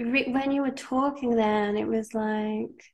when 0.00 0.50
you 0.50 0.62
were 0.62 0.70
talking 0.70 1.36
then, 1.36 1.76
it 1.76 1.86
was 1.86 2.14
like 2.14 2.84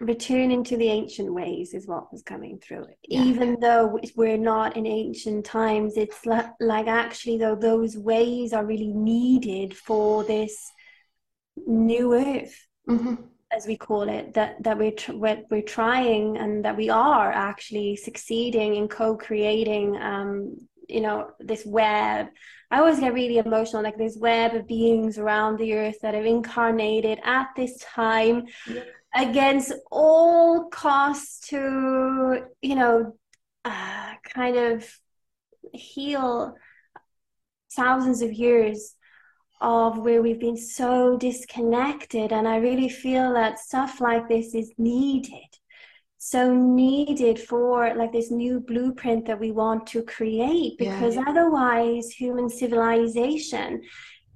returning 0.00 0.62
to 0.64 0.76
the 0.76 0.88
ancient 0.88 1.32
ways 1.32 1.74
is 1.74 1.86
what 1.86 2.12
was 2.12 2.22
coming 2.22 2.58
through 2.58 2.86
yeah. 3.08 3.22
even 3.22 3.58
though 3.60 3.98
we're 4.14 4.38
not 4.38 4.76
in 4.76 4.86
ancient 4.86 5.44
times 5.44 5.96
it's 5.96 6.24
like, 6.24 6.50
like 6.60 6.86
actually 6.86 7.36
though 7.36 7.56
those 7.56 7.96
ways 7.96 8.52
are 8.52 8.64
really 8.64 8.92
needed 8.92 9.76
for 9.76 10.22
this 10.24 10.70
new 11.66 12.14
earth 12.14 12.66
mm-hmm. 12.88 13.16
as 13.50 13.66
we 13.66 13.76
call 13.76 14.08
it 14.08 14.32
that 14.34 14.62
that 14.62 14.78
we're, 14.78 14.92
tr- 14.92 15.14
we're, 15.14 15.42
we're 15.50 15.62
trying 15.62 16.36
and 16.36 16.64
that 16.64 16.76
we 16.76 16.88
are 16.88 17.32
actually 17.32 17.96
succeeding 17.96 18.76
in 18.76 18.86
co-creating 18.86 19.96
um 20.00 20.56
you 20.88 21.00
know 21.00 21.30
this 21.40 21.64
web. 21.66 22.28
I 22.70 22.80
always 22.80 23.00
get 23.00 23.14
really 23.14 23.38
emotional 23.38 23.82
like 23.82 23.96
this 23.96 24.16
web 24.18 24.54
of 24.54 24.66
beings 24.66 25.18
around 25.18 25.58
the 25.58 25.74
earth 25.74 26.00
that 26.02 26.14
have 26.14 26.26
incarnated 26.26 27.18
at 27.24 27.48
this 27.56 27.78
time 27.78 28.46
yeah 28.66 28.82
against 29.14 29.72
all 29.90 30.68
costs 30.68 31.48
to 31.48 32.44
you 32.60 32.74
know 32.74 33.14
uh, 33.64 34.12
kind 34.34 34.56
of 34.56 34.86
heal 35.72 36.54
thousands 37.72 38.22
of 38.22 38.32
years 38.32 38.94
of 39.60 39.98
where 39.98 40.22
we've 40.22 40.40
been 40.40 40.56
so 40.56 41.16
disconnected. 41.16 42.32
And 42.32 42.46
i 42.46 42.56
really 42.56 42.88
feel 42.88 43.32
that 43.34 43.58
stuff 43.58 44.00
like 44.00 44.28
this 44.28 44.54
is 44.54 44.72
needed 44.78 45.47
so 46.18 46.52
needed 46.52 47.38
for 47.38 47.94
like 47.94 48.12
this 48.12 48.30
new 48.30 48.58
blueprint 48.58 49.24
that 49.26 49.38
we 49.38 49.52
want 49.52 49.86
to 49.86 50.02
create 50.02 50.76
because 50.76 51.14
yeah. 51.14 51.24
otherwise 51.28 52.10
human 52.10 52.50
civilization 52.50 53.80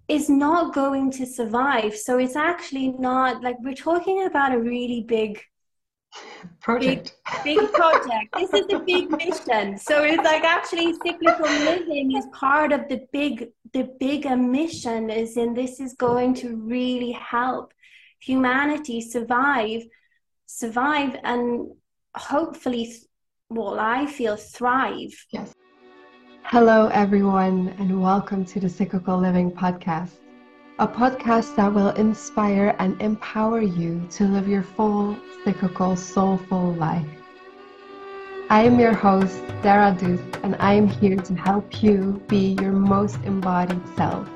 is 0.09 0.29
not 0.29 0.75
going 0.75 1.11
to 1.11 1.27
survive. 1.27 1.97
So 1.97 2.19
it's 2.19 2.37
actually 2.37 2.91
not 2.91 3.43
like 3.43 3.57
we're 3.61 3.75
talking 3.75 4.27
about 4.27 4.55
a 4.55 4.59
really 4.59 5.03
big 5.03 5.41
project. 6.61 7.15
Big, 7.43 7.59
big 7.59 7.73
project. 7.73 8.35
this 8.37 8.53
is 8.53 8.67
a 8.73 8.79
big 8.79 9.11
mission. 9.11 9.77
So 9.79 10.05
it's 10.05 10.23
like 10.23 10.45
actually 10.45 10.93
cyclical 11.05 11.47
living 11.47 12.17
is 12.17 12.27
part 12.33 12.73
of 12.73 12.89
the 12.89 13.01
big 13.13 13.49
the 13.73 13.89
bigger 13.99 14.37
mission 14.37 15.11
is 15.11 15.37
in 15.37 15.55
this 15.55 15.81
is 15.81 15.95
going 15.95 16.35
to 16.35 16.57
really 16.57 17.13
help 17.13 17.73
humanity 18.21 19.01
survive 19.01 19.83
survive 20.55 21.17
and 21.25 21.67
hopefully 22.15 22.95
well 23.49 23.81
I 23.81 24.05
feel 24.05 24.37
thrive. 24.37 25.15
Yes. 25.31 25.55
Hello, 26.43 26.89
everyone, 26.89 27.75
and 27.79 28.03
welcome 28.03 28.45
to 28.45 28.61
the 28.61 28.69
Cyclical 28.69 29.19
Living 29.19 29.51
Podcast, 29.51 30.19
a 30.79 30.87
podcast 30.87 31.57
that 31.57 31.73
will 31.73 31.91
inspire 31.91 32.77
and 32.79 33.01
empower 33.01 33.63
you 33.63 34.07
to 34.11 34.25
live 34.25 34.47
your 34.47 34.63
full, 34.63 35.17
cyclical, 35.43 35.97
soulful 35.97 36.75
life. 36.75 37.09
I 38.51 38.65
am 38.65 38.79
your 38.79 38.93
host, 38.93 39.41
Sarah 39.63 39.97
Dous, 39.99 40.21
and 40.43 40.55
I 40.57 40.75
am 40.75 40.87
here 40.87 41.17
to 41.17 41.35
help 41.35 41.83
you 41.83 42.23
be 42.29 42.59
your 42.61 42.73
most 42.73 43.17
embodied 43.25 43.81
self. 43.97 44.29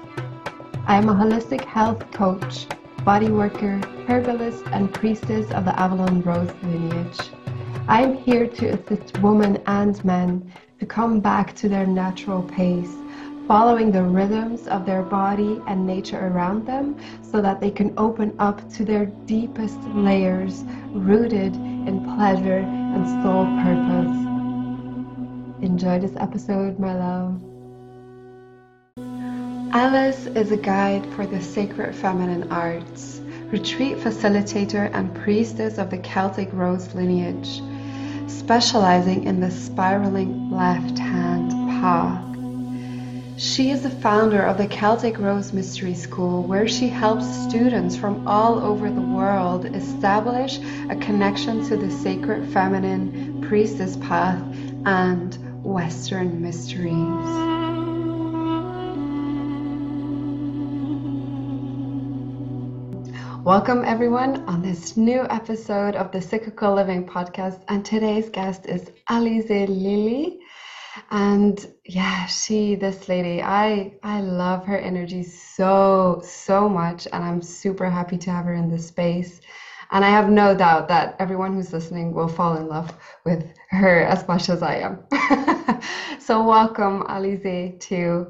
I 0.87 0.97
am 0.97 1.11
a 1.11 1.15
holistic 1.15 1.63
health 1.63 2.11
coach, 2.13 2.67
body 3.07 3.31
worker, 3.31 3.81
herbalist, 4.09 4.65
and 4.73 4.93
priestess 4.93 5.49
of 5.53 5.65
the 5.65 5.79
Avalon 5.79 6.23
Rose 6.23 6.51
lineage. 6.65 7.31
I 7.87 8.03
am 8.03 8.17
here 8.17 8.49
to 8.49 8.67
assist 8.71 9.17
women 9.19 9.63
and 9.69 10.05
men 10.05 10.53
to 10.81 10.87
come 10.87 11.21
back 11.21 11.55
to 11.59 11.69
their 11.69 11.87
natural 11.87 12.43
pace, 12.43 12.91
following 13.47 13.93
the 13.93 14.03
rhythms 14.03 14.67
of 14.67 14.85
their 14.85 15.05
body 15.05 15.63
and 15.69 15.87
nature 15.87 16.27
around 16.27 16.67
them 16.67 16.97
so 17.23 17.41
that 17.41 17.61
they 17.61 17.71
can 17.71 17.95
open 17.97 18.35
up 18.41 18.69
to 18.73 18.85
their 18.85 19.07
deepest 19.07 19.79
layers 19.95 20.65
rooted 20.91 21.55
in 21.55 22.03
pleasure 22.17 22.65
and 22.67 23.07
soul 23.23 23.45
purpose. 23.63 24.19
Enjoy 25.65 26.01
this 26.01 26.17
episode, 26.17 26.81
my 26.81 26.93
love. 26.93 27.46
Alize 29.77 30.35
is 30.35 30.51
a 30.53 30.57
guide 30.57 31.07
for 31.13 31.27
the 31.27 31.43
sacred 31.43 31.95
feminine 31.95 32.51
arts, 32.51 33.21
retreat 33.53 33.99
facilitator, 33.99 34.91
and 34.95 35.15
priestess 35.15 35.77
of 35.77 35.91
the 35.91 35.99
Celtic 35.99 36.49
Rose 36.55 36.95
lineage 36.95 37.61
specializing 38.27 39.25
in 39.25 39.39
the 39.39 39.51
spiraling 39.51 40.51
left 40.51 40.99
hand 40.99 41.51
path. 41.51 42.25
She 43.39 43.71
is 43.71 43.83
the 43.83 43.91
founder 43.91 44.41
of 44.41 44.57
the 44.57 44.67
Celtic 44.67 45.19
Rose 45.19 45.53
Mystery 45.53 45.95
School, 45.95 46.43
where 46.45 46.67
she 46.67 46.89
helps 46.89 47.27
students 47.47 47.95
from 47.95 48.27
all 48.27 48.59
over 48.59 48.91
the 48.91 49.03
world 49.03 49.67
establish 49.67 50.59
a 50.89 50.97
connection 50.97 51.63
to 51.69 51.77
the 51.77 51.91
sacred 51.91 52.51
feminine 52.51 53.43
priestess 53.47 53.99
path 53.99 54.43
and 54.87 55.37
Western 55.63 56.41
mysteries. 56.41 57.56
Welcome, 63.47 63.85
everyone, 63.85 64.45
on 64.49 64.61
this 64.61 64.97
new 64.97 65.25
episode 65.31 65.95
of 65.95 66.11
the 66.11 66.21
Cyclical 66.21 66.75
Living 66.75 67.07
Podcast. 67.07 67.63
And 67.69 67.85
today's 67.85 68.29
guest 68.29 68.67
is 68.67 68.91
Alize 69.09 69.69
Lily. 69.69 70.41
And 71.13 71.65
yeah, 71.85 72.27
she, 72.27 72.75
this 72.75 73.09
lady, 73.09 73.41
I 73.41 73.95
I 74.03 74.21
love 74.21 74.67
her 74.67 74.77
energy 74.77 75.23
so, 75.23 76.21
so 76.25 76.69
much. 76.69 77.07
And 77.13 77.23
I'm 77.23 77.41
super 77.41 77.89
happy 77.89 78.19
to 78.19 78.33
have 78.33 78.47
her 78.47 78.55
in 78.55 78.69
this 78.69 78.89
space. 78.89 79.41
And 79.93 80.05
I 80.05 80.09
have 80.09 80.29
no 80.29 80.57
doubt 80.57 80.89
that 80.89 81.15
everyone 81.21 81.55
who's 81.55 81.73
listening 81.73 82.15
will 82.15 82.27
fall 82.27 82.57
in 82.57 82.67
love 82.67 82.93
with 83.25 83.47
her 83.71 84.01
as 84.01 84.27
much 84.27 84.49
as 84.49 84.61
I 84.61 84.79
am. 84.79 85.81
so, 86.19 86.43
welcome, 86.43 87.05
Alize, 87.05 87.79
to 87.79 88.27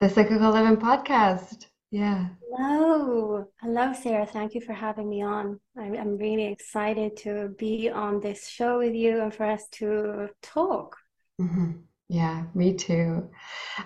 the 0.00 0.08
Cyclical 0.08 0.50
Living 0.50 0.78
Podcast. 0.78 1.66
Yeah. 1.90 2.28
Hello. 2.42 3.46
Hello, 3.60 3.92
Sarah. 3.92 4.26
Thank 4.26 4.54
you 4.54 4.60
for 4.60 4.72
having 4.72 5.08
me 5.08 5.22
on. 5.22 5.60
I'm, 5.78 5.94
I'm 5.96 6.16
really 6.16 6.46
excited 6.46 7.16
to 7.18 7.54
be 7.58 7.90
on 7.90 8.20
this 8.20 8.48
show 8.48 8.78
with 8.78 8.94
you 8.94 9.22
and 9.22 9.32
for 9.32 9.46
us 9.46 9.68
to 9.72 10.30
talk. 10.42 10.96
Mm-hmm. 11.40 11.72
Yeah, 12.08 12.44
me 12.54 12.74
too. 12.74 13.30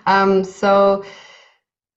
Um, 0.05 0.43
so 0.43 1.03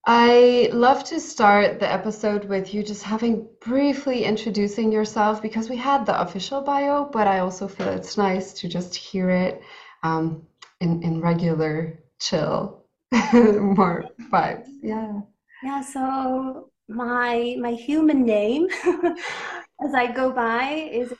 I 0.05 0.69
love 0.71 1.03
to 1.05 1.19
start 1.19 1.79
the 1.79 1.91
episode 1.91 2.45
with 2.45 2.73
you 2.73 2.83
just 2.83 3.03
having 3.03 3.47
briefly 3.61 4.23
introducing 4.23 4.91
yourself 4.91 5.41
because 5.41 5.69
we 5.69 5.77
had 5.77 6.05
the 6.05 6.19
official 6.21 6.61
bio, 6.61 7.05
but 7.05 7.27
I 7.27 7.39
also 7.39 7.67
feel 7.67 7.87
it's 7.87 8.17
nice 8.17 8.53
to 8.53 8.67
just 8.67 8.95
hear 8.95 9.29
it 9.29 9.61
um, 10.03 10.43
in, 10.79 11.01
in 11.01 11.21
regular 11.21 12.03
chill, 12.19 12.85
more 13.33 14.05
vibes. 14.31 14.67
Yeah. 14.83 15.21
Yeah, 15.63 15.81
so 15.81 16.69
my 16.87 17.55
my 17.59 17.71
human 17.71 18.23
name 18.25 18.67
as 19.83 19.93
I 19.93 20.11
go 20.11 20.31
by 20.31 20.89
is 20.91 21.13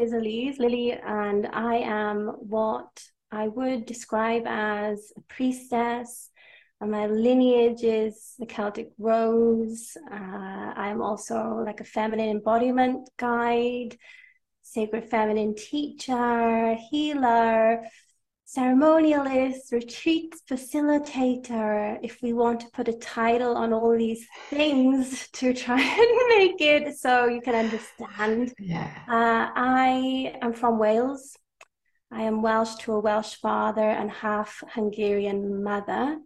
is 0.00 0.12
Alize 0.12 0.58
Lily, 0.58 0.92
and 0.92 1.46
I 1.52 1.76
am 1.76 2.28
what 2.40 3.04
I 3.30 3.48
would 3.48 3.86
describe 3.86 4.44
as 4.46 5.12
a 5.16 5.20
priestess. 5.28 6.30
And 6.80 6.90
my 6.90 7.06
lineage 7.06 7.84
is 7.84 8.34
the 8.38 8.46
Celtic 8.46 8.90
Rose. 8.98 9.96
Uh, 10.10 10.72
I'm 10.84 11.00
also 11.00 11.62
like 11.64 11.80
a 11.80 11.84
feminine 11.84 12.30
embodiment 12.30 13.08
guide, 13.18 13.96
sacred 14.62 15.08
feminine 15.08 15.54
teacher, 15.54 16.74
healer, 16.90 17.84
ceremonialist, 18.56 19.72
retreat 19.72 20.34
facilitator, 20.48 21.98
if 22.02 22.20
we 22.22 22.32
want 22.32 22.60
to 22.60 22.66
put 22.72 22.88
a 22.88 22.92
title 22.92 23.56
on 23.56 23.72
all 23.72 23.96
these 23.96 24.26
things 24.50 25.28
to 25.32 25.54
try 25.54 25.80
and 25.80 26.28
make 26.28 26.60
it 26.60 26.96
so 26.96 27.26
you 27.26 27.40
can 27.40 27.54
understand. 27.54 28.52
Yeah. 28.58 28.90
Uh, 29.08 29.50
I 29.54 30.36
am 30.42 30.52
from 30.52 30.78
Wales. 30.78 31.36
I 32.10 32.22
am 32.22 32.42
Welsh 32.42 32.74
to 32.80 32.92
a 32.92 33.00
Welsh 33.00 33.36
father 33.36 33.88
and 33.88 34.10
half 34.10 34.62
Hungarian 34.68 35.62
mother. 35.62 36.18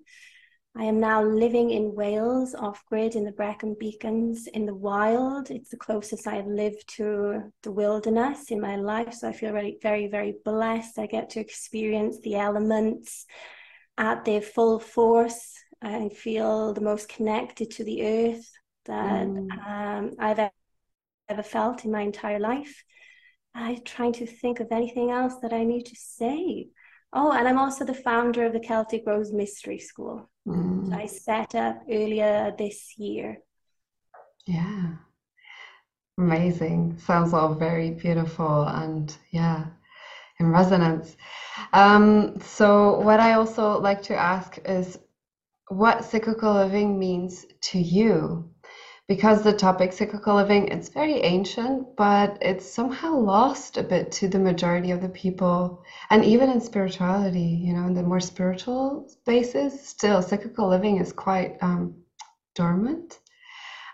I 0.78 0.84
am 0.84 1.00
now 1.00 1.22
living 1.22 1.70
in 1.70 1.94
Wales, 1.94 2.54
off 2.54 2.84
grid 2.86 3.16
in 3.16 3.24
the 3.24 3.32
Brecon 3.32 3.74
Beacons 3.80 4.46
in 4.46 4.66
the 4.66 4.74
wild. 4.74 5.50
It's 5.50 5.70
the 5.70 5.78
closest 5.78 6.26
I've 6.26 6.46
lived 6.46 6.86
to 6.96 7.50
the 7.62 7.72
wilderness 7.72 8.50
in 8.50 8.60
my 8.60 8.76
life. 8.76 9.14
So 9.14 9.28
I 9.28 9.32
feel 9.32 9.52
really 9.52 9.78
very, 9.80 10.06
very 10.06 10.34
blessed. 10.44 10.98
I 10.98 11.06
get 11.06 11.30
to 11.30 11.40
experience 11.40 12.18
the 12.20 12.34
elements 12.34 13.24
at 13.96 14.26
their 14.26 14.42
full 14.42 14.78
force. 14.78 15.54
I 15.80 16.10
feel 16.10 16.74
the 16.74 16.82
most 16.82 17.08
connected 17.08 17.70
to 17.72 17.84
the 17.84 18.06
earth 18.06 18.50
that 18.84 19.26
mm. 19.28 19.66
um, 19.66 20.10
I've 20.18 20.50
ever 21.28 21.42
felt 21.42 21.86
in 21.86 21.90
my 21.90 22.02
entire 22.02 22.38
life. 22.38 22.84
I'm 23.54 23.82
trying 23.82 24.12
to 24.14 24.26
think 24.26 24.60
of 24.60 24.68
anything 24.70 25.10
else 25.10 25.36
that 25.40 25.54
I 25.54 25.64
need 25.64 25.86
to 25.86 25.96
say 25.96 26.68
Oh, 27.18 27.32
and 27.32 27.48
I'm 27.48 27.56
also 27.56 27.82
the 27.82 27.94
founder 27.94 28.44
of 28.44 28.52
the 28.52 28.60
Celtic 28.60 29.04
Rose 29.06 29.32
Mystery 29.32 29.78
School. 29.78 30.28
Mm. 30.46 30.94
I 30.94 31.06
set 31.06 31.54
up 31.54 31.80
earlier 31.90 32.54
this 32.58 32.98
year. 32.98 33.38
Yeah. 34.44 34.96
Amazing. 36.18 36.98
Sounds 36.98 37.32
all 37.32 37.54
very 37.54 37.92
beautiful 37.92 38.64
and 38.64 39.16
yeah, 39.30 39.64
in 40.40 40.50
resonance. 40.50 41.16
Um, 41.72 42.38
so, 42.40 43.00
what 43.00 43.18
I 43.18 43.32
also 43.32 43.80
like 43.80 44.02
to 44.02 44.14
ask 44.14 44.58
is 44.66 44.98
what 45.68 46.04
cyclical 46.04 46.52
living 46.52 46.98
means 46.98 47.46
to 47.70 47.78
you 47.78 48.50
because 49.08 49.42
the 49.42 49.52
topic 49.52 49.92
cyclical 49.92 50.34
living 50.34 50.68
it's 50.68 50.88
very 50.88 51.20
ancient 51.22 51.96
but 51.96 52.38
it's 52.40 52.68
somehow 52.68 53.14
lost 53.14 53.76
a 53.76 53.82
bit 53.82 54.10
to 54.10 54.26
the 54.26 54.38
majority 54.38 54.90
of 54.90 55.00
the 55.00 55.08
people 55.08 55.82
and 56.10 56.24
even 56.24 56.50
in 56.50 56.60
spirituality 56.60 57.60
you 57.64 57.72
know 57.72 57.86
in 57.86 57.94
the 57.94 58.02
more 58.02 58.20
spiritual 58.20 59.08
spaces 59.08 59.80
still 59.80 60.22
cyclical 60.22 60.68
living 60.68 60.98
is 60.98 61.12
quite 61.12 61.56
um, 61.60 61.94
dormant. 62.54 63.20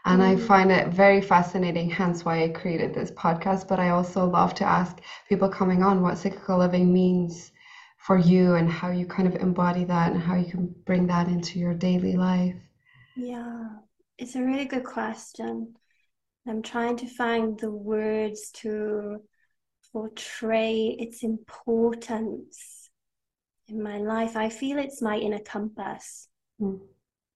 And 0.04 0.20
mm. 0.20 0.24
i 0.24 0.36
find 0.36 0.72
it 0.72 0.88
very 0.88 1.20
fascinating 1.20 1.90
hence 1.90 2.24
why 2.24 2.44
i 2.44 2.48
created 2.48 2.94
this 2.94 3.10
podcast 3.10 3.68
but 3.68 3.78
i 3.78 3.90
also 3.90 4.26
love 4.26 4.54
to 4.54 4.64
ask 4.64 5.00
people 5.28 5.48
coming 5.48 5.82
on 5.82 6.00
what 6.02 6.18
cyclical 6.18 6.58
living 6.58 6.92
means 6.92 7.52
for 7.98 8.18
you 8.18 8.54
and 8.54 8.68
how 8.68 8.90
you 8.90 9.06
kind 9.06 9.28
of 9.28 9.36
embody 9.36 9.84
that 9.84 10.12
and 10.12 10.20
how 10.20 10.34
you 10.34 10.50
can 10.50 10.74
bring 10.86 11.06
that 11.06 11.28
into 11.28 11.60
your 11.60 11.72
daily 11.72 12.16
life. 12.16 12.56
Yeah 13.14 13.68
it's 14.22 14.36
a 14.36 14.42
really 14.42 14.66
good 14.66 14.84
question. 14.84 15.74
I'm 16.46 16.62
trying 16.62 16.96
to 16.98 17.08
find 17.08 17.58
the 17.58 17.72
words 17.72 18.52
to 18.62 19.18
portray 19.92 20.96
its 20.96 21.24
importance 21.24 22.88
in 23.66 23.82
my 23.82 23.98
life. 23.98 24.36
I 24.36 24.48
feel 24.48 24.78
it's 24.78 25.02
my 25.02 25.16
inner 25.16 25.40
compass, 25.40 26.28
mm. 26.60 26.78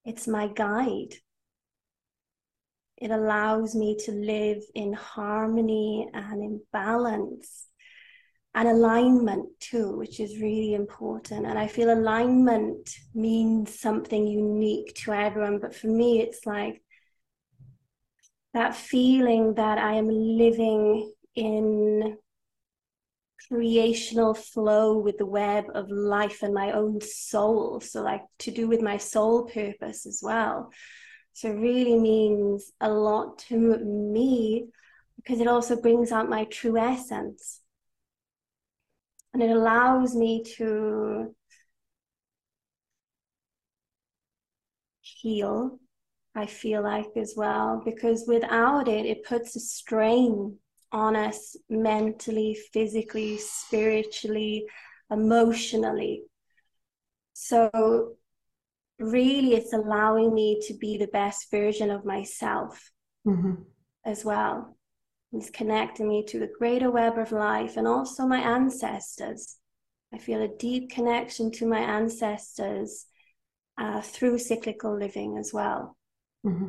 it's 0.04 0.28
my 0.28 0.46
guide. 0.46 1.14
It 2.98 3.10
allows 3.10 3.74
me 3.74 3.96
to 4.04 4.12
live 4.12 4.62
in 4.76 4.92
harmony 4.92 6.08
and 6.14 6.40
in 6.40 6.60
balance 6.72 7.66
and 8.56 8.68
alignment 8.68 9.50
too, 9.60 9.94
which 9.98 10.18
is 10.18 10.40
really 10.40 10.72
important. 10.72 11.44
And 11.44 11.58
I 11.58 11.66
feel 11.66 11.92
alignment 11.92 12.88
means 13.14 13.78
something 13.78 14.26
unique 14.26 14.94
to 15.04 15.12
everyone. 15.12 15.58
But 15.58 15.74
for 15.74 15.88
me, 15.88 16.22
it's 16.22 16.46
like 16.46 16.82
that 18.54 18.74
feeling 18.74 19.54
that 19.54 19.76
I 19.76 19.92
am 19.96 20.08
living 20.08 21.12
in 21.34 22.16
creational 23.46 24.32
flow 24.32 24.96
with 24.96 25.18
the 25.18 25.26
web 25.26 25.66
of 25.74 25.90
life 25.90 26.42
and 26.42 26.54
my 26.54 26.72
own 26.72 27.02
soul. 27.02 27.80
So, 27.80 28.00
like 28.00 28.22
to 28.38 28.50
do 28.50 28.68
with 28.68 28.80
my 28.80 28.96
soul 28.96 29.44
purpose 29.44 30.06
as 30.06 30.20
well. 30.22 30.72
So, 31.34 31.50
really 31.50 31.98
means 31.98 32.72
a 32.80 32.88
lot 32.88 33.38
to 33.50 33.58
me 33.58 34.68
because 35.16 35.40
it 35.40 35.46
also 35.46 35.78
brings 35.78 36.10
out 36.10 36.30
my 36.30 36.44
true 36.44 36.78
essence 36.78 37.60
and 39.36 39.42
it 39.42 39.54
allows 39.54 40.16
me 40.16 40.42
to 40.42 41.34
heal 45.02 45.78
i 46.34 46.46
feel 46.46 46.82
like 46.82 47.10
as 47.16 47.34
well 47.36 47.82
because 47.84 48.24
without 48.26 48.88
it 48.88 49.04
it 49.04 49.24
puts 49.24 49.54
a 49.54 49.60
strain 49.60 50.56
on 50.90 51.14
us 51.14 51.54
mentally 51.68 52.56
physically 52.72 53.36
spiritually 53.36 54.64
emotionally 55.10 56.22
so 57.34 58.14
really 58.98 59.54
it's 59.54 59.74
allowing 59.74 60.32
me 60.32 60.58
to 60.66 60.72
be 60.72 60.96
the 60.96 61.08
best 61.08 61.50
version 61.50 61.90
of 61.90 62.06
myself 62.06 62.90
mm-hmm. 63.26 63.56
as 64.06 64.24
well 64.24 64.75
He's 65.36 65.50
connecting 65.50 66.08
me 66.08 66.24
to 66.28 66.38
the 66.38 66.50
greater 66.58 66.90
web 66.90 67.18
of 67.18 67.30
life 67.30 67.76
and 67.76 67.86
also 67.86 68.26
my 68.26 68.38
ancestors. 68.38 69.56
I 70.12 70.18
feel 70.18 70.40
a 70.40 70.48
deep 70.48 70.90
connection 70.90 71.50
to 71.52 71.66
my 71.66 71.80
ancestors 71.80 73.06
uh, 73.76 74.00
through 74.00 74.38
cyclical 74.38 74.98
living 74.98 75.36
as 75.36 75.52
well. 75.52 75.96
Mm-hmm. 76.46 76.68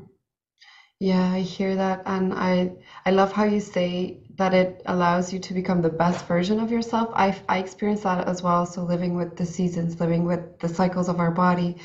Yeah, 1.00 1.32
I 1.32 1.42
hear 1.42 1.76
that, 1.76 2.02
and 2.08 2.34
I 2.34 2.74
I 3.06 3.12
love 3.12 3.32
how 3.32 3.44
you 3.44 3.60
say 3.60 4.24
that 4.36 4.54
it 4.54 4.82
allows 4.88 5.32
you 5.32 5.40
to 5.40 5.54
become 5.54 5.82
the 5.82 5.90
best 5.90 6.26
version 6.26 6.60
of 6.60 6.72
yourself. 6.72 7.10
I 7.14 7.40
I 7.48 7.60
experience 7.60 8.02
that 8.02 8.28
as 8.28 8.42
well. 8.42 8.66
So 8.66 8.84
living 8.84 9.16
with 9.16 9.38
the 9.38 9.46
seasons, 9.46 10.00
living 10.00 10.26
with 10.26 10.60
the 10.60 10.68
cycles 10.68 11.08
of 11.08 11.20
our 11.20 11.32
body, 11.32 11.78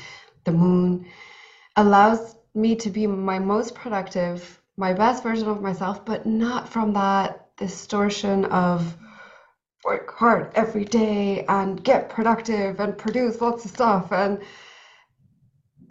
the 0.43 0.51
moon, 0.51 1.05
allows 1.75 2.35
me 2.55 2.75
to 2.77 2.89
be 2.89 3.05
my 3.07 3.39
most 3.39 3.75
productive 3.75 4.59
my 4.77 4.93
best 4.93 5.23
version 5.23 5.47
of 5.47 5.61
myself, 5.61 6.03
but 6.05 6.25
not 6.25 6.67
from 6.67 6.93
that 6.93 7.55
distortion 7.57 8.45
of 8.45 8.95
work 9.85 10.13
hard 10.15 10.51
every 10.55 10.85
day 10.85 11.45
and 11.47 11.83
get 11.83 12.09
productive 12.09 12.79
and 12.79 12.97
produce 12.97 13.41
lots 13.41 13.65
of 13.65 13.71
stuff 13.71 14.11
and 14.11 14.41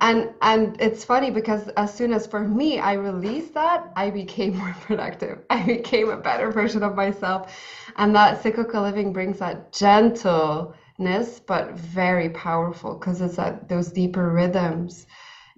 and 0.00 0.31
and 0.40 0.81
it's 0.81 1.05
funny 1.05 1.31
because 1.31 1.69
as 1.76 1.94
soon 1.94 2.12
as 2.12 2.26
for 2.26 2.40
me 2.40 2.81
i 2.81 2.94
released 2.94 3.55
that 3.55 3.93
i 3.94 4.11
became 4.11 4.56
more 4.62 4.75
productive. 4.81 5.38
I 5.50 5.62
became 5.64 6.08
a 6.08 6.17
better 6.17 6.50
version 6.50 6.82
of 6.82 6.94
myself. 6.94 7.55
And 7.96 8.14
that 8.17 8.43
cyclical 8.43 8.82
living 8.82 9.12
brings 9.12 9.38
that 9.38 9.73
gentleness 9.73 11.40
but 11.46 11.73
very 11.73 12.31
powerful 12.31 12.94
because 12.94 13.20
it's 13.20 13.38
at 13.38 13.69
those 13.69 13.93
deeper 13.93 14.32
rhythms. 14.32 15.06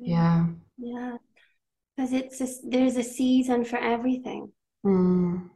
Mm-hmm. 0.00 0.10
Yeah. 0.10 0.46
Yeah 0.78 1.16
because 1.96 2.12
it's 2.12 2.40
a, 2.40 2.48
there's 2.68 2.96
a 2.96 3.02
season 3.02 3.64
for 3.64 3.78
everything 3.78 4.50
mm. 4.84 5.48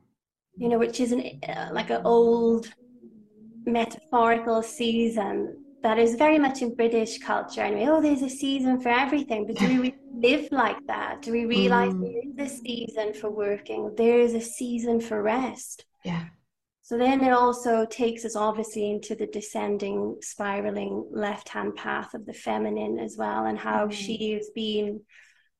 you 0.56 0.68
know 0.68 0.78
which 0.78 1.00
is 1.00 1.12
an 1.12 1.22
uh, 1.48 1.68
like 1.72 1.90
an 1.90 2.02
old 2.04 2.68
metaphorical 3.64 4.62
season 4.62 5.64
that 5.82 5.98
is 5.98 6.14
very 6.16 6.38
much 6.38 6.62
in 6.62 6.74
british 6.74 7.18
culture 7.18 7.60
anyway 7.60 7.86
oh 7.88 8.00
there's 8.00 8.22
a 8.22 8.30
season 8.30 8.80
for 8.80 8.88
everything 8.88 9.46
but 9.46 9.56
do 9.56 9.80
we 9.80 9.94
live 10.14 10.48
like 10.50 10.84
that 10.86 11.22
do 11.22 11.32
we 11.32 11.44
realize 11.44 11.92
mm. 11.92 12.02
there 12.36 12.46
is 12.46 12.52
a 12.52 12.56
season 12.56 13.12
for 13.12 13.30
working 13.30 13.94
there 13.96 14.18
is 14.18 14.34
a 14.34 14.40
season 14.40 15.00
for 15.00 15.22
rest 15.22 15.84
yeah 16.04 16.24
so 16.82 16.96
then 16.96 17.22
it 17.22 17.32
also 17.32 17.84
takes 17.84 18.24
us 18.24 18.34
obviously 18.34 18.90
into 18.90 19.14
the 19.14 19.26
descending 19.26 20.16
spiraling 20.22 21.06
left 21.10 21.50
hand 21.50 21.76
path 21.76 22.14
of 22.14 22.24
the 22.24 22.32
feminine 22.32 22.98
as 22.98 23.16
well 23.18 23.44
and 23.44 23.58
how 23.58 23.86
mm. 23.86 23.92
she 23.92 24.32
is 24.32 24.50
being 24.54 25.00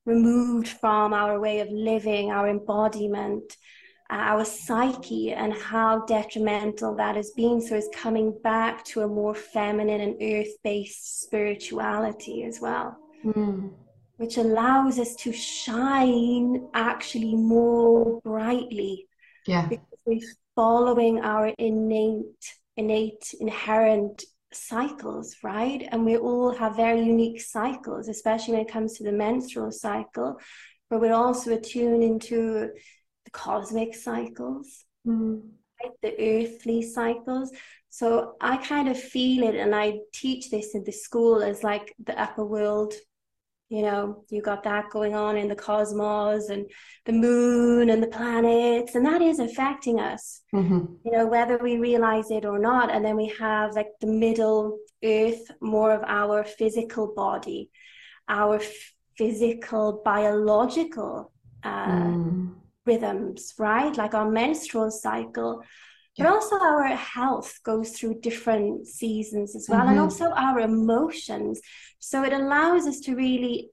removed 0.08 0.68
from 0.68 1.12
our 1.12 1.38
way 1.38 1.60
of 1.60 1.68
living, 1.70 2.32
our 2.32 2.48
embodiment, 2.48 3.56
uh, 4.10 4.14
our 4.32 4.44
psyche, 4.44 5.32
and 5.32 5.52
how 5.52 6.04
detrimental 6.06 6.96
that 6.96 7.14
has 7.14 7.30
been. 7.32 7.60
So 7.60 7.76
it's 7.76 7.88
coming 7.94 8.36
back 8.42 8.84
to 8.86 9.02
a 9.02 9.08
more 9.08 9.34
feminine 9.34 10.00
and 10.00 10.16
earth 10.20 10.54
based 10.64 11.22
spirituality 11.22 12.44
as 12.44 12.58
well. 12.60 12.96
Mm. 13.24 13.70
Which 14.16 14.36
allows 14.38 14.98
us 14.98 15.14
to 15.16 15.32
shine 15.32 16.68
actually 16.74 17.36
more 17.36 18.20
brightly. 18.22 19.06
Yeah. 19.46 19.66
Because 19.66 20.00
we're 20.06 20.20
following 20.56 21.20
our 21.20 21.48
innate, 21.58 22.54
innate, 22.76 23.34
inherent 23.38 24.24
cycles, 24.52 25.36
right? 25.42 25.86
And 25.90 26.04
we 26.04 26.16
all 26.16 26.52
have 26.52 26.76
very 26.76 27.02
unique 27.02 27.40
cycles, 27.40 28.08
especially 28.08 28.54
when 28.54 28.66
it 28.66 28.72
comes 28.72 28.94
to 28.94 29.04
the 29.04 29.12
menstrual 29.12 29.72
cycle, 29.72 30.38
but 30.90 31.00
we're 31.00 31.14
also 31.14 31.52
attuned 31.52 32.02
into 32.02 32.70
the 33.24 33.30
cosmic 33.30 33.94
cycles, 33.94 34.84
mm. 35.06 35.42
right? 35.82 35.92
the 36.02 36.14
earthly 36.18 36.82
cycles. 36.82 37.52
So 37.90 38.36
I 38.40 38.58
kind 38.58 38.88
of 38.88 38.98
feel 38.98 39.44
it, 39.44 39.54
and 39.54 39.74
I 39.74 39.98
teach 40.12 40.50
this 40.50 40.74
in 40.74 40.84
the 40.84 40.92
school 40.92 41.42
as 41.42 41.62
like 41.62 41.94
the 42.04 42.20
upper 42.20 42.44
world 42.44 42.94
you 43.68 43.82
know 43.82 44.24
you 44.30 44.40
got 44.40 44.62
that 44.62 44.88
going 44.90 45.14
on 45.14 45.36
in 45.36 45.48
the 45.48 45.54
cosmos 45.54 46.48
and 46.48 46.66
the 47.04 47.12
moon 47.12 47.90
and 47.90 48.02
the 48.02 48.06
planets 48.06 48.94
and 48.94 49.04
that 49.04 49.20
is 49.20 49.38
affecting 49.38 50.00
us 50.00 50.40
mm-hmm. 50.54 50.86
you 51.04 51.12
know 51.12 51.26
whether 51.26 51.58
we 51.58 51.78
realize 51.78 52.30
it 52.30 52.44
or 52.44 52.58
not 52.58 52.90
and 52.90 53.04
then 53.04 53.16
we 53.16 53.26
have 53.38 53.74
like 53.74 53.88
the 54.00 54.06
middle 54.06 54.78
earth 55.04 55.50
more 55.60 55.92
of 55.92 56.02
our 56.06 56.44
physical 56.44 57.12
body 57.14 57.70
our 58.28 58.56
f- 58.56 58.94
physical 59.16 60.00
biological 60.04 61.30
uh, 61.62 61.86
mm. 61.86 62.50
rhythms 62.86 63.52
right 63.58 63.96
like 63.96 64.14
our 64.14 64.30
menstrual 64.30 64.90
cycle 64.90 65.62
but 66.18 66.26
also 66.26 66.56
our 66.58 66.88
health 66.88 67.58
goes 67.64 67.92
through 67.92 68.20
different 68.20 68.86
seasons 68.86 69.56
as 69.56 69.66
well 69.68 69.80
mm-hmm. 69.80 69.90
and 69.90 70.00
also 70.00 70.30
our 70.32 70.60
emotions 70.60 71.60
so 71.98 72.22
it 72.24 72.32
allows 72.32 72.86
us 72.86 73.00
to 73.00 73.14
really 73.14 73.70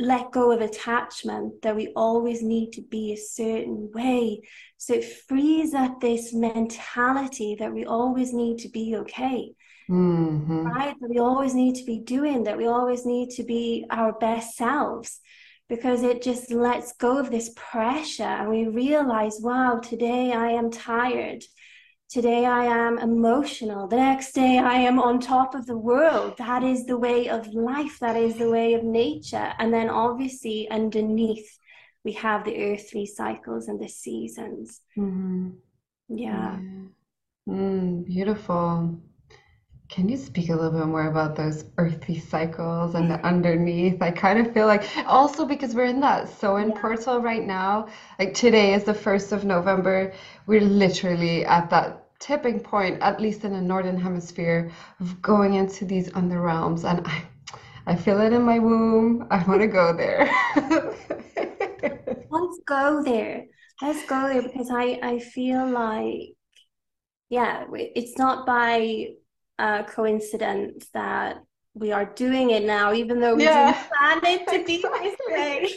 let 0.00 0.32
go 0.32 0.50
of 0.50 0.62
attachment 0.62 1.60
that 1.62 1.76
we 1.76 1.92
always 1.94 2.42
need 2.42 2.72
to 2.72 2.80
be 2.80 3.12
a 3.12 3.16
certain 3.16 3.90
way. 3.92 4.40
So 4.78 4.94
it 4.94 5.04
frees 5.28 5.74
up 5.74 6.00
this 6.00 6.32
mentality 6.32 7.56
that 7.58 7.72
we 7.72 7.84
always 7.84 8.32
need 8.32 8.58
to 8.60 8.68
be 8.70 8.96
okay. 8.96 9.52
Mm-hmm. 9.90 10.66
Right? 10.66 10.94
That 10.98 11.10
we 11.10 11.18
always 11.18 11.54
need 11.54 11.74
to 11.76 11.84
be 11.84 11.98
doing, 11.98 12.44
that 12.44 12.56
we 12.56 12.66
always 12.66 13.04
need 13.04 13.30
to 13.30 13.44
be 13.44 13.84
our 13.90 14.12
best 14.12 14.56
selves 14.56 15.20
because 15.70 16.02
it 16.02 16.20
just 16.20 16.50
lets 16.50 16.92
go 16.94 17.16
of 17.16 17.30
this 17.30 17.52
pressure 17.54 18.24
and 18.24 18.50
we 18.50 18.66
realize, 18.66 19.38
wow, 19.40 19.78
today 19.78 20.32
I 20.32 20.48
am 20.48 20.68
tired. 20.68 21.44
Today 22.08 22.44
I 22.44 22.64
am 22.64 22.98
emotional. 22.98 23.86
The 23.86 23.94
next 23.94 24.32
day 24.32 24.58
I 24.58 24.74
am 24.74 24.98
on 24.98 25.20
top 25.20 25.54
of 25.54 25.66
the 25.66 25.78
world. 25.78 26.36
That 26.38 26.64
is 26.64 26.86
the 26.86 26.98
way 26.98 27.28
of 27.28 27.46
life. 27.54 28.00
That 28.00 28.16
is 28.16 28.34
the 28.34 28.50
way 28.50 28.74
of 28.74 28.82
nature. 28.82 29.52
And 29.60 29.72
then 29.72 29.88
obviously 29.88 30.68
underneath 30.68 31.48
we 32.04 32.14
have 32.14 32.44
the 32.44 32.72
earthly 32.72 33.06
cycles 33.06 33.68
and 33.68 33.80
the 33.80 33.88
seasons. 33.88 34.80
Mm-hmm. 34.98 35.50
Yeah. 36.08 36.58
Mm, 37.48 38.04
beautiful. 38.04 39.00
Can 39.90 40.08
you 40.08 40.16
speak 40.16 40.50
a 40.50 40.54
little 40.54 40.70
bit 40.70 40.86
more 40.86 41.08
about 41.08 41.34
those 41.34 41.64
earthy 41.76 42.20
cycles 42.20 42.94
and 42.94 43.10
the 43.10 43.16
mm-hmm. 43.16 43.26
underneath? 43.26 44.00
I 44.00 44.12
kind 44.12 44.38
of 44.38 44.54
feel 44.54 44.66
like 44.66 44.84
also 45.04 45.44
because 45.44 45.74
we're 45.74 45.86
in 45.86 45.98
that 45.98 46.28
Samhain 46.28 46.70
yeah. 46.70 46.80
portal 46.80 47.20
right 47.20 47.44
now. 47.44 47.88
Like 48.20 48.32
today 48.32 48.74
is 48.74 48.84
the 48.84 48.94
1st 48.94 49.32
of 49.32 49.44
November. 49.44 50.12
We're 50.46 50.60
literally 50.60 51.44
at 51.44 51.70
that 51.70 52.06
tipping 52.20 52.60
point, 52.60 53.02
at 53.02 53.20
least 53.20 53.44
in 53.44 53.52
the 53.52 53.60
northern 53.60 53.98
hemisphere, 53.98 54.70
of 55.00 55.20
going 55.22 55.54
into 55.54 55.84
these 55.84 56.08
under 56.14 56.40
realms, 56.40 56.84
and 56.84 57.04
I, 57.04 57.24
I 57.86 57.96
feel 57.96 58.20
it 58.20 58.32
in 58.32 58.42
my 58.42 58.60
womb. 58.60 59.26
I 59.28 59.42
want 59.42 59.60
to 59.60 59.66
go 59.66 59.92
there. 59.92 60.30
Let's 62.30 62.60
go 62.64 63.02
there. 63.02 63.46
Let's 63.82 64.06
go 64.06 64.28
there 64.28 64.42
because 64.42 64.70
I 64.70 65.00
I 65.02 65.18
feel 65.18 65.66
like, 65.68 66.34
yeah, 67.28 67.64
it's 67.72 68.16
not 68.18 68.46
by 68.46 69.14
uh, 69.60 69.82
coincidence 69.84 70.88
that 70.94 71.36
we 71.74 71.92
are 71.92 72.06
doing 72.06 72.50
it 72.50 72.64
now, 72.64 72.92
even 72.92 73.20
though 73.20 73.34
we 73.34 73.44
yeah. 73.44 73.72
didn't 73.72 73.88
plan 73.90 74.40
it 74.40 74.48
to 74.48 74.64
be 74.64 74.78
this 75.02 75.16
way. 75.28 75.70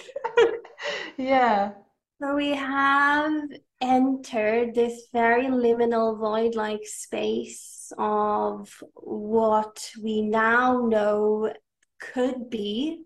yeah. 1.17 1.71
So 2.21 2.35
we 2.35 2.51
have 2.51 3.33
entered 3.81 4.73
this 4.73 5.07
very 5.11 5.47
liminal 5.47 6.17
void 6.17 6.55
like 6.55 6.85
space 6.85 7.91
of 7.97 8.73
what 8.93 9.91
we 10.01 10.21
now 10.21 10.85
know 10.87 11.53
could 11.99 12.49
be 12.49 13.03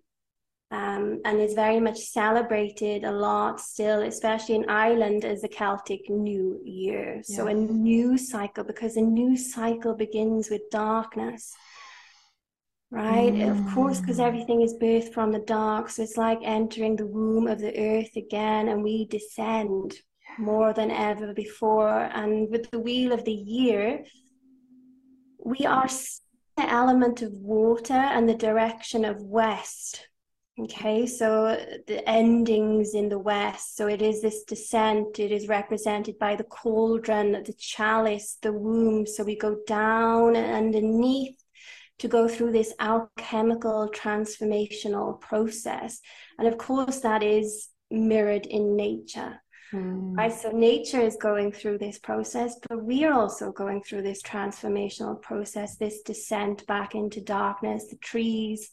um, 0.72 1.22
and 1.24 1.40
is 1.40 1.54
very 1.54 1.80
much 1.80 1.98
celebrated 2.00 3.04
a 3.04 3.12
lot 3.12 3.60
still, 3.60 4.02
especially 4.02 4.56
in 4.56 4.70
Ireland, 4.70 5.26
as 5.26 5.42
the 5.42 5.48
Celtic 5.48 6.10
New 6.10 6.60
Year. 6.64 7.16
Yes. 7.18 7.36
So, 7.36 7.48
a 7.48 7.54
new 7.54 8.18
cycle, 8.18 8.64
because 8.64 8.98
a 8.98 9.02
new 9.02 9.38
cycle 9.38 9.96
begins 9.96 10.50
with 10.50 10.70
darkness 10.72 11.54
right? 12.92 13.34
Mm. 13.34 13.52
Of 13.52 13.74
course, 13.74 14.00
because 14.00 14.18
mm. 14.18 14.26
everything 14.26 14.62
is 14.62 14.76
birthed 14.76 15.14
from 15.14 15.32
the 15.32 15.40
dark. 15.40 15.90
So 15.90 16.04
it's 16.04 16.18
like 16.18 16.40
entering 16.44 16.96
the 16.96 17.08
womb 17.08 17.48
of 17.48 17.60
the 17.60 17.78
earth 17.78 18.16
again, 18.16 18.70
and 18.70 18.84
we 18.84 19.06
descend 19.06 19.96
more 20.38 20.74
than 20.74 20.92
ever 20.92 21.34
before. 21.34 22.10
And 22.14 22.50
with 22.50 22.70
the 22.72 22.80
wheel 22.80 23.12
of 23.12 23.26
the 23.26 23.34
year, 23.34 24.04
we 25.44 25.66
are 25.66 25.88
the 26.58 26.70
element 26.70 27.22
of 27.22 27.34
water 27.34 27.94
and 27.94 28.28
the 28.28 28.36
direction 28.36 29.06
of 29.06 29.22
west. 29.22 30.08
Okay, 30.60 31.06
so 31.06 31.56
the 31.86 32.10
endings 32.10 32.96
in 32.96 33.10
the 33.10 33.20
west. 33.20 33.76
So 33.78 33.88
it 33.88 34.02
is 34.02 34.22
this 34.22 34.44
descent, 34.44 35.20
it 35.20 35.32
is 35.32 35.48
represented 35.48 36.18
by 36.18 36.36
the 36.36 36.46
cauldron, 36.46 37.32
the 37.32 37.54
chalice, 37.60 38.38
the 38.42 38.52
womb. 38.52 39.06
So 39.06 39.24
we 39.24 39.38
go 39.38 39.58
down 39.68 40.36
and 40.36 40.52
underneath 40.52 41.38
to 42.00 42.08
go 42.08 42.28
through 42.28 42.54
this 42.54 42.74
alchemical 42.80 43.92
transformational 43.94 45.22
process. 45.22 46.00
And 46.40 46.48
of 46.48 46.58
course, 46.58 47.02
that 47.02 47.22
is 47.22 47.70
mirrored 47.92 48.48
in 48.48 48.76
nature. 48.76 49.40
Mm. 49.74 50.18
Right, 50.18 50.34
so 50.34 50.50
nature 50.52 51.02
is 51.02 51.18
going 51.18 51.52
through 51.52 51.78
this 51.80 52.00
process, 52.00 52.56
but 52.70 52.84
we 52.84 53.04
are 53.04 53.14
also 53.14 53.52
going 53.52 53.84
through 53.84 54.02
this 54.02 54.24
transformational 54.24 55.22
process, 55.22 55.76
this 55.76 56.02
descent 56.02 56.66
back 56.68 56.96
into 56.96 57.22
darkness. 57.22 57.88
The 57.90 57.98
trees 57.98 58.72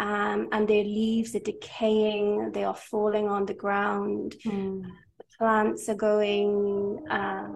um, 0.00 0.48
and 0.52 0.66
their 0.66 0.82
leaves 0.82 1.34
are 1.36 1.40
decaying, 1.40 2.50
they 2.52 2.64
are 2.64 2.74
falling 2.74 3.28
on 3.28 3.46
the 3.46 3.54
ground. 3.54 4.34
Mm. 4.44 4.82
The 5.18 5.24
plants 5.38 5.88
are 5.88 5.94
going 5.94 7.06
uh, 7.10 7.46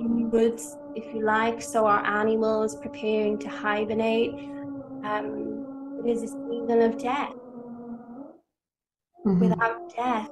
inwards, 0.00 0.76
if 0.96 1.14
you 1.14 1.22
like. 1.22 1.62
So 1.62 1.86
are 1.86 2.04
animals 2.04 2.76
preparing 2.76 3.38
to 3.38 3.48
hibernate 3.48 4.34
um, 5.04 6.00
it 6.04 6.10
is 6.10 6.22
a 6.22 6.28
season 6.28 6.82
of 6.82 6.98
death. 6.98 7.34
Mm-hmm. 9.26 9.40
Without 9.40 9.94
death, 9.94 10.30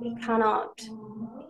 we 0.00 0.14
cannot 0.16 0.80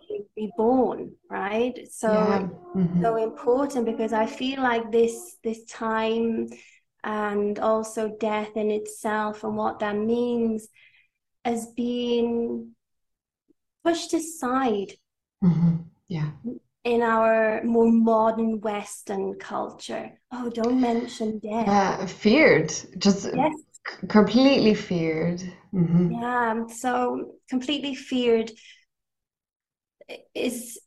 be 0.08 0.24
reborn, 0.36 1.12
right? 1.30 1.74
So 1.90 2.12
yeah. 2.12 2.48
mm-hmm. 2.76 3.02
so 3.02 3.16
important 3.16 3.86
because 3.86 4.12
I 4.12 4.26
feel 4.26 4.60
like 4.60 4.90
this 4.90 5.36
this 5.44 5.64
time 5.64 6.48
and 7.04 7.58
also 7.58 8.16
death 8.20 8.56
in 8.56 8.70
itself 8.70 9.44
and 9.44 9.56
what 9.56 9.80
that 9.80 9.96
means 9.96 10.68
has 11.44 11.66
being 11.76 12.74
pushed 13.84 14.14
aside. 14.14 14.92
Mm-hmm. 15.42 15.76
Yeah 16.08 16.30
in 16.84 17.02
our 17.02 17.62
more 17.62 17.90
modern 17.90 18.60
Western 18.60 19.34
culture. 19.38 20.10
Oh, 20.32 20.50
don't 20.50 20.80
mention 20.80 21.38
death. 21.38 21.66
Yeah, 21.66 22.06
feared, 22.06 22.72
just 22.98 23.24
yes. 23.32 23.54
c- 23.86 24.06
completely 24.08 24.74
feared. 24.74 25.40
Mm-hmm. 25.72 26.10
Yeah, 26.12 26.66
so 26.66 27.34
completely 27.48 27.94
feared 27.94 28.50
is, 30.34 30.80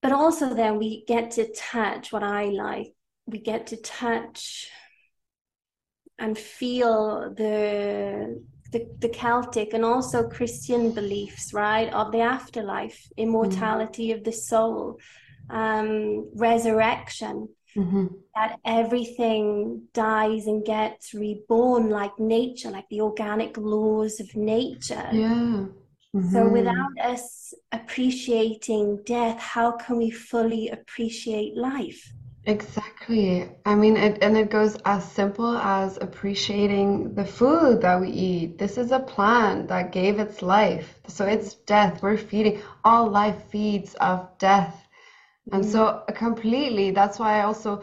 but 0.00 0.12
also 0.12 0.54
then 0.54 0.78
we 0.78 1.04
get 1.06 1.32
to 1.32 1.52
touch 1.52 2.12
what 2.12 2.22
I 2.22 2.46
like. 2.46 2.94
We 3.26 3.38
get 3.38 3.68
to 3.68 3.76
touch 3.76 4.70
and 6.20 6.38
feel 6.38 7.34
the 7.36 8.40
the, 8.72 8.86
the 9.00 9.08
Celtic 9.08 9.72
and 9.74 9.84
also 9.84 10.28
Christian 10.28 10.92
beliefs, 10.92 11.52
right, 11.52 11.92
of 11.92 12.12
the 12.12 12.20
afterlife, 12.20 13.08
immortality 13.16 14.08
mm-hmm. 14.08 14.18
of 14.18 14.24
the 14.24 14.32
soul, 14.32 15.00
um, 15.48 16.30
resurrection, 16.36 17.48
mm-hmm. 17.76 18.06
that 18.36 18.60
everything 18.64 19.82
dies 19.92 20.46
and 20.46 20.64
gets 20.64 21.14
reborn 21.14 21.90
like 21.90 22.16
nature, 22.20 22.70
like 22.70 22.88
the 22.90 23.00
organic 23.00 23.56
laws 23.56 24.20
of 24.20 24.34
nature. 24.36 25.08
Yeah. 25.12 25.66
Mm-hmm. 26.14 26.32
So 26.32 26.48
without 26.48 26.98
us 27.02 27.54
appreciating 27.72 29.02
death, 29.04 29.38
how 29.38 29.72
can 29.72 29.96
we 29.96 30.10
fully 30.10 30.68
appreciate 30.68 31.56
life? 31.56 32.12
Exactly. 32.46 33.50
I 33.66 33.74
mean, 33.74 33.96
it, 33.96 34.22
and 34.22 34.36
it 34.36 34.50
goes 34.50 34.76
as 34.84 35.10
simple 35.10 35.56
as 35.56 35.98
appreciating 35.98 37.14
the 37.14 37.24
food 37.24 37.82
that 37.82 38.00
we 38.00 38.10
eat. 38.10 38.58
This 38.58 38.78
is 38.78 38.92
a 38.92 38.98
plant 38.98 39.68
that 39.68 39.92
gave 39.92 40.18
its 40.18 40.42
life. 40.42 40.98
So 41.06 41.26
it's 41.26 41.54
death. 41.54 42.02
We're 42.02 42.16
feeding. 42.16 42.62
All 42.84 43.08
life 43.10 43.44
feeds 43.50 43.94
of 43.96 44.28
death. 44.38 44.86
And 45.52 45.64
so 45.64 45.84
mm-hmm. 45.84 46.14
completely, 46.14 46.90
that's 46.92 47.18
why 47.18 47.38
I 47.40 47.42
also 47.42 47.82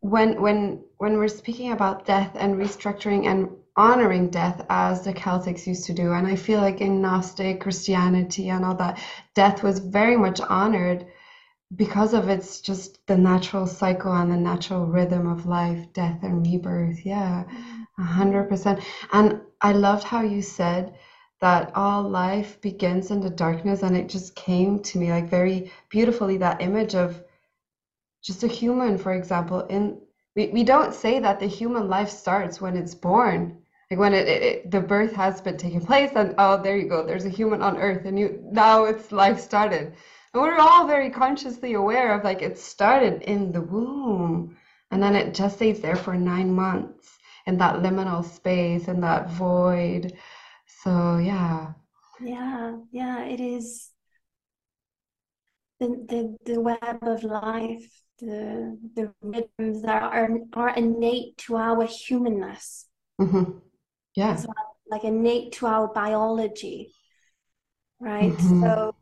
when 0.00 0.40
when 0.40 0.82
when 0.98 1.18
we're 1.18 1.28
speaking 1.28 1.72
about 1.72 2.06
death 2.06 2.32
and 2.38 2.54
restructuring 2.56 3.26
and 3.26 3.50
honoring 3.76 4.30
death 4.30 4.64
as 4.70 5.02
the 5.04 5.12
Celtics 5.12 5.66
used 5.66 5.86
to 5.86 5.92
do, 5.92 6.12
and 6.12 6.26
I 6.26 6.36
feel 6.36 6.60
like 6.60 6.80
in 6.80 7.02
Gnostic 7.02 7.60
Christianity 7.60 8.48
and 8.48 8.64
all 8.64 8.74
that, 8.76 9.00
death 9.34 9.62
was 9.62 9.78
very 9.80 10.16
much 10.16 10.40
honored 10.40 11.06
because 11.76 12.14
of 12.14 12.28
it's 12.28 12.60
just 12.60 13.06
the 13.06 13.16
natural 13.16 13.66
cycle 13.66 14.12
and 14.12 14.30
the 14.30 14.36
natural 14.36 14.86
rhythm 14.86 15.26
of 15.26 15.46
life, 15.46 15.92
death 15.92 16.22
and 16.22 16.46
rebirth. 16.46 17.04
Yeah, 17.04 17.44
a 17.98 18.02
hundred 18.02 18.48
percent. 18.48 18.80
And 19.12 19.40
I 19.60 19.72
loved 19.72 20.04
how 20.04 20.22
you 20.22 20.40
said 20.42 20.94
that 21.40 21.70
all 21.74 22.02
life 22.02 22.60
begins 22.60 23.10
in 23.10 23.20
the 23.20 23.30
darkness, 23.30 23.82
and 23.82 23.96
it 23.96 24.08
just 24.08 24.34
came 24.34 24.80
to 24.80 24.98
me 24.98 25.10
like 25.10 25.28
very 25.28 25.70
beautifully 25.90 26.38
that 26.38 26.62
image 26.62 26.94
of 26.94 27.22
just 28.22 28.42
a 28.42 28.48
human, 28.48 28.98
for 28.98 29.12
example. 29.12 29.66
In 29.66 29.98
we, 30.34 30.48
we 30.48 30.64
don't 30.64 30.94
say 30.94 31.18
that 31.20 31.40
the 31.40 31.46
human 31.46 31.88
life 31.88 32.08
starts 32.10 32.60
when 32.60 32.76
it's 32.76 32.94
born 32.94 33.58
like 33.90 33.98
when 33.98 34.12
it, 34.12 34.28
it, 34.28 34.42
it, 34.42 34.70
the 34.70 34.80
birth 34.80 35.12
has 35.14 35.40
been 35.40 35.56
taking 35.56 35.84
place 35.84 36.10
and 36.14 36.34
oh 36.38 36.62
there 36.62 36.76
you 36.76 36.88
go 36.88 37.04
there's 37.04 37.24
a 37.24 37.30
human 37.30 37.62
on 37.62 37.76
earth 37.78 38.04
and 38.04 38.18
you 38.18 38.38
now 38.52 38.84
it's 38.84 39.10
life 39.12 39.40
started 39.40 39.94
we're 40.40 40.58
all 40.58 40.86
very 40.86 41.10
consciously 41.10 41.74
aware 41.74 42.12
of 42.12 42.24
like 42.24 42.42
it 42.42 42.58
started 42.58 43.22
in 43.22 43.52
the 43.52 43.60
womb 43.60 44.56
and 44.90 45.02
then 45.02 45.14
it 45.14 45.34
just 45.34 45.56
stays 45.56 45.80
there 45.80 45.96
for 45.96 46.14
nine 46.14 46.52
months. 46.54 47.18
in 47.46 47.56
that 47.56 47.76
liminal 47.76 48.22
space 48.24 48.88
and 48.88 49.02
that 49.02 49.30
void 49.30 50.12
so 50.82 51.16
yeah 51.16 51.72
yeah 52.20 52.76
yeah 52.92 53.24
it 53.24 53.40
is 53.40 53.90
the 55.80 55.88
the, 56.10 56.36
the 56.44 56.60
web 56.60 56.98
of 57.02 57.22
life 57.24 57.88
the 58.18 58.76
the 58.96 59.12
rhythms 59.22 59.82
that 59.82 60.02
are 60.02 60.28
are 60.52 60.70
innate 60.70 61.36
to 61.38 61.56
our 61.56 61.86
humanness 61.86 62.86
mm-hmm. 63.20 63.58
yeah 64.14 64.36
well, 64.36 64.76
like 64.90 65.04
innate 65.04 65.52
to 65.52 65.66
our 65.66 65.88
biology 65.88 66.92
right 68.00 68.32
mm-hmm. 68.32 68.62
so 68.62 68.94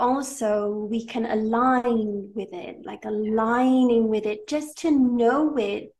also 0.00 0.88
we 0.90 1.04
can 1.04 1.26
align 1.26 2.30
with 2.34 2.52
it 2.52 2.76
like 2.84 3.04
aligning 3.04 4.08
with 4.08 4.26
it 4.26 4.48
just 4.48 4.78
to 4.78 4.90
know 4.90 5.56
it 5.56 5.94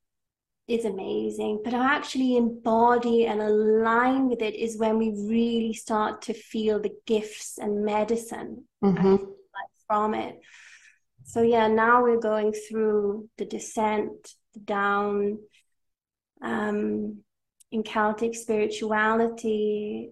is 0.66 0.85
amazing 0.85 1.61
but 1.62 1.75
actually 1.75 2.37
embody 2.37 3.26
and 3.26 3.40
align 3.42 4.28
with 4.28 4.40
it 4.40 4.54
is 4.54 4.78
when 4.78 4.99
we 4.99 5.11
really 5.28 5.75
start 5.75 6.23
to 6.23 6.33
feel 6.33 6.80
the 6.80 6.95
gifts 7.07 7.59
and 7.59 7.85
medicine 7.85 8.64
mm-hmm. 8.83 9.16
from 9.87 10.14
it 10.14 10.38
so 11.25 11.42
yeah 11.42 11.66
now 11.66 12.02
we're 12.02 12.21
going 12.21 12.52
through 12.52 13.28
the 13.37 13.45
descent 13.45 14.35
the 14.54 14.61
down 14.61 15.38
um, 16.42 17.19
in 17.71 17.83
celtic 17.83 18.35
spirituality 18.35 20.11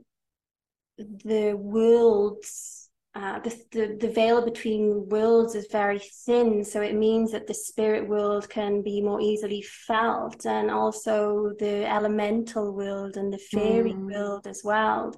the 0.99 1.55
worlds 1.55 2.88
uh, 3.15 3.41
the, 3.41 3.51
the, 3.73 3.97
the 4.01 4.13
veil 4.13 4.45
between 4.45 5.09
worlds 5.09 5.55
is 5.55 5.67
very 5.73 5.99
thin, 5.99 6.65
so 6.65 6.81
it 6.81 6.95
means 6.95 7.33
that 7.33 7.47
the 7.47 7.55
spirit 7.55 8.09
world 8.09 8.49
can 8.49 8.83
be 8.83 9.01
more 9.01 9.21
easily 9.21 9.63
felt, 9.63 10.47
and 10.47 10.71
also 10.71 11.51
the 11.59 11.85
elemental 11.91 12.73
world 12.73 13.17
and 13.17 13.33
the 13.33 13.39
fairy 13.39 13.93
mm. 13.93 14.13
world 14.13 14.47
as 14.47 14.63
well. 14.63 15.15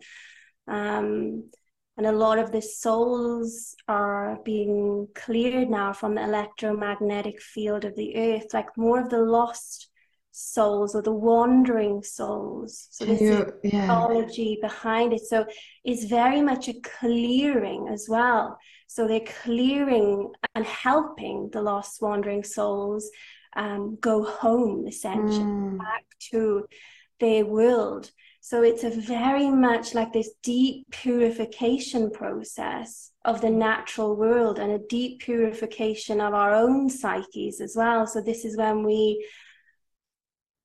Um, 0.66 1.50
and 1.96 2.06
a 2.06 2.12
lot 2.12 2.38
of 2.38 2.52
the 2.52 2.62
souls 2.62 3.74
are 3.86 4.38
being 4.44 5.06
cleared 5.14 5.68
now 5.68 5.92
from 5.92 6.14
the 6.14 6.22
electromagnetic 6.22 7.42
field 7.42 7.84
of 7.84 7.94
the 7.96 8.16
earth, 8.16 8.54
like 8.54 8.74
more 8.78 9.00
of 9.00 9.10
the 9.10 9.20
lost 9.20 9.89
souls 10.40 10.94
or 10.94 11.02
the 11.02 11.12
wandering 11.12 12.02
souls. 12.02 12.88
So 12.90 13.04
this 13.04 13.20
you, 13.20 13.52
is 13.62 13.72
yeah. 13.72 14.56
behind 14.60 15.12
it. 15.12 15.22
So 15.22 15.46
it's 15.84 16.04
very 16.04 16.40
much 16.40 16.68
a 16.68 16.74
clearing 16.80 17.88
as 17.88 18.06
well. 18.08 18.58
So 18.86 19.06
they're 19.06 19.20
clearing 19.42 20.32
and 20.54 20.64
helping 20.64 21.50
the 21.52 21.62
lost 21.62 22.02
wandering 22.02 22.42
souls 22.42 23.10
um, 23.56 23.98
go 24.00 24.24
home, 24.24 24.86
essentially, 24.86 25.38
mm. 25.38 25.78
back 25.78 26.04
to 26.30 26.66
their 27.18 27.44
world. 27.44 28.10
So 28.40 28.62
it's 28.62 28.84
a 28.84 28.90
very 28.90 29.50
much 29.50 29.94
like 29.94 30.12
this 30.12 30.30
deep 30.42 30.90
purification 30.90 32.10
process 32.10 33.10
of 33.24 33.42
the 33.42 33.50
natural 33.50 34.16
world 34.16 34.58
and 34.58 34.72
a 34.72 34.86
deep 34.88 35.20
purification 35.20 36.20
of 36.20 36.32
our 36.32 36.54
own 36.54 36.88
psyches 36.88 37.60
as 37.60 37.74
well. 37.76 38.06
So 38.06 38.22
this 38.22 38.46
is 38.46 38.56
when 38.56 38.82
we 38.82 39.26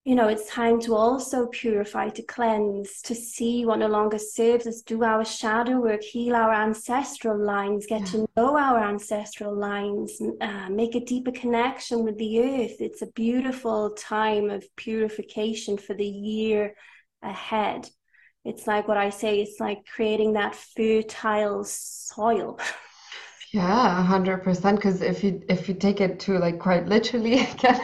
you 0.05 0.13
know, 0.13 0.27
it's 0.27 0.47
time 0.47 0.79
to 0.81 0.93
also 0.93 1.47
purify, 1.47 2.09
to 2.09 2.21
cleanse, 2.21 3.01
to 3.01 3.15
see 3.15 3.65
what 3.65 3.79
no 3.79 3.87
longer 3.87 4.19
serves 4.19 4.67
us, 4.67 4.83
do 4.83 5.03
our 5.03 5.25
shadow 5.25 5.81
work, 5.81 6.03
heal 6.03 6.35
our 6.35 6.53
ancestral 6.53 7.35
lines, 7.35 7.87
get 7.87 8.01
yeah. 8.01 8.05
to 8.05 8.29
know 8.37 8.55
our 8.55 8.77
ancestral 8.87 9.55
lines, 9.57 10.21
uh, 10.41 10.69
make 10.69 10.93
a 10.93 11.03
deeper 11.03 11.31
connection 11.31 12.03
with 12.03 12.19
the 12.19 12.39
earth. 12.39 12.81
It's 12.81 13.01
a 13.01 13.11
beautiful 13.13 13.95
time 13.97 14.51
of 14.51 14.63
purification 14.75 15.75
for 15.75 15.95
the 15.95 16.05
year 16.05 16.75
ahead. 17.23 17.89
It's 18.43 18.67
like 18.67 18.87
what 18.87 18.97
I 18.97 19.09
say, 19.09 19.41
it's 19.41 19.59
like 19.59 19.87
creating 19.87 20.33
that 20.33 20.53
fertile 20.55 21.63
soil. 21.63 22.59
Yeah, 23.55 24.03
hundred 24.03 24.43
percent. 24.43 24.75
Because 24.77 25.01
if 25.01 25.23
you 25.23 25.41
if 25.47 25.69
you 25.69 25.75
take 25.75 26.01
it 26.01 26.19
to 26.21 26.37
like 26.39 26.59
quite 26.59 26.87
literally 26.87 27.39
again, 27.53 27.79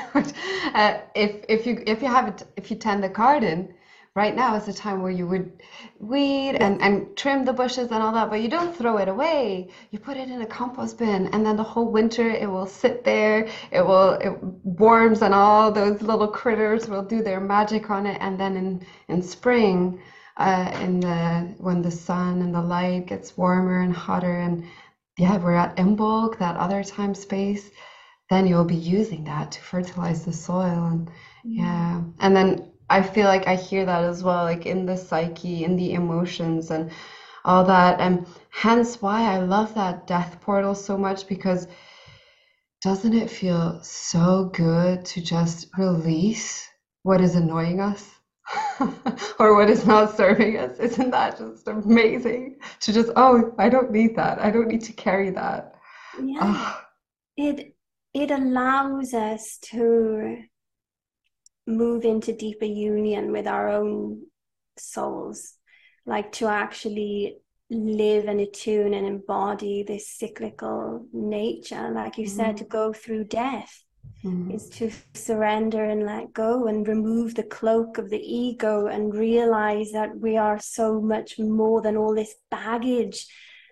uh, 0.75 0.97
if 1.15 1.45
if 1.47 1.65
you 1.65 1.81
if 1.87 2.01
you 2.01 2.09
have 2.09 2.27
it 2.27 2.43
if 2.57 2.69
you 2.69 2.75
tend 2.75 3.01
the 3.01 3.07
garden, 3.07 3.73
right 4.13 4.35
now 4.35 4.53
is 4.55 4.65
the 4.65 4.73
time 4.73 5.01
where 5.01 5.13
you 5.19 5.25
would 5.27 5.63
weed 5.99 6.55
and 6.55 6.81
and 6.81 7.15
trim 7.15 7.45
the 7.45 7.53
bushes 7.53 7.89
and 7.91 8.03
all 8.03 8.11
that, 8.11 8.29
but 8.29 8.41
you 8.41 8.49
don't 8.49 8.75
throw 8.75 8.97
it 8.97 9.07
away. 9.07 9.69
You 9.91 9.99
put 9.99 10.17
it 10.17 10.27
in 10.29 10.41
a 10.41 10.45
compost 10.45 10.97
bin, 10.97 11.27
and 11.27 11.45
then 11.45 11.55
the 11.55 11.63
whole 11.63 11.89
winter 11.89 12.29
it 12.29 12.49
will 12.49 12.65
sit 12.67 13.05
there. 13.05 13.47
It 13.71 13.85
will 13.85 14.11
it 14.27 14.33
worms 14.65 15.21
and 15.21 15.33
all 15.33 15.71
those 15.71 16.01
little 16.01 16.27
critters 16.27 16.89
will 16.89 17.03
do 17.03 17.23
their 17.23 17.39
magic 17.39 17.89
on 17.89 18.05
it, 18.07 18.17
and 18.19 18.37
then 18.37 18.57
in 18.57 18.85
in 19.07 19.21
spring. 19.21 20.01
Uh, 20.37 20.71
in 20.81 21.01
the 21.01 21.53
when 21.57 21.81
the 21.81 21.91
sun 21.91 22.41
and 22.41 22.55
the 22.55 22.61
light 22.61 23.05
gets 23.05 23.37
warmer 23.37 23.81
and 23.81 23.93
hotter 23.93 24.39
and 24.39 24.63
yeah, 25.17 25.37
we're 25.37 25.55
at 25.55 25.75
Imbolc, 25.77 26.37
that 26.39 26.57
other 26.57 26.83
time 26.83 27.13
space, 27.13 27.69
then 28.29 28.47
you'll 28.47 28.65
be 28.65 28.75
using 28.75 29.23
that 29.25 29.51
to 29.51 29.61
fertilize 29.61 30.25
the 30.25 30.33
soil. 30.33 30.85
And 30.85 31.07
mm-hmm. 31.07 31.59
yeah, 31.59 32.01
and 32.19 32.35
then 32.35 32.71
I 32.89 33.01
feel 33.01 33.27
like 33.27 33.47
I 33.47 33.55
hear 33.55 33.85
that 33.85 34.03
as 34.03 34.23
well, 34.23 34.43
like 34.43 34.65
in 34.65 34.85
the 34.85 34.97
psyche, 34.97 35.63
in 35.63 35.75
the 35.75 35.93
emotions, 35.93 36.71
and 36.71 36.91
all 37.43 37.63
that. 37.65 37.99
And 37.99 38.25
hence 38.49 39.01
why 39.01 39.23
I 39.23 39.39
love 39.39 39.73
that 39.75 40.07
death 40.07 40.37
portal 40.41 40.75
so 40.75 40.97
much 40.97 41.27
because 41.27 41.67
doesn't 42.81 43.13
it 43.13 43.29
feel 43.29 43.81
so 43.83 44.45
good 44.53 45.05
to 45.05 45.21
just 45.21 45.67
release 45.77 46.67
what 47.03 47.21
is 47.21 47.35
annoying 47.35 47.79
us? 47.79 48.09
Or 49.39 49.55
what 49.55 49.69
is 49.69 49.85
not 49.85 50.15
serving 50.15 50.57
us. 50.57 50.79
Isn't 50.79 51.11
that 51.11 51.37
just 51.37 51.67
amazing 51.67 52.57
to 52.81 52.93
just, 52.93 53.11
oh, 53.15 53.53
I 53.57 53.69
don't 53.69 53.91
need 53.91 54.15
that. 54.15 54.39
I 54.39 54.51
don't 54.51 54.67
need 54.67 54.83
to 54.83 54.93
carry 54.93 55.29
that. 55.31 55.75
Yeah. 56.21 56.39
Oh. 56.41 56.81
It 57.37 57.75
it 58.13 58.29
allows 58.29 59.13
us 59.13 59.57
to 59.71 60.37
move 61.65 62.03
into 62.03 62.35
deeper 62.35 62.65
union 62.65 63.31
with 63.31 63.47
our 63.47 63.69
own 63.69 64.23
souls, 64.77 65.53
like 66.05 66.33
to 66.33 66.47
actually 66.47 67.37
live 67.69 68.25
and 68.25 68.41
attune 68.41 68.93
and 68.93 69.07
embody 69.07 69.83
this 69.83 70.09
cyclical 70.09 71.05
nature, 71.13 71.89
like 71.91 72.17
you 72.17 72.25
mm-hmm. 72.25 72.35
said, 72.35 72.57
to 72.57 72.65
go 72.65 72.91
through 72.91 73.23
death 73.23 73.85
mm-hmm. 74.23 74.51
is 74.51 74.69
to 74.69 74.91
surrender 75.13 75.83
and 75.83 76.05
let 76.05 76.33
go 76.33 76.67
and 76.67 76.87
remove 76.87 77.35
the 77.35 77.43
cloak 77.43 77.97
of 77.97 78.09
the 78.09 78.21
ego 78.21 78.87
and 78.87 79.15
realize 79.15 79.91
that 79.91 80.17
we 80.17 80.37
are 80.37 80.59
so 80.59 81.01
much 81.01 81.39
more 81.39 81.81
than 81.81 81.97
all 81.97 82.15
this 82.15 82.35
baggage 82.49 83.27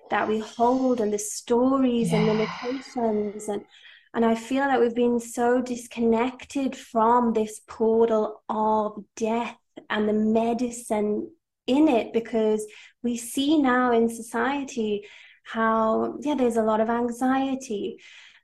that 0.09 0.27
we 0.27 0.39
hold 0.39 1.01
and 1.01 1.13
the 1.13 1.19
stories 1.19 2.11
yeah. 2.11 2.17
and 2.17 2.27
limitations 2.27 3.47
and 3.47 3.63
and 4.11 4.25
I 4.25 4.33
feel 4.33 4.63
that 4.63 4.79
we've 4.79 4.95
been 4.95 5.19
so 5.19 5.61
disconnected 5.61 6.75
from 6.75 7.33
this 7.33 7.61
portal 7.67 8.41
of 8.49 9.03
death 9.15 9.55
and 9.87 10.09
the 10.09 10.13
medicine 10.13 11.29
in 11.67 11.87
it 11.87 12.11
because 12.11 12.65
we 13.03 13.17
see 13.17 13.61
now 13.61 13.91
in 13.91 14.09
society 14.09 15.05
how 15.43 16.17
yeah 16.21 16.33
there's 16.33 16.57
a 16.57 16.63
lot 16.63 16.81
of 16.81 16.89
anxiety 16.89 17.99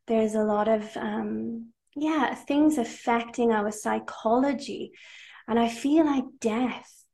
there's 0.07 0.35
a 0.35 0.43
lot 0.43 0.67
of 0.67 0.95
um, 0.97 1.69
yeah 1.95 2.33
things 2.35 2.77
affecting 2.77 3.51
our 3.51 3.71
psychology 3.71 4.91
and 5.47 5.59
i 5.59 5.67
feel 5.67 6.05
like 6.05 6.25
death 6.39 7.05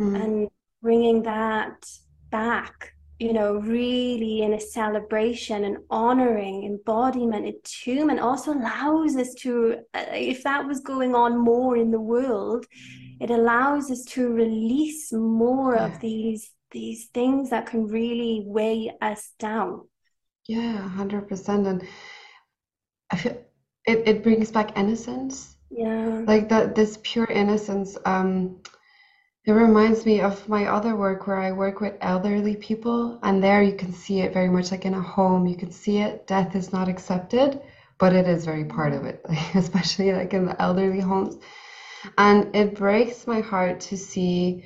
mm. 0.00 0.22
and 0.22 0.48
bringing 0.82 1.22
that 1.22 1.84
back 2.30 2.92
you 3.18 3.32
know 3.32 3.54
really 3.54 4.42
in 4.42 4.52
a 4.52 4.60
celebration 4.60 5.64
and 5.64 5.78
honoring 5.90 6.64
embodiment 6.64 7.46
attunement 7.46 8.20
also 8.20 8.52
allows 8.52 9.16
us 9.16 9.32
to 9.34 9.76
uh, 9.94 10.04
if 10.12 10.42
that 10.42 10.66
was 10.66 10.80
going 10.80 11.14
on 11.14 11.38
more 11.38 11.76
in 11.76 11.90
the 11.90 12.00
world 12.00 12.66
it 13.20 13.30
allows 13.30 13.90
us 13.90 14.04
to 14.04 14.28
release 14.28 15.12
more 15.12 15.76
yeah. 15.76 15.86
of 15.86 16.00
these 16.00 16.50
these 16.72 17.06
things 17.14 17.48
that 17.50 17.64
can 17.64 17.86
really 17.86 18.42
weigh 18.44 18.92
us 19.00 19.32
down 19.38 19.80
yeah 20.46 20.90
100% 20.96 21.66
and 21.66 21.88
i 23.10 23.16
feel 23.16 23.45
it, 23.86 24.06
it 24.06 24.22
brings 24.22 24.50
back 24.50 24.76
innocence 24.76 25.56
yeah 25.70 26.22
like 26.26 26.48
that 26.48 26.74
this 26.74 26.98
pure 27.02 27.26
innocence 27.26 27.96
um 28.04 28.60
it 29.46 29.52
reminds 29.52 30.04
me 30.04 30.20
of 30.20 30.48
my 30.48 30.66
other 30.66 30.96
work 30.96 31.28
where 31.28 31.38
I 31.38 31.52
work 31.52 31.80
with 31.80 31.94
elderly 32.00 32.56
people, 32.56 33.20
and 33.22 33.42
there 33.42 33.62
you 33.62 33.76
can 33.76 33.92
see 33.92 34.20
it 34.20 34.32
very 34.32 34.48
much 34.48 34.72
like 34.72 34.84
in 34.84 34.94
a 34.94 35.00
home. 35.00 35.46
You 35.46 35.56
can 35.56 35.70
see 35.70 35.98
it. 35.98 36.26
Death 36.26 36.56
is 36.56 36.72
not 36.72 36.88
accepted, 36.88 37.60
but 37.98 38.12
it 38.12 38.26
is 38.26 38.44
very 38.44 38.64
part 38.64 38.92
of 38.92 39.04
it, 39.04 39.24
especially 39.54 40.12
like 40.12 40.34
in 40.34 40.46
the 40.46 40.60
elderly 40.60 40.98
homes. 40.98 41.36
And 42.18 42.54
it 42.56 42.74
breaks 42.74 43.28
my 43.28 43.40
heart 43.40 43.78
to 43.82 43.96
see 43.96 44.64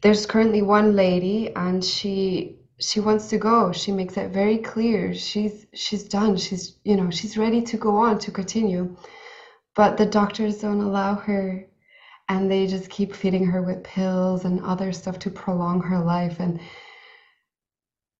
there's 0.00 0.26
currently 0.26 0.62
one 0.62 0.96
lady, 0.96 1.54
and 1.54 1.84
she 1.84 2.59
she 2.80 3.00
wants 3.00 3.28
to 3.28 3.38
go. 3.38 3.72
She 3.72 3.92
makes 3.92 4.16
it 4.16 4.32
very 4.32 4.58
clear. 4.58 5.14
She's 5.14 5.66
she's 5.74 6.04
done. 6.04 6.36
She's 6.36 6.76
you 6.84 6.96
know 6.96 7.10
she's 7.10 7.36
ready 7.36 7.62
to 7.62 7.76
go 7.76 7.96
on 7.96 8.18
to 8.20 8.30
continue. 8.30 8.96
But 9.74 9.96
the 9.96 10.06
doctors 10.06 10.58
don't 10.58 10.80
allow 10.80 11.14
her 11.14 11.66
and 12.28 12.50
they 12.50 12.66
just 12.66 12.90
keep 12.90 13.14
feeding 13.14 13.46
her 13.46 13.62
with 13.62 13.84
pills 13.84 14.44
and 14.44 14.60
other 14.62 14.92
stuff 14.92 15.18
to 15.20 15.30
prolong 15.30 15.80
her 15.82 15.98
life. 16.00 16.40
And 16.40 16.60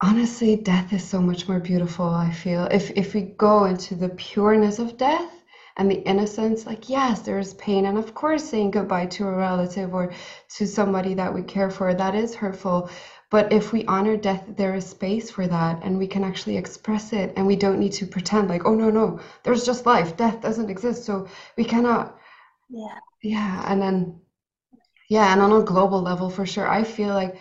honestly 0.01 0.57
death 0.57 0.93
is 0.93 1.05
so 1.05 1.21
much 1.21 1.49
more 1.49 1.61
beautiful 1.61 2.07
i 2.07 2.31
feel. 2.31 2.65
If 2.67 2.91
if 2.93 3.15
we 3.15 3.23
go 3.23 3.65
into 3.65 3.95
the 3.95 4.11
pureness 4.11 4.79
of 4.79 4.97
death 4.97 5.40
and 5.81 5.91
the 5.91 6.07
innocence 6.07 6.67
like 6.67 6.91
yes 6.91 7.21
there 7.21 7.39
is 7.39 7.55
pain 7.55 7.87
and 7.87 7.97
of 7.97 8.15
course 8.15 8.45
saying 8.45 8.71
goodbye 8.71 9.07
to 9.07 9.27
a 9.27 9.33
relative 9.33 9.95
or 9.95 10.13
to 10.57 10.67
somebody 10.67 11.15
that 11.15 11.33
we 11.33 11.43
care 11.43 11.71
for 11.71 11.95
that 11.95 12.15
is 12.15 12.35
hurtful. 12.35 12.91
But 13.31 13.51
if 13.53 13.73
we 13.73 13.87
honor 13.87 14.17
death 14.19 14.45
there 14.59 14.75
is 14.75 14.87
space 14.87 15.31
for 15.31 15.47
that 15.47 15.83
and 15.83 15.99
we 15.99 16.07
can 16.07 16.23
actually 16.23 16.59
express 16.59 17.15
it 17.15 17.33
and 17.35 17.47
we 17.47 17.57
don't 17.57 17.81
need 17.81 17.93
to 17.93 18.07
pretend 18.07 18.49
like 18.49 18.67
oh 18.67 18.75
no 18.75 18.91
no 18.91 19.21
there's 19.43 19.65
just 19.65 19.87
life. 19.87 20.19
Death 20.19 20.43
doesn't 20.43 20.69
exist. 20.69 21.05
So 21.05 21.29
we 21.57 21.65
cannot 21.65 22.19
yeah. 22.69 22.99
Yeah 23.23 23.65
and 23.67 23.81
then 23.81 24.21
yeah 25.09 25.33
and 25.33 25.41
on 25.41 25.63
a 25.63 25.65
global 25.65 26.03
level 26.03 26.29
for 26.29 26.45
sure 26.45 26.69
i 26.69 26.85
feel 26.85 27.15
like 27.15 27.37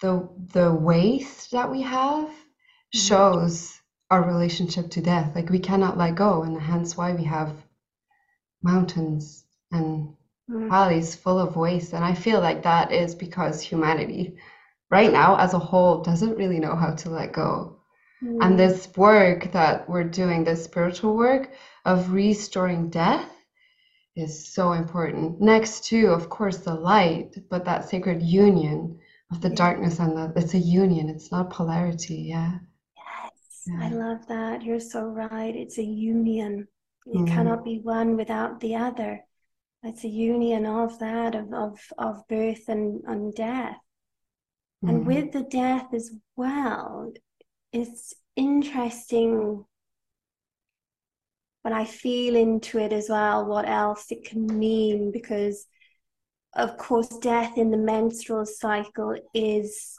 the 0.00 0.28
the 0.52 0.74
waste 0.74 1.52
that 1.52 1.70
we 1.70 1.82
have 1.82 2.28
mm-hmm. 2.28 2.98
shows 2.98 3.77
our 4.10 4.22
relationship 4.22 4.90
to 4.90 5.02
death. 5.02 5.34
Like 5.34 5.50
we 5.50 5.58
cannot 5.58 5.98
let 5.98 6.14
go 6.14 6.42
and 6.42 6.60
hence 6.60 6.96
why 6.96 7.12
we 7.12 7.24
have 7.24 7.52
mountains 8.62 9.44
and 9.70 10.14
mm. 10.50 10.68
valleys 10.68 11.14
full 11.14 11.38
of 11.38 11.56
waste. 11.56 11.92
And 11.92 12.04
i 12.04 12.14
feel 12.14 12.40
like 12.40 12.62
that 12.62 12.92
is 12.92 13.14
because 13.14 13.60
humanity 13.60 14.36
right 14.90 15.12
now 15.12 15.36
as 15.36 15.54
a 15.54 15.58
whole 15.58 16.02
doesn't 16.02 16.38
really 16.38 16.58
know 16.58 16.74
how 16.74 16.92
to 16.94 17.10
let 17.10 17.32
go. 17.32 17.76
Mm. 18.22 18.38
and 18.44 18.58
this 18.58 18.88
work 18.96 19.52
that 19.52 19.88
we're 19.88 20.02
doing 20.02 20.42
this 20.42 20.64
spiritual 20.64 21.16
work 21.16 21.52
of 21.84 22.10
restoring 22.12 22.90
death 22.90 23.30
is 24.16 24.52
so 24.52 24.72
important. 24.72 25.40
Next 25.40 25.84
to 25.86 26.08
of 26.08 26.28
course 26.28 26.58
the 26.58 26.74
light 26.74 27.36
but 27.50 27.64
that 27.66 27.88
sacred 27.88 28.22
union 28.22 28.98
of 29.30 29.40
the 29.40 29.50
darkness 29.50 29.98
and 30.00 30.16
the 30.16 30.32
it's 30.34 30.54
a 30.54 30.58
union 30.58 31.08
it's 31.08 31.30
not 31.30 31.50
polarity 31.50 32.24
yeah 32.34 32.58
yeah. 33.68 33.86
i 33.86 33.88
love 33.88 34.26
that 34.28 34.62
you're 34.62 34.80
so 34.80 35.02
right 35.02 35.54
it's 35.56 35.78
a 35.78 35.82
union 35.82 36.66
you 37.06 37.20
mm. 37.20 37.26
cannot 37.26 37.64
be 37.64 37.80
one 37.82 38.16
without 38.16 38.60
the 38.60 38.74
other 38.74 39.20
it's 39.82 40.04
a 40.04 40.08
union 40.08 40.66
of 40.66 40.98
that 40.98 41.34
of 41.34 41.52
of, 41.52 41.78
of 41.98 42.26
birth 42.28 42.68
and, 42.68 43.02
and 43.06 43.34
death 43.34 43.76
mm. 44.84 44.88
and 44.88 45.06
with 45.06 45.32
the 45.32 45.44
death 45.44 45.92
as 45.94 46.10
well 46.36 47.12
it's 47.72 48.14
interesting 48.36 49.64
when 51.62 51.74
i 51.74 51.84
feel 51.84 52.36
into 52.36 52.78
it 52.78 52.92
as 52.92 53.08
well 53.08 53.44
what 53.44 53.68
else 53.68 54.06
it 54.10 54.24
can 54.24 54.46
mean 54.46 55.10
because 55.12 55.66
of 56.54 56.76
course, 56.76 57.08
death 57.20 57.56
in 57.56 57.70
the 57.70 57.76
menstrual 57.76 58.46
cycle 58.46 59.14
is 59.34 59.94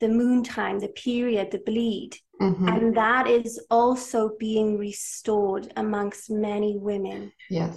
the 0.00 0.08
moon 0.08 0.42
time, 0.42 0.80
the 0.80 0.88
period, 0.88 1.50
the 1.50 1.62
bleed. 1.64 2.16
Mm-hmm. 2.40 2.68
And 2.68 2.96
that 2.96 3.26
is 3.26 3.60
also 3.70 4.30
being 4.38 4.78
restored 4.78 5.72
amongst 5.76 6.30
many 6.30 6.76
women. 6.78 7.32
Yes. 7.50 7.76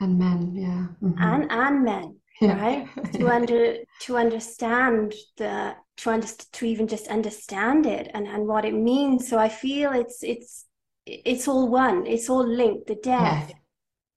And 0.00 0.18
men, 0.18 0.54
yeah. 0.54 0.86
Mm-hmm. 1.02 1.22
And 1.22 1.52
and 1.52 1.84
men. 1.84 2.16
Yeah. 2.40 2.60
Right? 2.60 3.12
to 3.12 3.28
under 3.36 3.76
to 4.02 4.16
understand 4.16 5.14
the 5.36 5.76
to 5.98 6.10
under, 6.10 6.26
to 6.26 6.64
even 6.66 6.88
just 6.88 7.06
understand 7.08 7.86
it 7.86 8.10
and, 8.14 8.26
and 8.26 8.48
what 8.48 8.64
it 8.64 8.74
means. 8.74 9.28
So 9.28 9.38
I 9.38 9.48
feel 9.48 9.92
it's 9.92 10.24
it's 10.24 10.66
it's 11.06 11.46
all 11.46 11.68
one, 11.68 12.06
it's 12.06 12.28
all 12.28 12.46
linked, 12.46 12.86
the 12.88 12.96
death. 12.96 13.50
Yes 13.50 13.58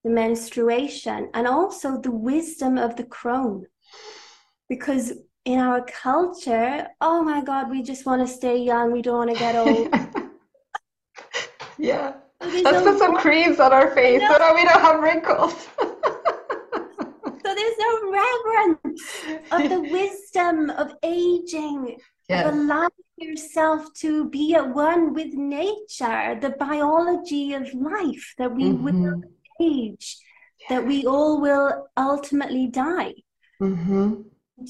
the 0.06 0.12
menstruation, 0.12 1.32
and 1.34 1.48
also 1.48 2.00
the 2.00 2.12
wisdom 2.12 2.78
of 2.78 2.96
the 2.96 3.04
crone. 3.04 3.66
Because 4.70 5.14
in 5.46 5.60
our 5.60 5.86
culture, 5.86 6.88
oh 7.02 7.24
my 7.24 7.42
God, 7.42 7.70
we 7.70 7.82
just 7.84 8.06
want 8.06 8.28
to 8.28 8.34
stay 8.34 8.58
young, 8.58 8.92
we 8.92 9.02
don't 9.02 9.28
want 9.28 9.30
to 9.32 9.38
get 9.38 9.56
old. 9.56 9.94
yeah. 11.78 12.14
Let's 12.42 12.64
no 12.64 12.92
put 12.92 13.00
some 13.00 13.16
creams 13.18 13.60
on 13.60 13.72
our 13.72 13.94
face 13.96 14.22
so 14.22 14.38
that 14.38 14.56
we 14.56 14.64
don't 14.64 14.82
have 14.82 15.00
wrinkles. 15.02 15.68
so 15.80 17.56
there's 17.56 17.78
no 17.80 18.12
reverence 18.12 19.04
of 19.52 19.70
the 19.70 19.82
wisdom 19.92 20.70
of 20.72 20.96
aging, 21.04 21.98
yes. 22.28 22.48
of 22.48 22.54
allowing 22.54 22.90
yourself 23.18 23.94
to 23.96 24.30
be 24.30 24.56
at 24.56 24.68
one 24.68 25.14
with 25.14 25.34
nature, 25.34 26.38
the 26.42 26.56
biology 26.60 27.54
of 27.54 27.72
life 27.74 28.34
that 28.38 28.54
we 28.54 28.66
mm-hmm. 28.66 28.84
will 28.84 29.22
age 29.62 30.18
that 30.70 30.86
we 30.86 31.06
all 31.06 31.40
will 31.40 31.88
ultimately 31.98 32.68
die. 32.68 33.14
Mm-hmm. 33.62 34.22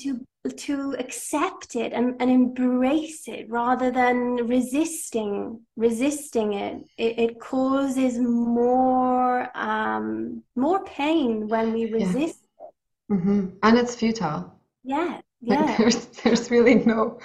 To 0.03 0.25
to 0.49 0.95
accept 0.99 1.75
it 1.75 1.93
and, 1.93 2.15
and 2.19 2.29
embrace 2.29 3.27
it 3.27 3.49
rather 3.49 3.91
than 3.91 4.35
resisting 4.47 5.59
resisting 5.75 6.53
it 6.53 6.83
it, 6.97 7.19
it 7.19 7.39
causes 7.39 8.17
more 8.19 9.49
um, 9.57 10.43
more 10.55 10.83
pain 10.85 11.47
when 11.47 11.73
we 11.73 11.91
resist 11.91 12.39
yeah. 12.59 12.67
it 12.67 13.19
mm-hmm. 13.19 13.47
and 13.63 13.77
it's 13.77 13.95
futile 13.95 14.53
yeah 14.83 15.19
yeah. 15.41 15.77
There's 15.77 16.05
there's 16.23 16.49
really 16.49 16.75
no 16.75 17.19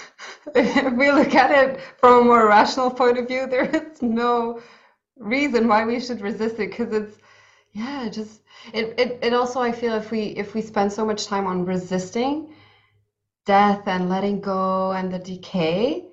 if 0.55 0.93
we 0.93 1.11
look 1.11 1.35
at 1.35 1.51
it 1.51 1.81
from 1.99 2.19
a 2.19 2.25
more 2.25 2.47
rational 2.47 2.91
point 2.91 3.17
of 3.17 3.27
view, 3.29 3.47
there 3.51 3.65
is 3.65 4.03
no 4.03 4.61
reason 5.17 5.69
why 5.69 5.87
we 5.87 6.01
should 6.01 6.21
resist 6.21 6.57
it 6.59 6.71
because 6.71 6.93
it's 6.93 7.17
yeah 7.73 8.09
just 8.09 8.43
it, 8.75 8.95
it 8.99 9.19
it 9.23 9.33
also 9.33 9.61
i 9.61 9.71
feel 9.71 9.95
if 9.95 10.11
we 10.11 10.23
if 10.43 10.55
we 10.55 10.61
spend 10.61 10.93
so 10.93 11.05
much 11.05 11.27
time 11.27 11.47
on 11.47 11.65
resisting 11.65 12.53
death 13.51 13.83
and 13.87 14.09
letting 14.09 14.41
go 14.41 14.93
and 14.93 15.13
the 15.13 15.19
decay 15.19 16.05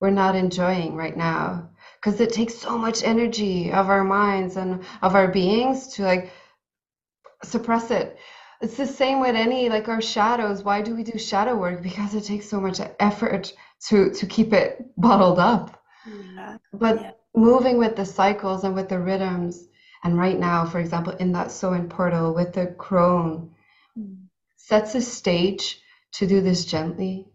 we're 0.00 0.18
not 0.22 0.34
enjoying 0.34 0.94
right 0.94 1.16
now 1.16 1.68
because 1.96 2.20
it 2.20 2.32
takes 2.32 2.54
so 2.54 2.78
much 2.78 3.02
energy 3.02 3.72
of 3.72 3.88
our 3.88 4.04
minds 4.04 4.56
and 4.56 4.84
of 5.02 5.14
our 5.14 5.28
beings 5.28 5.88
to 5.94 6.02
like 6.02 6.30
suppress 7.42 7.90
it 7.90 8.18
it's 8.62 8.78
the 8.78 8.86
same 8.86 9.20
with 9.20 9.36
any 9.36 9.68
like 9.68 9.88
our 9.88 10.00
shadows 10.00 10.62
why 10.62 10.80
do 10.80 10.94
we 10.94 11.02
do 11.02 11.18
shadow 11.18 11.54
work 11.54 11.82
because 11.82 12.14
it 12.14 12.24
takes 12.24 12.48
so 12.48 12.60
much 12.60 12.80
effort 12.98 13.52
to 13.88 14.10
to 14.10 14.24
keep 14.26 14.52
it 14.52 14.70
bottled 14.96 15.38
up 15.38 15.82
yeah. 16.34 16.56
but 16.72 17.00
yeah. 17.00 17.10
moving 17.34 17.78
with 17.78 17.94
the 17.96 18.06
cycles 18.06 18.64
and 18.64 18.74
with 18.74 18.88
the 18.88 18.98
rhythms 18.98 19.68
and 20.04 20.16
right 20.16 20.38
now, 20.38 20.64
for 20.64 20.78
example, 20.78 21.14
in 21.14 21.32
that 21.32 21.50
Samhain 21.50 21.88
portal 21.88 22.32
with 22.32 22.52
the 22.52 22.66
crone, 22.66 23.50
mm. 23.98 24.16
sets 24.56 24.94
a 24.94 25.00
stage 25.00 25.80
to 26.12 26.26
do 26.26 26.40
this 26.40 26.64
gently. 26.64 27.26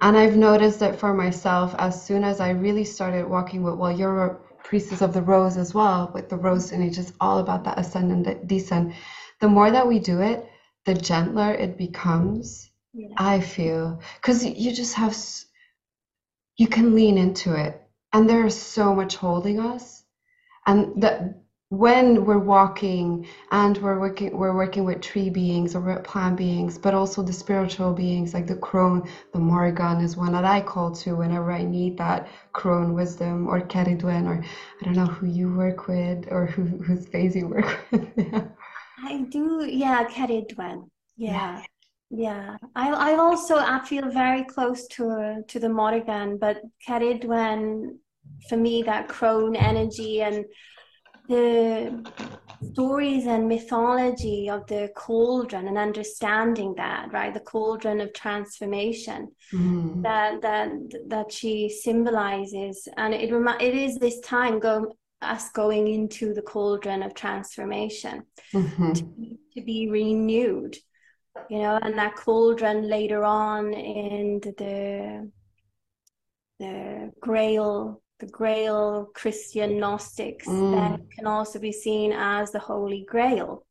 And 0.00 0.16
I've 0.16 0.36
noticed 0.36 0.80
that 0.80 0.98
for 0.98 1.12
myself, 1.12 1.74
as 1.78 2.02
soon 2.02 2.24
as 2.24 2.40
I 2.40 2.50
really 2.50 2.84
started 2.84 3.28
walking 3.28 3.62
with, 3.62 3.74
well, 3.74 3.92
you're 3.92 4.26
a 4.26 4.34
priestess 4.64 5.02
of 5.02 5.12
the 5.12 5.22
rose 5.22 5.56
as 5.56 5.74
well, 5.74 6.10
with 6.14 6.28
the 6.28 6.36
rose 6.36 6.72
and 6.72 6.82
it's 6.82 6.96
just 6.96 7.14
all 7.20 7.38
about 7.38 7.64
that 7.64 7.78
ascend 7.78 8.10
and 8.12 8.48
descend. 8.48 8.94
The 9.40 9.48
more 9.48 9.70
that 9.70 9.86
we 9.86 9.98
do 9.98 10.20
it, 10.20 10.48
the 10.86 10.94
gentler 10.94 11.52
it 11.52 11.76
becomes. 11.76 12.70
Yeah. 12.94 13.08
I 13.16 13.40
feel 13.40 14.00
because 14.16 14.44
you 14.44 14.72
just 14.72 14.94
have, 14.94 15.16
you 16.56 16.68
can 16.68 16.94
lean 16.94 17.16
into 17.18 17.54
it, 17.54 17.82
and 18.12 18.28
there's 18.28 18.54
so 18.54 18.94
much 18.94 19.16
holding 19.16 19.60
us, 19.60 20.04
and 20.66 21.02
that 21.02 21.41
when 21.72 22.26
we're 22.26 22.38
walking 22.38 23.26
and 23.50 23.78
we're 23.78 23.98
working 23.98 24.36
we're 24.36 24.54
working 24.54 24.84
with 24.84 25.00
tree 25.00 25.30
beings 25.30 25.74
or 25.74 25.80
with 25.80 26.04
plant 26.04 26.36
beings 26.36 26.76
but 26.76 26.92
also 26.92 27.22
the 27.22 27.32
spiritual 27.32 27.94
beings 27.94 28.34
like 28.34 28.46
the 28.46 28.56
crone 28.56 29.08
the 29.32 29.38
morrigan 29.38 29.98
is 30.02 30.14
one 30.14 30.32
that 30.32 30.44
i 30.44 30.60
call 30.60 30.90
to 30.90 31.16
whenever 31.16 31.50
i 31.50 31.62
need 31.62 31.96
that 31.96 32.28
crone 32.52 32.92
wisdom 32.92 33.48
or 33.48 33.58
Ceridwen 33.62 34.26
or 34.26 34.44
i 34.82 34.84
don't 34.84 34.96
know 34.96 35.06
who 35.06 35.26
you 35.26 35.50
work 35.50 35.88
with 35.88 36.26
or 36.30 36.44
who 36.44 36.64
whose 36.84 37.06
phase 37.08 37.34
you 37.34 37.48
work 37.48 37.78
with. 37.90 38.06
Yeah. 38.18 38.44
i 39.04 39.22
do 39.30 39.64
yeah 39.64 40.04
Ceridwen 40.04 40.90
yeah. 41.16 41.62
Yeah. 42.10 42.58
I, 42.76 43.12
I 43.12 43.14
also 43.14 43.56
i 43.56 43.82
feel 43.86 44.10
very 44.10 44.44
close 44.44 44.86
to 44.88 45.42
to 45.48 45.58
the 45.58 45.70
morrigan 45.70 46.36
but 46.36 46.60
Ceridwen 46.86 47.96
for 48.50 48.58
me 48.58 48.82
that 48.82 49.08
crone 49.08 49.56
energy 49.56 50.20
and 50.20 50.44
the 51.28 52.04
stories 52.72 53.26
and 53.26 53.48
mythology 53.48 54.48
of 54.48 54.66
the 54.66 54.90
cauldron 54.96 55.68
and 55.68 55.78
understanding 55.78 56.74
that 56.76 57.12
right 57.12 57.34
the 57.34 57.40
cauldron 57.40 58.00
of 58.00 58.12
transformation 58.12 59.30
mm. 59.52 60.02
that 60.02 60.40
that 60.42 60.70
that 61.08 61.32
she 61.32 61.68
symbolizes 61.68 62.88
and 62.96 63.14
it 63.14 63.32
remi- 63.32 63.64
it 63.64 63.74
is 63.74 63.98
this 63.98 64.20
time 64.20 64.58
go 64.58 64.94
us 65.20 65.50
going 65.50 65.86
into 65.86 66.34
the 66.34 66.42
cauldron 66.42 67.02
of 67.02 67.14
transformation 67.14 68.22
mm-hmm. 68.52 68.92
to, 68.92 69.02
to 69.54 69.62
be 69.64 69.88
renewed 69.88 70.76
you 71.48 71.58
know 71.58 71.78
and 71.82 71.96
that 71.98 72.16
cauldron 72.16 72.88
later 72.88 73.24
on 73.24 73.72
in 73.72 74.40
the 74.42 75.30
the 76.58 77.12
grail 77.20 78.02
the 78.22 78.28
Grail 78.28 79.10
Christian 79.14 79.80
Gnostics 79.80 80.46
mm. 80.46 80.70
then 80.70 81.08
can 81.08 81.26
also 81.26 81.58
be 81.58 81.72
seen 81.72 82.12
as 82.12 82.52
the 82.52 82.60
Holy 82.60 83.04
Grail. 83.08 83.64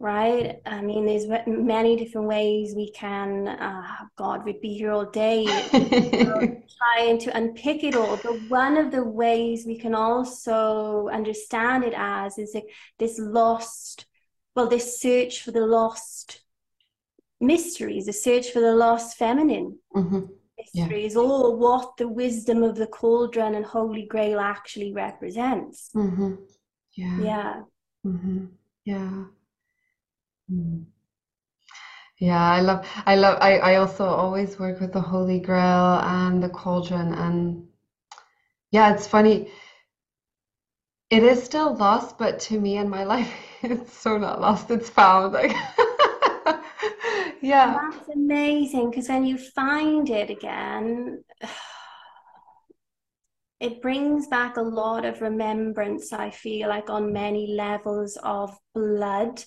right? 0.00 0.56
I 0.64 0.80
mean, 0.80 1.04
there's 1.04 1.26
many 1.46 1.96
different 1.96 2.28
ways 2.28 2.74
we 2.74 2.90
can. 2.92 3.46
Uh, 3.46 4.06
God, 4.16 4.44
we'd 4.44 4.62
be 4.62 4.72
here 4.72 4.92
all 4.92 5.04
day 5.04 5.44
trying 5.70 7.18
to 7.18 7.36
unpick 7.36 7.84
it 7.84 7.94
all. 7.94 8.16
But 8.16 8.40
one 8.48 8.78
of 8.78 8.90
the 8.90 9.04
ways 9.04 9.66
we 9.66 9.78
can 9.78 9.94
also 9.94 11.08
understand 11.08 11.84
it 11.84 11.94
as 11.94 12.38
is 12.38 12.52
like 12.54 12.70
this 12.98 13.18
lost, 13.18 14.06
well, 14.54 14.66
this 14.66 14.98
search 14.98 15.42
for 15.42 15.50
the 15.50 15.66
lost 15.66 16.40
mysteries, 17.38 18.06
the 18.06 18.14
search 18.14 18.50
for 18.50 18.60
the 18.60 18.74
lost 18.74 19.18
feminine. 19.18 19.78
Mm-hmm. 19.94 20.24
Mysteries, 20.74 21.14
yeah. 21.14 21.20
or 21.20 21.56
what 21.56 21.96
the 21.96 22.08
wisdom 22.08 22.62
of 22.62 22.76
the 22.76 22.86
cauldron 22.86 23.54
and 23.54 23.64
holy 23.64 24.06
grail 24.06 24.40
actually 24.40 24.92
represents. 24.92 25.90
Mm-hmm. 25.94 26.34
Yeah. 26.94 27.20
Yeah. 27.20 27.62
Mm-hmm. 28.06 28.46
Yeah. 28.84 29.24
Mm. 30.50 30.84
Yeah, 32.18 32.42
I 32.42 32.60
love, 32.60 32.84
I 33.06 33.14
love, 33.14 33.38
I, 33.40 33.58
I 33.58 33.76
also 33.76 34.04
always 34.04 34.58
work 34.58 34.80
with 34.80 34.92
the 34.92 35.00
Holy 35.00 35.38
Grail 35.38 36.00
and 36.02 36.42
the 36.42 36.48
Cauldron. 36.48 37.14
And 37.14 37.68
yeah, 38.72 38.92
it's 38.92 39.06
funny. 39.06 39.52
It 41.10 41.22
is 41.22 41.42
still 41.42 41.76
lost, 41.76 42.18
but 42.18 42.40
to 42.40 42.58
me 42.58 42.78
in 42.78 42.88
my 42.88 43.04
life, 43.14 43.32
it's 43.62 43.96
so 43.96 44.18
not 44.18 44.40
lost. 44.40 44.70
It's 44.70 44.90
found. 44.90 45.32
Like, 45.32 45.54
yeah. 47.40 47.90
That's 47.90 48.08
amazing 48.08 48.90
because 48.90 49.08
when 49.08 49.24
you 49.24 49.38
find 49.38 50.08
it 50.08 50.30
again, 50.30 51.24
it 53.60 53.82
brings 53.82 54.28
back 54.28 54.56
a 54.56 54.62
lot 54.62 55.04
of 55.04 55.20
remembrance, 55.20 56.12
I 56.12 56.30
feel 56.30 56.68
like, 56.68 56.90
on 56.90 57.12
many 57.12 57.54
levels 57.54 58.16
of 58.22 58.56
blood 58.74 59.42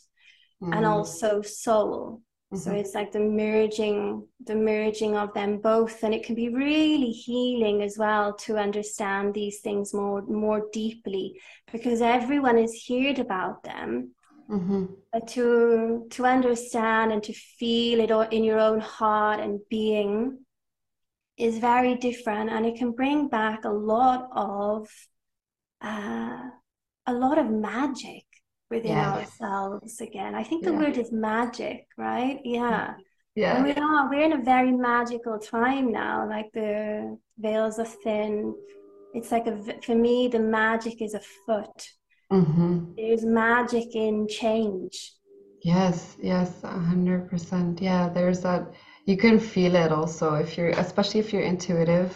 mm-hmm. 0.61 0.73
and 0.73 0.85
also 0.85 1.41
soul. 1.41 2.21
Mm-hmm. 2.53 2.63
So 2.63 2.71
it's 2.73 2.93
like 2.93 3.13
the 3.13 3.21
merging, 3.21 4.27
the 4.45 4.55
merging 4.55 5.15
of 5.15 5.33
them 5.33 5.59
both, 5.59 6.03
and 6.03 6.13
it 6.13 6.25
can 6.25 6.35
be 6.35 6.49
really 6.49 7.11
healing 7.11 7.81
as 7.81 7.97
well 7.97 8.33
to 8.39 8.57
understand 8.57 9.33
these 9.33 9.61
things 9.61 9.93
more, 9.93 10.21
more 10.23 10.67
deeply, 10.73 11.39
because 11.71 12.01
everyone 12.01 12.57
has 12.57 12.83
heard 12.89 13.19
about 13.19 13.63
them. 13.63 14.11
Mm-hmm. 14.51 14.85
But 15.13 15.27
to 15.29 16.07
to 16.11 16.25
understand 16.25 17.13
and 17.13 17.23
to 17.23 17.33
feel 17.33 18.01
it 18.01 18.11
all 18.11 18.21
in 18.21 18.43
your 18.43 18.59
own 18.59 18.81
heart 18.81 19.39
and 19.39 19.61
being 19.69 20.39
is 21.37 21.57
very 21.57 21.95
different, 21.95 22.49
and 22.49 22.65
it 22.65 22.75
can 22.75 22.91
bring 22.91 23.29
back 23.29 23.63
a 23.63 23.69
lot 23.69 24.29
of 24.35 24.89
uh, 25.81 26.49
a 27.07 27.13
lot 27.13 27.37
of 27.37 27.49
magic 27.49 28.25
within 28.69 28.91
yeah. 28.91 29.13
ourselves 29.13 30.01
again. 30.01 30.35
I 30.35 30.43
think 30.43 30.63
the 30.63 30.71
yeah. 30.71 30.79
word 30.79 30.97
is 30.97 31.11
magic, 31.11 31.87
right? 31.97 32.39
Yeah. 32.43 32.95
Yeah. 33.35 33.55
And 33.55 33.65
we 33.65 33.71
are 33.73 34.09
we're 34.09 34.25
in 34.25 34.33
a 34.33 34.43
very 34.43 34.71
magical 34.71 35.39
time 35.39 35.91
now. 35.91 36.27
Like 36.27 36.51
the 36.53 37.17
veils 37.37 37.79
are 37.79 37.85
thin. 37.85 38.53
It's 39.13 39.31
like 39.31 39.47
a 39.47 39.57
for 39.81 39.95
me 39.95 40.27
the 40.27 40.39
magic 40.39 41.01
is 41.01 41.13
afoot. 41.13 41.87
Mm-hmm. 42.31 42.93
There's 42.95 43.25
magic 43.25 43.95
in 43.95 44.27
change. 44.27 45.13
Yes, 45.63 46.15
yes, 46.21 46.63
a 46.63 46.67
hundred 46.67 47.29
percent. 47.29 47.81
Yeah, 47.81 48.09
there's 48.09 48.41
that. 48.41 48.71
You 49.05 49.17
can 49.17 49.39
feel 49.39 49.75
it 49.75 49.91
also 49.91 50.35
if 50.35 50.57
you're, 50.57 50.69
especially 50.69 51.19
if 51.19 51.33
you're 51.33 51.41
intuitive 51.41 52.15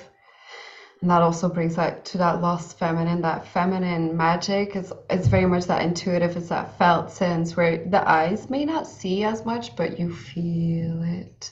and 1.01 1.11
that 1.11 1.21
also 1.21 1.49
brings 1.49 1.75
that 1.75 2.03
to 2.05 2.17
that 2.17 2.41
lost 2.41 2.79
feminine 2.79 3.21
that 3.21 3.45
feminine 3.47 4.17
magic 4.17 4.75
is 4.75 4.91
it's 5.09 5.27
very 5.27 5.45
much 5.45 5.65
that 5.65 5.83
intuitive 5.83 6.35
it's 6.35 6.49
that 6.49 6.77
felt 6.79 7.11
sense 7.11 7.55
where 7.55 7.85
the 7.85 8.09
eyes 8.09 8.49
may 8.49 8.65
not 8.65 8.87
see 8.87 9.23
as 9.23 9.45
much 9.45 9.75
but 9.75 9.99
you 9.99 10.13
feel 10.13 11.03
it 11.03 11.51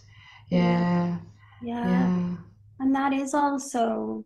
yeah 0.50 1.20
yeah, 1.62 1.88
yeah. 1.88 2.36
and 2.80 2.96
that 2.96 3.14
is 3.14 3.34
also 3.34 4.26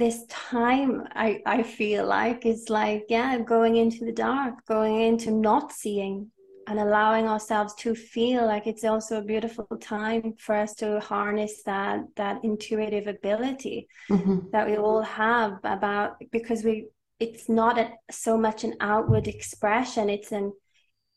this 0.00 0.24
time 0.26 1.06
i 1.14 1.40
i 1.44 1.62
feel 1.62 2.06
like 2.06 2.46
is 2.46 2.70
like 2.70 3.04
yeah 3.08 3.38
going 3.38 3.76
into 3.76 4.04
the 4.04 4.12
dark 4.12 4.54
going 4.66 5.00
into 5.02 5.30
not 5.30 5.72
seeing 5.72 6.30
and 6.66 6.78
allowing 6.78 7.26
ourselves 7.26 7.74
to 7.74 7.94
feel 7.94 8.46
like 8.46 8.66
it's 8.66 8.84
also 8.84 9.18
a 9.18 9.24
beautiful 9.32 9.66
time 9.80 10.34
for 10.38 10.54
us 10.54 10.74
to 10.74 11.00
harness 11.00 11.62
that 11.64 12.00
that 12.16 12.42
intuitive 12.44 13.08
ability 13.08 13.88
mm-hmm. 14.10 14.38
that 14.52 14.66
we 14.66 14.76
all 14.76 15.02
have 15.02 15.58
about 15.64 16.16
because 16.30 16.64
we 16.64 16.86
it's 17.18 17.48
not 17.48 17.76
a, 17.78 17.90
so 18.10 18.38
much 18.38 18.64
an 18.64 18.74
outward 18.80 19.26
expression 19.26 20.08
it's 20.08 20.32
an 20.32 20.52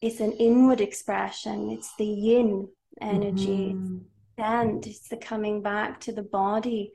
it's 0.02 0.19
an 0.19 0.34
inward 0.34 0.82
expression 0.82 1.69
it's 1.69 1.96
the 1.98 2.06
yin 2.06 2.67
energy 3.00 3.74
mm-hmm. 3.74 3.98
and 4.38 4.86
it's 4.86 5.08
the 5.08 5.17
coming 5.17 5.62
back 5.62 6.00
to 6.02 6.12
the 6.12 6.24
body 6.24 6.91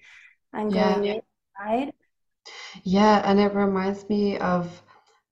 and 0.52 0.72
going 0.72 1.04
yeah. 1.04 1.12
in 1.14 1.20
right 1.58 1.94
yeah 2.84 3.22
and 3.24 3.38
it 3.40 3.54
reminds 3.54 4.08
me 4.08 4.38
of 4.38 4.82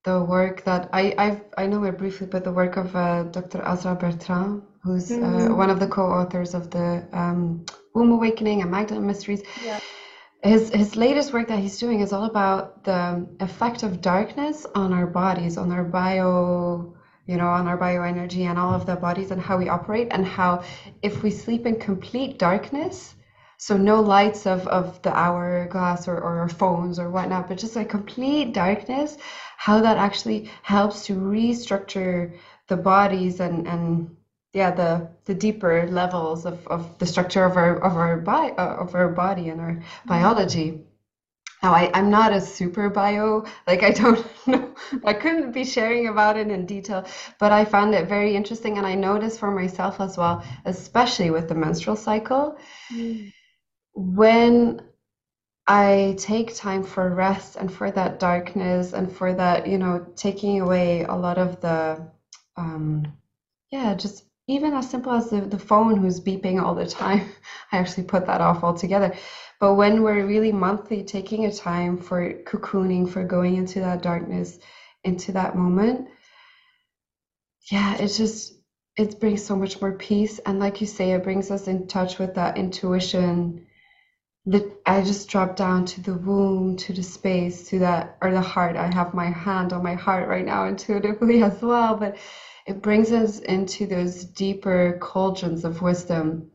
the 0.06 0.22
work 0.22 0.64
that 0.64 0.88
I 0.92 1.14
I've, 1.18 1.42
i 1.58 1.66
know 1.66 1.82
it 1.84 1.98
briefly, 1.98 2.28
but 2.28 2.44
the 2.44 2.52
work 2.52 2.76
of 2.76 2.94
uh, 2.94 3.24
Dr. 3.24 3.60
Azra 3.62 3.96
Bertrand, 3.96 4.62
who's 4.82 5.10
uh, 5.10 5.16
mm-hmm. 5.16 5.52
uh, 5.52 5.56
one 5.62 5.68
of 5.68 5.80
the 5.80 5.88
co-authors 5.88 6.54
of 6.54 6.70
the 6.70 7.04
um, 7.12 7.66
Womb 7.92 8.12
Awakening 8.12 8.62
and 8.62 8.70
Magdalene 8.70 9.06
Mysteries. 9.06 9.42
Yeah. 9.64 9.80
His 10.42 10.70
his 10.70 10.94
latest 10.94 11.32
work 11.32 11.48
that 11.48 11.58
he's 11.58 11.78
doing 11.78 12.00
is 12.00 12.12
all 12.12 12.24
about 12.24 12.84
the 12.84 13.26
effect 13.40 13.82
of 13.82 14.00
darkness 14.00 14.64
on 14.76 14.92
our 14.92 15.08
bodies, 15.08 15.58
on 15.58 15.72
our 15.72 15.82
bio, 15.82 16.94
you 17.26 17.36
know, 17.36 17.48
on 17.58 17.66
our 17.66 17.76
bioenergy 17.76 18.44
and 18.50 18.56
all 18.60 18.74
of 18.74 18.86
the 18.86 18.94
bodies 18.94 19.32
and 19.32 19.40
how 19.42 19.58
we 19.58 19.68
operate, 19.68 20.08
and 20.12 20.24
how 20.24 20.62
if 21.02 21.24
we 21.24 21.30
sleep 21.32 21.66
in 21.66 21.80
complete 21.80 22.38
darkness, 22.38 23.16
so 23.58 23.76
no 23.76 24.00
lights 24.00 24.46
of, 24.46 24.66
of 24.68 25.00
the 25.02 25.16
hourglass 25.16 26.08
or, 26.08 26.16
or 26.16 26.40
our 26.40 26.48
phones 26.48 26.98
or 26.98 27.10
whatnot, 27.10 27.48
but 27.48 27.58
just 27.58 27.74
like 27.76 27.88
complete 27.88 28.52
darkness, 28.52 29.16
how 29.56 29.80
that 29.80 29.96
actually 29.96 30.50
helps 30.62 31.06
to 31.06 31.14
restructure 31.14 32.36
the 32.68 32.76
bodies 32.76 33.40
and, 33.40 33.66
and 33.66 34.16
yeah, 34.52 34.70
the, 34.70 35.08
the 35.24 35.34
deeper 35.34 35.86
levels 35.90 36.44
of, 36.44 36.66
of 36.66 36.98
the 36.98 37.06
structure 37.06 37.44
of 37.44 37.56
our 37.56 37.78
of 37.82 37.96
our 37.96 38.16
body 38.18 38.52
uh, 38.56 38.76
of 38.76 38.94
our 38.94 39.08
body 39.08 39.48
and 39.50 39.60
our 39.60 39.72
mm-hmm. 39.72 40.08
biology. 40.08 40.82
Now 41.62 41.72
I, 41.72 41.90
I'm 41.94 42.10
not 42.10 42.32
a 42.32 42.40
super 42.40 42.90
bio, 42.90 43.44
like 43.66 43.82
I 43.82 43.90
don't 43.90 44.24
know, 44.46 44.74
I 45.04 45.14
couldn't 45.14 45.52
be 45.52 45.64
sharing 45.64 46.08
about 46.08 46.36
it 46.36 46.48
in 46.48 46.66
detail, 46.66 47.06
but 47.38 47.52
I 47.52 47.64
found 47.64 47.94
it 47.94 48.08
very 48.08 48.36
interesting 48.36 48.78
and 48.78 48.86
I 48.86 48.94
noticed 48.94 49.40
for 49.40 49.50
myself 49.50 50.00
as 50.00 50.16
well, 50.16 50.44
especially 50.64 51.30
with 51.30 51.48
the 51.48 51.54
menstrual 51.54 51.96
cycle. 51.96 52.58
Mm 52.92 53.32
when 53.96 54.82
I 55.66 56.14
take 56.18 56.54
time 56.54 56.84
for 56.84 57.14
rest 57.14 57.56
and 57.56 57.72
for 57.72 57.90
that 57.90 58.20
darkness 58.20 58.92
and 58.92 59.10
for 59.10 59.32
that, 59.34 59.66
you 59.66 59.78
know, 59.78 60.06
taking 60.16 60.60
away 60.60 61.04
a 61.04 61.14
lot 61.14 61.38
of 61.38 61.60
the, 61.62 62.06
um, 62.56 63.16
yeah, 63.72 63.94
just 63.94 64.24
even 64.48 64.74
as 64.74 64.90
simple 64.90 65.12
as 65.12 65.30
the, 65.30 65.40
the 65.40 65.58
phone 65.58 65.96
who's 65.96 66.20
beeping 66.20 66.62
all 66.62 66.74
the 66.74 66.86
time, 66.86 67.26
I 67.72 67.78
actually 67.78 68.04
put 68.04 68.26
that 68.26 68.42
off 68.42 68.62
altogether. 68.62 69.16
But 69.58 69.74
when 69.74 70.02
we're 70.02 70.26
really 70.26 70.52
monthly 70.52 71.02
taking 71.02 71.46
a 71.46 71.52
time 71.52 71.96
for 71.96 72.34
cocooning, 72.44 73.10
for 73.10 73.24
going 73.24 73.56
into 73.56 73.80
that 73.80 74.02
darkness, 74.02 74.58
into 75.04 75.32
that 75.32 75.56
moment, 75.56 76.08
yeah, 77.72 77.96
it's 77.96 78.18
just, 78.18 78.52
it 78.98 79.18
brings 79.18 79.42
so 79.42 79.56
much 79.56 79.80
more 79.80 79.92
peace. 79.92 80.38
And 80.40 80.60
like 80.60 80.82
you 80.82 80.86
say, 80.86 81.12
it 81.12 81.24
brings 81.24 81.50
us 81.50 81.66
in 81.66 81.86
touch 81.86 82.18
with 82.18 82.34
that 82.34 82.58
intuition 82.58 83.65
I 84.48 85.02
just 85.02 85.28
drop 85.28 85.56
down 85.56 85.84
to 85.86 86.00
the 86.00 86.14
womb, 86.14 86.76
to 86.76 86.92
the 86.92 87.02
space, 87.02 87.68
to 87.70 87.80
that 87.80 88.16
or 88.22 88.30
the 88.30 88.40
heart. 88.40 88.76
I 88.76 88.94
have 88.94 89.12
my 89.12 89.26
hand 89.26 89.72
on 89.72 89.82
my 89.82 89.94
heart 89.94 90.28
right 90.28 90.44
now 90.44 90.66
intuitively 90.66 91.42
as 91.50 91.60
well, 91.60 91.96
but 91.96 92.16
it 92.64 92.80
brings 92.80 93.10
us 93.10 93.40
into 93.40 93.86
those 93.86 94.24
deeper 94.24 94.98
cauldrons 95.00 95.64
of 95.64 95.82
wisdom, 95.82 96.50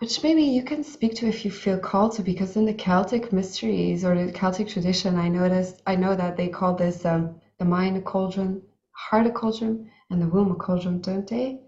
which 0.00 0.24
maybe 0.24 0.42
you 0.42 0.64
can 0.64 0.82
speak 0.82 1.14
to 1.16 1.28
if 1.28 1.44
you 1.44 1.52
feel 1.52 1.78
called 1.78 2.16
to, 2.16 2.22
because 2.22 2.56
in 2.56 2.64
the 2.64 2.74
Celtic 2.74 3.32
mysteries 3.32 4.04
or 4.04 4.14
the 4.16 4.32
Celtic 4.32 4.68
tradition, 4.68 5.16
I 5.16 5.28
noticed 5.28 5.82
I 5.86 5.94
know 5.94 6.16
that 6.16 6.36
they 6.36 6.48
call 6.48 6.74
this 6.74 7.04
um, 7.04 7.40
the 7.58 7.64
mind 7.64 7.96
a 7.96 8.00
cauldron, 8.00 8.62
heart 8.90 9.26
a 9.26 9.30
cauldron, 9.30 9.88
and 10.10 10.20
the 10.20 10.28
womb 10.28 10.50
a 10.50 10.56
cauldron, 10.56 11.00
don't 11.00 11.28
they? 11.28 11.60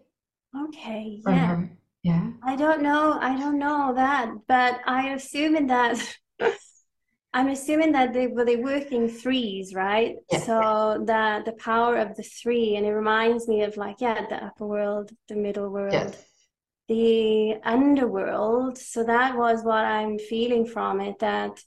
Okay, 0.56 1.20
yeah. 1.24 1.56
Yeah. 2.02 2.30
I 2.42 2.56
don't 2.56 2.82
know. 2.82 3.18
I 3.20 3.36
don't 3.38 3.58
know 3.58 3.92
that, 3.94 4.30
but 4.48 4.80
I 4.86 5.10
assuming 5.10 5.66
that 5.66 5.98
I'm 7.32 7.48
assuming 7.48 7.92
that 7.92 8.12
they 8.12 8.26
were 8.26 8.44
they 8.44 8.56
work 8.56 8.90
in 8.90 9.08
threes, 9.08 9.74
right? 9.74 10.16
Yeah. 10.32 10.40
So 10.40 11.04
that 11.06 11.44
the 11.44 11.52
power 11.52 11.96
of 11.96 12.16
the 12.16 12.22
three, 12.22 12.76
and 12.76 12.86
it 12.86 12.92
reminds 12.92 13.46
me 13.46 13.62
of 13.62 13.76
like 13.76 13.96
yeah, 14.00 14.26
the 14.28 14.44
upper 14.46 14.66
world, 14.66 15.10
the 15.28 15.36
middle 15.36 15.68
world, 15.68 15.92
yes. 15.92 16.24
the 16.88 17.60
underworld. 17.62 18.78
So 18.78 19.04
that 19.04 19.36
was 19.36 19.62
what 19.62 19.84
I'm 19.84 20.18
feeling 20.18 20.66
from 20.66 21.00
it. 21.00 21.20
That 21.20 21.62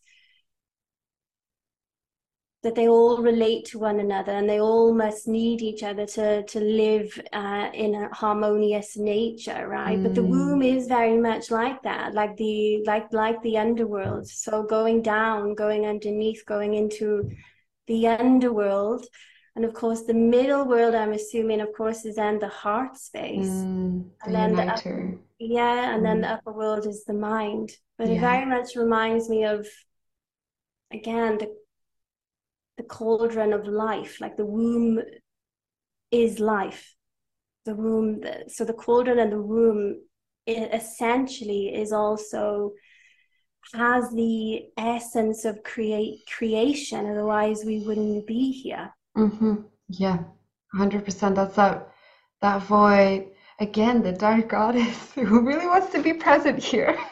that 2.63 2.75
they 2.75 2.87
all 2.87 3.21
relate 3.21 3.65
to 3.65 3.77
one 3.77 3.99
another 3.99 4.31
and 4.31 4.49
they 4.49 4.61
all 4.61 4.93
must 4.93 5.27
need 5.27 5.61
each 5.61 5.83
other 5.83 6.05
to 6.05 6.43
to 6.43 6.59
live 6.59 7.21
uh, 7.33 7.69
in 7.73 7.93
a 7.93 8.13
harmonious 8.13 8.97
nature 8.97 9.67
right 9.67 9.99
mm. 9.99 10.03
but 10.03 10.15
the 10.15 10.21
mm. 10.21 10.29
womb 10.29 10.61
is 10.61 10.87
very 10.87 11.17
much 11.17 11.51
like 11.51 11.81
that 11.83 12.13
like 12.13 12.35
the 12.37 12.81
like 12.85 13.11
like 13.11 13.41
the 13.43 13.57
underworld 13.57 14.27
so 14.27 14.63
going 14.63 15.01
down 15.01 15.53
going 15.53 15.85
underneath 15.85 16.45
going 16.45 16.73
into 16.73 17.29
the 17.87 18.07
underworld 18.07 19.05
and 19.57 19.65
of 19.65 19.73
course 19.73 20.03
the 20.03 20.13
middle 20.13 20.65
world 20.65 20.95
i'm 20.95 21.11
assuming 21.11 21.59
of 21.59 21.71
course 21.73 22.05
is 22.05 22.15
then 22.15 22.39
the 22.39 22.47
heart 22.47 22.97
space 22.97 23.45
mm, 23.45 24.05
the 24.25 24.25
and 24.25 24.35
then 24.35 24.55
the 24.55 24.73
upper, 24.73 25.19
yeah 25.37 25.93
and 25.93 26.01
mm. 26.01 26.05
then 26.05 26.21
the 26.21 26.29
upper 26.29 26.53
world 26.53 26.87
is 26.87 27.03
the 27.03 27.13
mind 27.13 27.71
but 27.97 28.07
yeah. 28.07 28.15
it 28.15 28.21
very 28.21 28.45
much 28.45 28.77
reminds 28.77 29.29
me 29.29 29.43
of 29.43 29.67
again 30.93 31.37
the 31.39 31.53
the 32.77 32.83
cauldron 32.83 33.53
of 33.53 33.67
life 33.67 34.19
like 34.19 34.35
the 34.37 34.45
womb 34.45 34.99
is 36.11 36.39
life. 36.39 36.95
The 37.65 37.75
womb 37.75 38.23
so 38.47 38.65
the 38.65 38.73
cauldron 38.73 39.19
and 39.19 39.31
the 39.31 39.41
womb 39.41 40.01
essentially 40.47 41.73
is 41.73 41.93
also 41.93 42.73
has 43.73 44.11
the 44.11 44.65
essence 44.77 45.45
of 45.45 45.63
create 45.63 46.19
creation 46.37 47.09
otherwise 47.09 47.63
we 47.65 47.79
wouldn't 47.79 48.27
be 48.27 48.51
here. 48.51 48.93
Mm-hmm. 49.17 49.55
yeah 49.89 50.19
100% 50.75 51.35
that's 51.35 51.55
that 51.55 51.89
that 52.41 52.63
void. 52.63 53.29
Again 53.59 54.01
the 54.03 54.11
dark 54.11 54.49
goddess 54.49 55.11
who 55.15 55.41
really 55.41 55.67
wants 55.67 55.91
to 55.93 56.01
be 56.01 56.13
present 56.13 56.61
here 56.61 56.97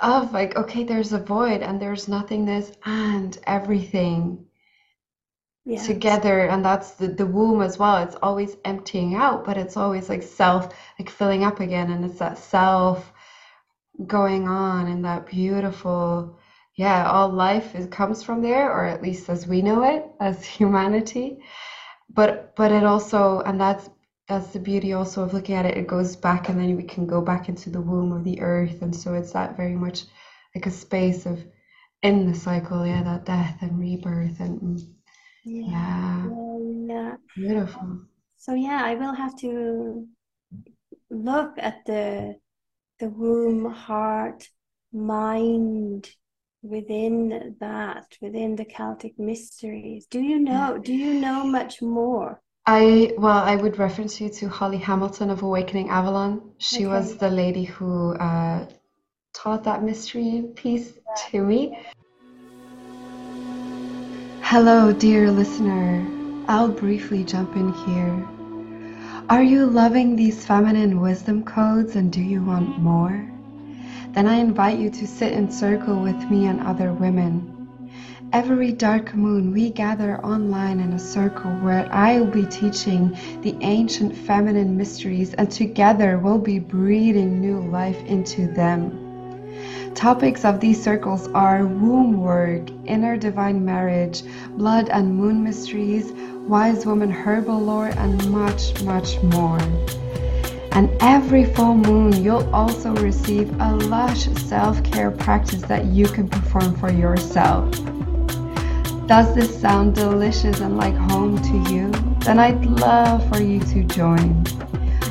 of 0.00 0.32
like 0.32 0.56
okay 0.56 0.84
there's 0.84 1.12
a 1.12 1.18
void 1.18 1.62
and 1.62 1.80
there's 1.80 2.08
nothingness 2.08 2.72
and 2.84 3.38
everything 3.46 4.46
yes. 5.68 5.86
together. 5.86 6.46
And 6.46 6.64
that's 6.64 6.92
the, 6.92 7.08
the 7.08 7.26
womb 7.26 7.62
as 7.62 7.78
well. 7.78 8.02
It's 8.02 8.16
always 8.22 8.56
emptying 8.64 9.14
out 9.14 9.44
but 9.44 9.56
it's 9.56 9.76
always 9.76 10.08
like 10.08 10.22
self 10.22 10.74
like 10.98 11.10
filling 11.10 11.44
up 11.44 11.60
again. 11.60 11.90
And 11.90 12.04
it's 12.04 12.18
that 12.18 12.38
self 12.38 13.12
going 14.06 14.48
on 14.48 14.86
and 14.86 15.04
that 15.04 15.26
beautiful 15.26 16.38
yeah 16.76 17.10
all 17.10 17.28
life 17.28 17.74
is 17.74 17.86
comes 17.86 18.22
from 18.22 18.40
there 18.40 18.70
or 18.70 18.84
at 18.84 19.02
least 19.02 19.28
as 19.28 19.48
we 19.48 19.60
know 19.60 19.82
it 19.82 20.04
as 20.20 20.44
humanity. 20.58 21.38
But 22.10 22.56
but 22.56 22.72
it 22.72 22.84
also 22.84 23.40
and 23.40 23.60
that's 23.60 23.90
that's 24.28 24.48
the 24.48 24.60
beauty 24.60 24.92
also 24.92 25.22
of 25.22 25.32
looking 25.32 25.54
at 25.54 25.66
it. 25.66 25.76
It 25.76 25.86
goes 25.86 26.14
back 26.16 26.48
and 26.48 26.60
then 26.60 26.76
we 26.76 26.82
can 26.82 27.06
go 27.06 27.20
back 27.20 27.48
into 27.48 27.70
the 27.70 27.80
womb 27.80 28.12
of 28.12 28.24
the 28.24 28.40
earth. 28.40 28.82
And 28.82 28.94
so 28.94 29.14
it's 29.14 29.32
that 29.32 29.56
very 29.56 29.74
much 29.74 30.04
like 30.54 30.66
a 30.66 30.70
space 30.70 31.26
of 31.26 31.42
in 32.02 32.30
the 32.30 32.38
cycle, 32.38 32.86
yeah, 32.86 33.02
that 33.02 33.24
death 33.24 33.58
and 33.62 33.78
rebirth 33.78 34.38
and 34.40 34.80
yeah. 35.44 36.26
Yeah. 36.26 36.58
yeah. 36.86 37.16
Beautiful. 37.34 38.00
So 38.36 38.54
yeah, 38.54 38.82
I 38.84 38.94
will 38.94 39.14
have 39.14 39.36
to 39.40 40.06
look 41.10 41.54
at 41.58 41.84
the 41.86 42.36
the 42.98 43.08
womb, 43.08 43.70
heart, 43.70 44.48
mind 44.92 46.10
within 46.62 47.56
that, 47.60 48.16
within 48.20 48.56
the 48.56 48.64
Celtic 48.64 49.18
mysteries. 49.18 50.06
Do 50.06 50.20
you 50.20 50.38
know, 50.40 50.78
do 50.78 50.92
you 50.92 51.14
know 51.14 51.44
much 51.44 51.80
more? 51.80 52.42
I 52.70 53.14
well, 53.16 53.38
I 53.38 53.56
would 53.56 53.78
reference 53.78 54.20
you 54.20 54.28
to 54.28 54.48
Holly 54.50 54.76
Hamilton 54.76 55.30
of 55.30 55.40
Awakening 55.40 55.88
Avalon. 55.88 56.52
She 56.58 56.84
okay. 56.84 56.86
was 56.88 57.16
the 57.16 57.30
lady 57.30 57.64
who 57.64 58.12
uh, 58.16 58.66
taught 59.32 59.64
that 59.64 59.82
mystery 59.82 60.44
piece 60.54 60.92
to 61.30 61.42
me. 61.42 61.78
Hello, 64.42 64.92
dear 64.92 65.30
listener. 65.30 66.06
I'll 66.46 66.68
briefly 66.68 67.24
jump 67.24 67.56
in 67.56 67.72
here. 67.72 68.28
Are 69.30 69.42
you 69.42 69.64
loving 69.64 70.14
these 70.14 70.44
feminine 70.44 71.00
wisdom 71.00 71.44
codes 71.44 71.96
and 71.96 72.12
do 72.12 72.20
you 72.20 72.44
want 72.44 72.78
more? 72.78 73.26
Then 74.10 74.26
I 74.26 74.34
invite 74.34 74.78
you 74.78 74.90
to 74.90 75.06
sit 75.06 75.32
in 75.32 75.50
circle 75.50 76.02
with 76.02 76.30
me 76.30 76.48
and 76.48 76.60
other 76.60 76.92
women 76.92 77.57
Every 78.30 78.72
dark 78.72 79.14
moon, 79.14 79.52
we 79.54 79.70
gather 79.70 80.22
online 80.22 80.80
in 80.80 80.92
a 80.92 80.98
circle 80.98 81.50
where 81.62 81.88
I 81.90 82.20
will 82.20 82.26
be 82.26 82.44
teaching 82.44 83.16
the 83.40 83.56
ancient 83.62 84.14
feminine 84.14 84.76
mysteries, 84.76 85.32
and 85.32 85.50
together 85.50 86.18
we'll 86.18 86.38
be 86.38 86.58
breathing 86.58 87.40
new 87.40 87.58
life 87.58 87.98
into 88.04 88.46
them. 88.46 88.92
Topics 89.94 90.44
of 90.44 90.60
these 90.60 90.82
circles 90.82 91.26
are 91.28 91.64
womb 91.64 92.20
work, 92.20 92.68
inner 92.84 93.16
divine 93.16 93.64
marriage, 93.64 94.22
blood 94.58 94.90
and 94.90 95.16
moon 95.16 95.42
mysteries, 95.42 96.12
wise 96.46 96.84
woman 96.84 97.10
herbal 97.10 97.58
lore, 97.58 97.88
and 97.96 98.30
much, 98.30 98.78
much 98.82 99.22
more. 99.22 99.58
And 100.72 100.90
every 101.00 101.46
full 101.46 101.74
moon, 101.74 102.12
you'll 102.22 102.54
also 102.54 102.94
receive 102.96 103.50
a 103.58 103.74
lush 103.74 104.28
self 104.36 104.84
care 104.84 105.10
practice 105.10 105.62
that 105.62 105.86
you 105.86 106.04
can 106.04 106.28
perform 106.28 106.76
for 106.76 106.92
yourself. 106.92 107.66
Does 109.08 109.34
this 109.34 109.58
sound 109.58 109.94
delicious 109.94 110.60
and 110.60 110.76
like 110.76 110.94
home 110.94 111.38
to 111.38 111.72
you? 111.72 111.90
Then 112.20 112.38
I'd 112.38 112.62
love 112.66 113.26
for 113.30 113.40
you 113.40 113.58
to 113.58 113.82
join. 113.84 114.44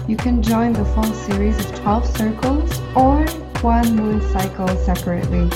You 0.07 0.15
can 0.15 0.43
join 0.43 0.73
the 0.73 0.85
full 0.85 1.11
series 1.15 1.59
of 1.59 1.73
12 1.79 2.05
circles 2.15 2.79
or 2.95 3.25
one 3.63 3.95
moon 3.95 4.21
cycle 4.29 4.67
separately. 4.85 5.49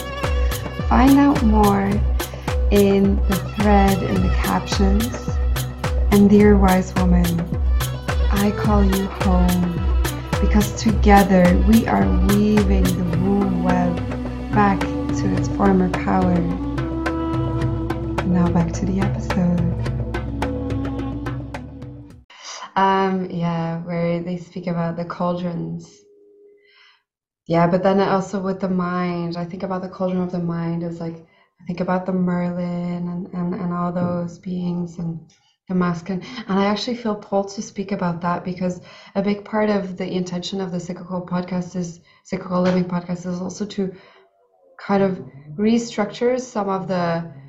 Find 0.89 1.19
out 1.19 1.43
more 1.43 1.91
in 2.71 3.17
the 3.27 3.35
thread 3.59 4.01
in 4.01 4.15
the 4.15 4.33
captions. 4.41 5.05
And 6.11 6.27
dear 6.27 6.57
wise 6.57 6.95
woman, 6.95 7.27
I 8.31 8.49
call 8.57 8.83
you 8.83 9.05
home 9.21 10.01
because 10.41 10.73
together 10.81 11.45
we 11.67 11.85
are 11.85 12.09
weaving 12.25 12.85
the 12.85 13.17
womb 13.19 13.61
web 13.61 13.95
back 14.51 14.79
to 14.79 15.35
its 15.35 15.47
former 15.49 15.91
power 15.91 16.70
now 18.31 18.49
back 18.49 18.71
to 18.71 18.85
the 18.85 19.01
episode. 19.01 19.91
Um, 22.77 23.29
yeah, 23.29 23.79
where 23.79 24.23
they 24.23 24.37
speak 24.37 24.67
about 24.67 24.95
the 24.95 25.03
cauldrons. 25.03 25.91
Yeah, 27.45 27.67
but 27.67 27.83
then 27.83 27.99
also 27.99 28.39
with 28.39 28.61
the 28.61 28.69
mind, 28.69 29.35
I 29.35 29.43
think 29.43 29.63
about 29.63 29.81
the 29.81 29.89
cauldron 29.89 30.21
of 30.21 30.31
the 30.31 30.39
mind 30.39 30.83
as 30.83 31.01
like 31.01 31.27
I 31.61 31.65
think 31.65 31.81
about 31.81 32.05
the 32.05 32.13
Merlin 32.13 33.09
and, 33.09 33.33
and, 33.33 33.53
and 33.53 33.73
all 33.73 33.91
those 33.91 34.39
beings 34.39 34.97
and 34.97 35.29
the 35.67 35.75
masculine. 35.75 36.23
And 36.47 36.57
I 36.57 36.65
actually 36.65 36.95
feel 36.95 37.15
pulled 37.15 37.49
to 37.49 37.61
speak 37.61 37.91
about 37.91 38.21
that 38.21 38.45
because 38.45 38.79
a 39.15 39.21
big 39.21 39.43
part 39.43 39.69
of 39.69 39.97
the 39.97 40.09
intention 40.09 40.61
of 40.61 40.71
the 40.71 40.79
cyclical 40.79 41.21
podcast 41.21 41.75
is 41.75 41.99
cyclical 42.23 42.61
living 42.61 42.85
podcast 42.85 43.25
is 43.25 43.41
also 43.41 43.65
to 43.65 43.93
kind 44.79 45.03
of 45.03 45.21
restructure 45.57 46.39
some 46.39 46.69
of 46.69 46.87
the 46.87 47.40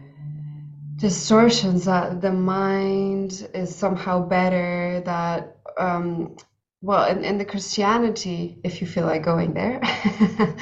distortions 1.02 1.86
that 1.86 2.20
the 2.20 2.30
mind 2.30 3.48
is 3.54 3.74
somehow 3.74 4.24
better 4.24 5.02
that 5.04 5.56
um, 5.76 6.36
well 6.80 7.10
in, 7.10 7.24
in 7.24 7.38
the 7.38 7.44
christianity 7.44 8.60
if 8.62 8.80
you 8.80 8.86
feel 8.86 9.04
like 9.04 9.24
going 9.24 9.52
there. 9.52 9.82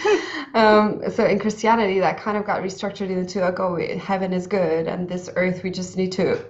Um, 0.52 1.08
so 1.12 1.24
in 1.26 1.38
christianity 1.38 2.00
that 2.00 2.18
kind 2.18 2.36
of 2.36 2.44
got 2.44 2.60
restructured 2.60 3.08
into 3.08 3.38
like 3.40 3.60
oh 3.60 3.76
heaven 3.98 4.32
is 4.32 4.48
good 4.48 4.88
and 4.88 5.08
this 5.08 5.30
earth 5.36 5.62
we 5.62 5.70
just 5.70 5.96
need 5.96 6.10
to 6.12 6.44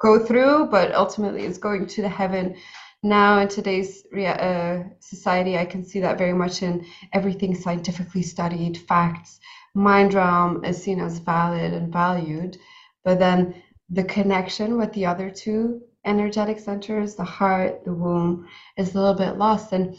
go 0.00 0.18
through 0.18 0.66
but 0.66 0.92
ultimately 0.92 1.42
it's 1.44 1.58
going 1.58 1.86
to 1.86 2.02
the 2.02 2.08
heaven. 2.08 2.56
Now 3.04 3.38
in 3.38 3.46
today's 3.46 4.04
uh, 4.12 4.82
society 4.98 5.56
i 5.56 5.64
can 5.64 5.84
see 5.84 6.00
that 6.00 6.18
very 6.18 6.32
much 6.32 6.64
in 6.64 6.84
everything 7.12 7.54
scientifically 7.54 8.22
studied 8.22 8.78
facts. 8.88 9.38
Mind 9.74 10.14
realm 10.14 10.64
is 10.64 10.82
seen 10.82 11.00
as 11.00 11.20
valid 11.20 11.72
and 11.72 11.92
valued 11.92 12.58
but 13.06 13.20
then 13.20 13.54
the 13.88 14.02
connection 14.02 14.76
with 14.76 14.92
the 14.92 15.06
other 15.06 15.30
two 15.30 15.80
energetic 16.04 16.58
centers, 16.58 17.14
the 17.14 17.22
heart, 17.22 17.84
the 17.84 17.94
womb, 17.94 18.48
is 18.76 18.94
a 18.94 18.98
little 18.98 19.14
bit 19.14 19.38
lost. 19.38 19.72
And 19.72 19.96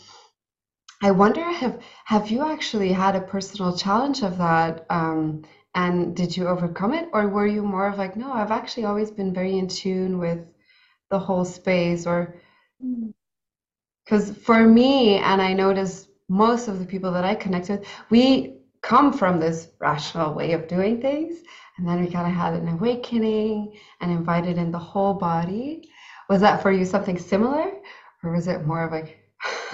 I 1.02 1.12
wonder 1.12 1.42
have 1.42 1.80
have 2.04 2.30
you 2.30 2.42
actually 2.46 2.92
had 2.92 3.16
a 3.16 3.22
personal 3.22 3.78
challenge 3.78 4.24
of 4.24 4.38
that? 4.40 4.86
Um, 4.90 5.44
and 5.74 6.18
did 6.18 6.36
you 6.36 6.50
overcome 6.50 6.94
it, 6.94 7.08
or 7.14 7.30
were 7.30 7.48
you 7.48 7.62
more 7.62 7.88
of 7.88 7.98
like, 7.98 8.18
no, 8.18 8.34
I've 8.34 8.52
actually 8.52 8.84
always 8.86 9.10
been 9.10 9.34
very 9.34 9.58
in 9.58 9.70
tune 9.70 10.20
with 10.20 10.40
the 11.10 11.20
whole 11.20 11.46
space, 11.46 12.06
or 12.06 12.36
because 14.04 14.32
mm. 14.32 14.38
for 14.38 14.68
me, 14.68 15.16
and 15.20 15.42
I 15.42 15.54
notice 15.54 16.10
most 16.28 16.68
of 16.68 16.80
the 16.80 16.86
people 16.86 17.14
that 17.14 17.24
I 17.24 17.36
connect 17.36 17.70
with, 17.70 17.86
we 18.10 18.58
come 18.82 19.14
from 19.14 19.40
this 19.40 19.70
rational 19.80 20.34
way 20.34 20.52
of 20.52 20.68
doing 20.68 21.00
things 21.02 21.38
and 21.78 21.88
then 21.88 22.02
we 22.02 22.10
kind 22.10 22.28
of 22.28 22.34
had 22.34 22.54
an 22.54 22.68
awakening 22.70 23.78
and 24.02 24.12
invited 24.12 24.58
in 24.58 24.72
the 24.72 24.80
whole 24.80 25.14
body. 25.14 25.90
Was 26.30 26.42
that 26.42 26.62
for 26.62 26.72
you 26.72 26.86
something 26.86 27.18
similar, 27.18 27.72
or 28.24 28.32
was 28.32 28.48
it 28.48 28.66
more 28.66 28.84
of 28.84 28.92
like? 28.92 29.20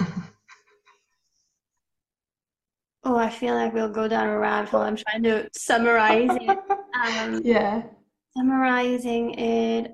oh, 3.04 3.16
I 3.16 3.30
feel 3.30 3.54
like 3.54 3.72
we'll 3.72 3.88
go 3.88 4.06
down 4.08 4.28
a 4.28 4.38
rabbit 4.38 4.70
hole. 4.70 4.82
I'm 4.82 4.96
trying 4.96 5.22
to 5.24 5.48
summarize 5.56 6.30
it. 6.30 6.58
Um, 7.00 7.40
yeah. 7.44 7.82
Summarizing 8.36 9.34
it, 9.34 9.92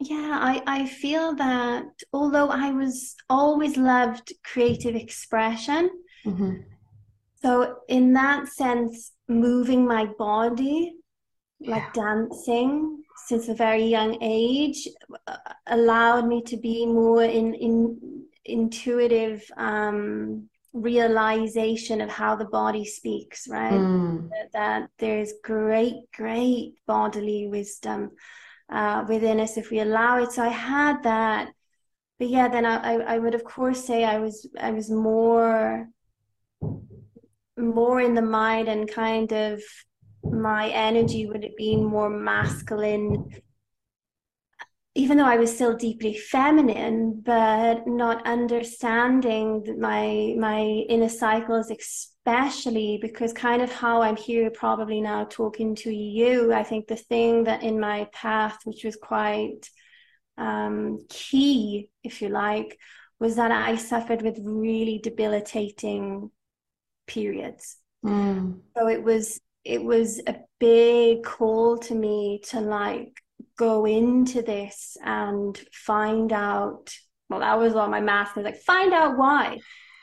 yeah, 0.00 0.38
I, 0.40 0.62
I 0.66 0.86
feel 0.86 1.34
that 1.36 1.84
although 2.12 2.48
I 2.48 2.70
was 2.70 3.16
always 3.30 3.76
loved 3.76 4.32
creative 4.44 4.94
expression, 4.94 5.90
mm-hmm. 6.26 6.56
so 7.40 7.78
in 7.88 8.12
that 8.12 8.48
sense, 8.48 9.12
moving 9.28 9.86
my 9.86 10.06
body, 10.18 10.96
yeah. 11.60 11.70
like 11.70 11.92
dancing 11.92 13.02
since 13.26 13.48
a 13.48 13.54
very 13.54 13.84
young 13.84 14.18
age, 14.20 14.88
uh, 15.26 15.36
allowed 15.66 16.26
me 16.26 16.42
to 16.42 16.56
be 16.56 16.86
more 16.86 17.22
in 17.22 17.54
in 17.54 18.24
intuitive 18.44 19.42
um, 19.56 20.48
realization 20.74 22.00
of 22.00 22.10
how 22.10 22.36
the 22.36 22.44
body 22.44 22.84
speaks, 22.84 23.48
right? 23.48 23.72
Mm. 23.72 24.28
That, 24.30 24.52
that 24.52 24.90
there's 24.98 25.32
great, 25.42 25.94
great 26.14 26.74
bodily 26.86 27.46
wisdom 27.48 28.10
uh, 28.68 29.04
within 29.08 29.40
us 29.40 29.56
if 29.56 29.70
we 29.70 29.80
allow 29.80 30.22
it. 30.22 30.32
So 30.32 30.42
I 30.42 30.48
had 30.48 31.04
that, 31.04 31.48
but 32.18 32.28
yeah, 32.28 32.48
then 32.48 32.66
I, 32.66 32.96
I, 32.96 33.18
would 33.18 33.34
of 33.34 33.44
course 33.44 33.84
say 33.84 34.04
I 34.04 34.18
was 34.18 34.48
I 34.58 34.72
was 34.72 34.90
more 34.90 35.88
more 37.56 38.00
in 38.00 38.14
the 38.14 38.22
mind 38.22 38.68
and 38.68 38.90
kind 38.90 39.32
of 39.32 39.62
my 40.22 40.68
energy 40.70 41.26
would 41.26 41.44
have 41.44 41.56
been 41.56 41.84
more 41.84 42.10
masculine 42.10 43.30
even 44.96 45.18
though 45.18 45.24
I 45.26 45.36
was 45.36 45.52
still 45.52 45.76
deeply 45.76 46.16
feminine, 46.16 47.20
but 47.24 47.86
not 47.86 48.26
understanding 48.26 49.76
my 49.80 50.34
my 50.38 50.60
inner 50.88 51.08
cycles, 51.08 51.70
especially 51.70 52.98
because 53.02 53.32
kind 53.32 53.60
of 53.60 53.72
how 53.72 54.02
I'm 54.02 54.16
here 54.16 54.50
probably 54.50 55.00
now 55.00 55.24
talking 55.24 55.74
to 55.76 55.92
you. 55.92 56.52
I 56.52 56.62
think 56.62 56.86
the 56.86 56.96
thing 56.96 57.44
that 57.44 57.64
in 57.64 57.80
my 57.80 58.08
path, 58.12 58.58
which 58.64 58.84
was 58.84 58.94
quite 58.96 59.68
um, 60.38 61.04
key, 61.08 61.90
if 62.04 62.22
you 62.22 62.28
like, 62.28 62.78
was 63.18 63.34
that 63.36 63.50
I 63.50 63.76
suffered 63.76 64.22
with 64.22 64.38
really 64.44 65.00
debilitating 65.02 66.30
periods. 67.06 67.76
Mm. 68.04 68.60
So 68.76 68.88
it 68.88 69.02
was 69.02 69.40
it 69.64 69.82
was 69.82 70.20
a 70.26 70.36
big 70.60 71.24
call 71.24 71.78
to 71.78 71.94
me 71.94 72.40
to 72.50 72.60
like 72.60 73.20
go 73.56 73.86
into 73.86 74.42
this 74.42 74.96
and 75.02 75.58
find 75.72 76.32
out 76.32 76.94
well 77.30 77.40
that 77.40 77.58
was 77.58 77.74
on 77.74 77.90
my 77.90 78.00
math 78.00 78.36
was 78.36 78.44
like 78.44 78.60
find 78.60 78.92
out 78.92 79.16
why 79.16 79.58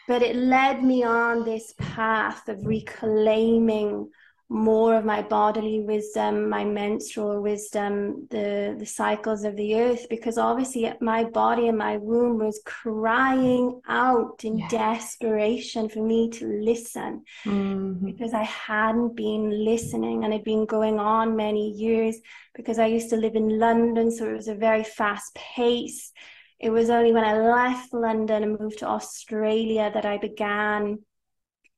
but 0.08 0.24
it 0.24 0.36
led 0.36 0.84
me 0.84 1.04
on 1.04 1.44
this 1.44 1.74
path 1.78 2.48
of 2.48 2.66
reclaiming 2.66 4.10
more 4.52 4.98
of 4.98 5.06
my 5.06 5.22
bodily 5.22 5.80
wisdom, 5.80 6.50
my 6.50 6.66
menstrual 6.66 7.42
wisdom, 7.42 8.28
the, 8.30 8.76
the 8.78 8.86
cycles 8.86 9.46
of 9.46 9.56
the 9.56 9.76
earth, 9.76 10.08
because 10.10 10.38
obviously 10.38 10.92
my 11.00 11.24
body 11.24 11.70
and 11.70 11.78
my 11.78 11.96
womb 11.96 12.38
was 12.38 12.62
crying 12.66 13.80
out 13.88 14.44
in 14.44 14.58
yeah. 14.58 14.68
desperation 14.68 15.88
for 15.88 16.04
me 16.04 16.30
to 16.30 16.46
listen 16.46 17.24
mm-hmm. 17.46 18.06
because 18.06 18.34
I 18.34 18.44
hadn't 18.44 19.16
been 19.16 19.64
listening 19.64 20.26
and 20.26 20.34
it 20.34 20.38
had 20.38 20.44
been 20.44 20.66
going 20.66 21.00
on 21.00 21.38
many 21.38 21.70
years 21.72 22.18
because 22.54 22.78
I 22.78 22.88
used 22.88 23.10
to 23.12 23.16
live 23.16 23.36
in 23.36 23.58
London, 23.58 24.12
so 24.12 24.26
it 24.26 24.36
was 24.36 24.50
a 24.50 24.56
very 24.56 24.84
fast 24.84 25.34
pace. 25.34 26.12
It 26.60 26.72
was 26.72 26.90
only 26.90 27.14
when 27.14 27.24
I 27.24 27.38
left 27.38 27.94
London 27.94 28.44
and 28.44 28.60
moved 28.60 28.80
to 28.80 28.88
Australia 28.88 29.90
that 29.94 30.06
I 30.06 30.18
began, 30.18 31.00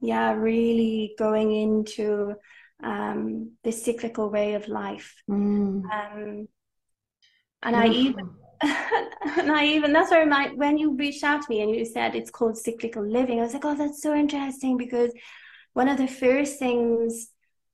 yeah, 0.01 0.33
really 0.33 1.13
going 1.19 1.51
into 1.51 2.33
um, 2.83 3.51
this 3.63 3.83
cyclical 3.83 4.29
way 4.29 4.53
of 4.53 4.67
life. 4.67 5.15
Mm. 5.29 5.83
Um, 5.83 6.47
and 7.63 7.75
I 7.75 7.87
even, 7.87 8.29
and 8.61 9.51
I 9.51 9.65
even 9.65 9.93
that's 9.93 10.11
where 10.11 10.25
my 10.25 10.51
when 10.55 10.77
you 10.77 10.95
reached 10.95 11.23
out 11.23 11.41
to 11.41 11.49
me 11.49 11.61
and 11.61 11.73
you 11.73 11.85
said 11.85 12.15
it's 12.15 12.31
called 12.31 12.57
cyclical 12.57 13.05
living, 13.05 13.39
I 13.39 13.43
was 13.43 13.53
like, 13.53 13.65
oh, 13.65 13.75
that's 13.75 14.01
so 14.01 14.13
interesting 14.13 14.77
because 14.77 15.11
one 15.73 15.87
of 15.87 15.97
the 15.97 16.07
first 16.07 16.59
things 16.59 17.29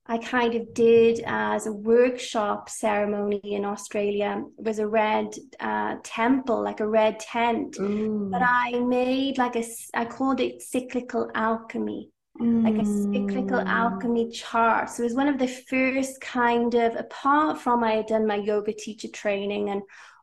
I 0.06 0.18
kind 0.18 0.54
of 0.54 0.74
did 0.74 1.22
as 1.26 1.66
a 1.66 1.72
workshop 1.72 2.68
ceremony 2.68 3.40
in 3.44 3.64
Australia 3.64 4.42
was 4.56 4.80
a 4.80 4.88
red 4.88 5.34
uh, 5.60 5.96
temple, 6.02 6.62
like 6.64 6.80
a 6.80 6.88
red 6.88 7.20
tent. 7.20 7.76
Mm. 7.76 8.30
But 8.30 8.42
I 8.42 8.80
made 8.80 9.38
like 9.38 9.54
a, 9.56 9.64
I 9.94 10.06
called 10.06 10.40
it 10.40 10.62
cyclical 10.62 11.30
alchemy 11.34 12.10
mm. 12.40 12.64
like 12.64 12.80
a 12.80 12.86
cyclical 12.86 13.60
alchemy 13.60 14.30
chart. 14.30 14.90
So 14.90 15.02
it 15.02 15.06
was 15.06 15.14
one 15.14 15.28
of 15.28 15.38
the 15.38 15.48
first 15.48 16.20
kind 16.20 16.74
of, 16.74 16.96
apart 16.96 17.58
from 17.58 17.84
I 17.84 17.92
had 17.92 18.06
done 18.06 18.26
my 18.26 18.36
yoga 18.36 18.72
teacher 18.72 19.08
training 19.08 19.70
and 19.70 19.82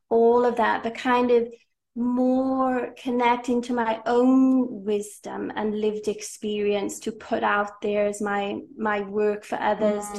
all 0.09 0.45
of 0.45 0.55
that, 0.57 0.83
but 0.83 0.95
kind 0.95 1.31
of 1.31 1.47
more 1.95 2.93
connecting 3.01 3.59
to 3.59 3.73
my 3.73 3.99
own 4.05 4.83
wisdom 4.83 5.51
and 5.55 5.81
lived 5.81 6.07
experience 6.07 6.99
to 6.99 7.11
put 7.11 7.43
out 7.43 7.81
there 7.81 8.05
as 8.05 8.21
my 8.21 8.59
my 8.77 9.01
work 9.01 9.43
for 9.43 9.59
others 9.59 10.03
mm. 10.03 10.13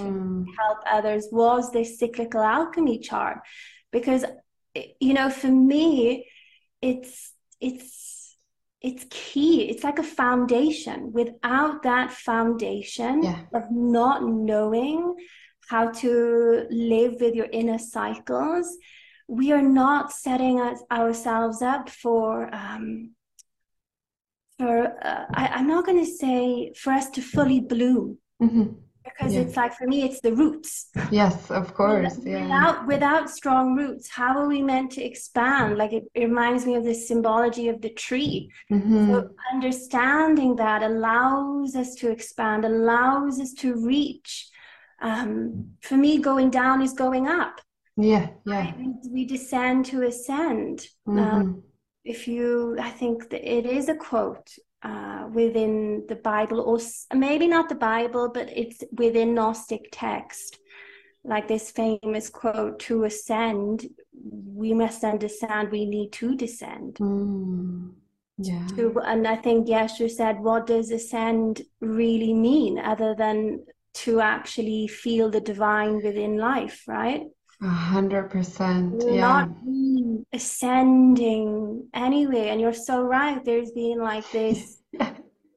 to 0.45 0.53
help 0.59 0.79
others 0.91 1.29
was 1.31 1.71
this 1.71 1.97
cyclical 1.97 2.43
alchemy 2.43 2.99
chart 2.99 3.39
because 3.93 4.25
you 5.01 5.15
know 5.15 5.31
for 5.31 5.47
me 5.47 6.27
it's 6.83 7.33
it's 7.61 8.08
it's 8.81 9.05
key. 9.11 9.69
It's 9.69 9.85
like 9.85 9.99
a 9.99 10.05
foundation. 10.05 11.13
Without 11.13 11.83
that 11.83 12.13
foundation 12.13 13.23
yeah. 13.23 13.41
of 13.53 13.71
not 13.71 14.23
knowing 14.25 15.15
how 15.69 15.91
to 15.91 16.67
live 16.71 17.15
with 17.21 17.35
your 17.35 17.49
inner 17.53 17.79
cycles 17.79 18.79
we 19.29 19.53
are 19.53 19.63
not 19.63 20.11
setting 20.11 20.59
us, 20.61 20.83
ourselves 20.91 21.61
up 21.61 21.91
for 21.91 22.53
um, 22.53 23.11
for 24.59 24.87
uh, 25.05 25.27
I, 25.33 25.61
am 25.61 25.69
not 25.69 25.87
going 25.87 26.05
to 26.05 26.11
say 26.11 26.73
for 26.75 26.93
us 26.93 27.11
to 27.11 27.23
fully 27.23 27.61
bloom. 27.61 28.19
Mm-hmm 28.43 28.88
because 29.11 29.35
yeah. 29.35 29.41
it's 29.41 29.57
like 29.57 29.75
for 29.75 29.87
me 29.87 30.05
it's 30.05 30.21
the 30.21 30.33
roots. 30.33 30.89
Yes 31.11 31.51
of 31.51 31.75
course 31.75 32.17
without, 32.17 32.27
yeah. 32.27 32.43
without, 32.43 32.87
without 32.87 33.31
strong 33.31 33.77
roots 33.77 34.09
how 34.09 34.39
are 34.39 34.49
we 34.49 34.63
meant 34.63 34.93
to 34.93 35.05
expand? 35.05 35.79
Like 35.79 35.93
it, 35.93 36.05
it 36.15 36.25
reminds 36.25 36.67
me 36.67 36.75
of 36.75 36.85
the 36.85 36.95
symbology 36.95 37.69
of 37.69 37.81
the 37.81 37.91
tree. 37.91 38.51
Mm-hmm. 38.71 39.13
so 39.13 39.31
understanding 39.53 40.57
that 40.57 40.83
allows 40.83 41.75
us 41.77 41.95
to 41.97 42.11
expand 42.11 42.65
allows 42.65 43.41
us 43.41 43.53
to 43.55 43.75
reach 43.85 44.49
um, 45.01 45.71
for 45.81 45.97
me 45.97 46.19
going 46.19 46.51
down 46.51 46.83
is 46.83 46.93
going 46.93 47.29
up. 47.29 47.61
Yeah 47.97 48.29
yeah. 48.47 48.73
we, 48.77 48.95
we 49.11 49.25
descend 49.25 49.87
to 49.87 50.03
ascend. 50.03 50.89
Mm-hmm. 51.07 51.19
um, 51.19 51.63
if 52.05 52.27
you 52.27 52.77
i 52.81 52.91
think 52.91 53.29
that 53.31 53.45
it 53.45 53.67
is 53.67 53.89
a 53.89 53.95
quote 53.95 54.51
uh, 54.83 55.29
within 55.33 56.05
the 56.09 56.17
Bible, 56.17 56.61
or 56.61 56.79
maybe 57.17 57.47
not 57.47 57.69
the 57.69 57.75
Bible, 57.75 58.31
but 58.33 58.49
it's 58.55 58.83
within 58.93 59.35
Gnostic 59.35 59.89
text. 59.93 60.59
Like 61.25 61.49
this 61.49 61.71
famous 61.71 62.31
quote 62.31 62.79
to 62.81 63.05
ascend, 63.05 63.87
we 64.13 64.73
must 64.73 65.05
understand 65.05 65.71
we 65.71 65.85
need 65.85 66.13
to 66.13 66.37
descend. 66.37 66.95
Mm, 66.97 67.93
yeah. 68.39 68.67
To, 68.77 69.01
and 69.01 69.27
I 69.27 69.37
think 69.37 69.69
Yeshua 69.69 70.11
said, 70.11 70.41
What 70.41 70.67
does 70.67 70.91
ascend 70.91 71.63
really 71.81 72.33
mean 72.33 72.79
other 72.79 73.15
than 73.17 73.65
to 73.95 74.21
actually 74.21 74.87
feel 74.87 75.29
the 75.29 75.41
divine 75.41 75.97
within 75.97 76.39
life, 76.39 76.85
right? 76.87 77.23
A 77.61 77.69
hundred 77.69 78.31
percent. 78.31 79.03
Yeah. 79.05 79.21
Not 79.21 79.49
ascending 80.33 81.89
anyway. 81.93 82.49
And 82.49 82.61
you're 82.61 82.73
so 82.73 83.03
right. 83.03 83.45
There's 83.45 83.73
been 83.73 83.99
like 83.99 84.31
this. 84.31 84.83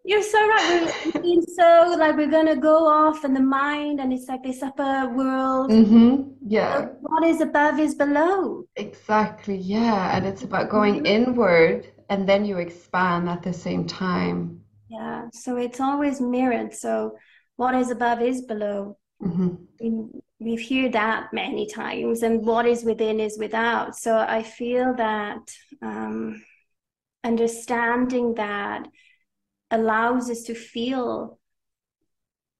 You're 0.04 0.24
so 0.24 0.39
right. 0.47 0.91
We're 1.14 1.22
being 1.22 1.43
so 1.43 1.95
like 1.99 2.18
we're 2.18 2.32
gonna 2.32 2.56
go 2.56 2.88
off 2.88 3.24
in 3.24 3.36
the 3.36 3.39
mind, 3.39 3.99
and 3.99 4.12
it's 4.12 4.28
like 4.28 4.41
this 4.41 4.64
upper 4.64 5.08
world. 5.10 5.70
Mm-hmm. 5.70 6.24
Yeah. 6.47 6.88
What 7.02 7.24
is 7.24 7.39
above 7.39 7.80
is 7.80 7.93
below. 7.93 8.66
Exactly. 8.78 9.58
Yeah, 9.58 10.18
and 10.18 10.26
it's 10.26 10.41
about 10.41 10.72
going 10.72 10.95
mm-hmm. 10.95 11.06
inward, 11.06 11.91
and 12.10 12.28
then 12.28 12.45
you 12.45 12.58
expand 12.58 13.30
at 13.30 13.43
the 13.43 13.54
same 13.54 13.86
time. 13.86 14.62
Yeah. 14.89 15.28
So 15.34 15.58
it's 15.58 15.80
always 15.80 16.20
mirrored. 16.20 16.74
So 16.74 17.16
what 17.58 17.76
is 17.76 17.91
above 17.91 18.24
is 18.24 18.41
below. 18.41 18.97
Mm-hmm 19.22 20.18
we've 20.42 20.68
heard 20.68 20.94
that 20.94 21.32
many 21.32 21.68
times 21.68 22.24
and 22.24 22.44
what 22.44 22.66
is 22.66 22.84
within 22.84 23.20
is 23.20 23.38
without 23.38 23.96
so 23.96 24.18
i 24.18 24.42
feel 24.42 24.94
that 24.96 25.39
um, 25.82 26.44
understanding 27.24 28.34
that 28.34 28.88
allows 29.70 30.30
us 30.30 30.42
to 30.44 30.56
feel 30.56 31.39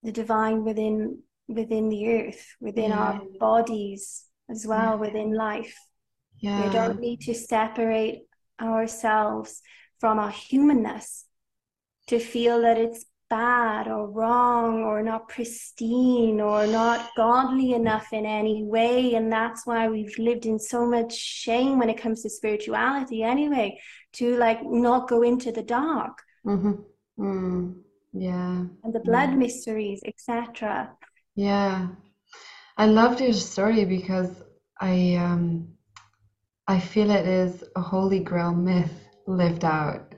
the 0.04 0.12
divine 0.12 0.64
within 0.64 1.20
within 1.48 1.90
the 1.90 2.08
earth 2.08 2.56
within 2.62 2.92
yeah. 2.92 3.00
our 3.00 3.22
bodies 3.40 4.26
as 4.50 4.66
well 4.66 4.92
yeah. 4.92 4.96
within 4.96 5.34
life 5.34 5.76
yeah. 6.38 6.64
we 6.64 6.72
don't 6.72 7.00
need 7.00 7.20
to 7.22 7.34
separate 7.34 8.22
ourselves 8.62 9.62
from 10.00 10.20
our 10.20 10.30
humanness 10.30 11.26
to 12.08 12.20
feel 12.20 12.62
that 12.62 12.78
it's 12.78 13.06
bad 13.32 13.88
or 13.88 14.12
wrong 14.12 14.84
or 14.84 15.02
not 15.02 15.30
pristine 15.30 16.42
or 16.42 16.68
not 16.68 17.10
godly 17.16 17.72
enough 17.74 18.12
in 18.12 18.26
any 18.26 18.64
way. 18.66 19.16
And 19.16 19.32
that's 19.32 19.66
why 19.66 19.88
we've 19.88 20.18
lived 20.20 20.46
in 20.46 20.60
so 20.60 20.86
much 20.86 21.16
shame 21.16 21.80
when 21.80 21.90
it 21.90 21.98
comes 21.98 22.22
to 22.22 22.30
spirituality, 22.30 23.24
anyway, 23.24 23.80
to 24.14 24.36
like 24.38 24.60
not 24.64 25.08
go 25.08 25.24
into 25.24 25.52
the 25.52 25.64
dark. 25.64 26.22
Mm-hmm. 26.46 26.74
Mm. 27.18 27.76
Yeah. 28.14 28.66
And 28.84 28.94
the 28.94 29.00
blood 29.00 29.30
yeah. 29.30 29.36
mysteries, 29.36 30.02
etc. 30.06 30.92
Yeah. 31.36 31.88
I 32.78 32.86
loved 32.86 33.22
your 33.22 33.34
story 33.34 33.86
because 33.86 34.44
I 34.80 35.16
um 35.16 35.70
I 36.68 36.80
feel 36.80 37.10
it 37.12 37.26
is 37.26 37.64
a 37.76 37.82
holy 37.82 38.20
grail 38.20 38.54
myth 38.54 38.94
lived 39.28 39.64
out 39.64 40.11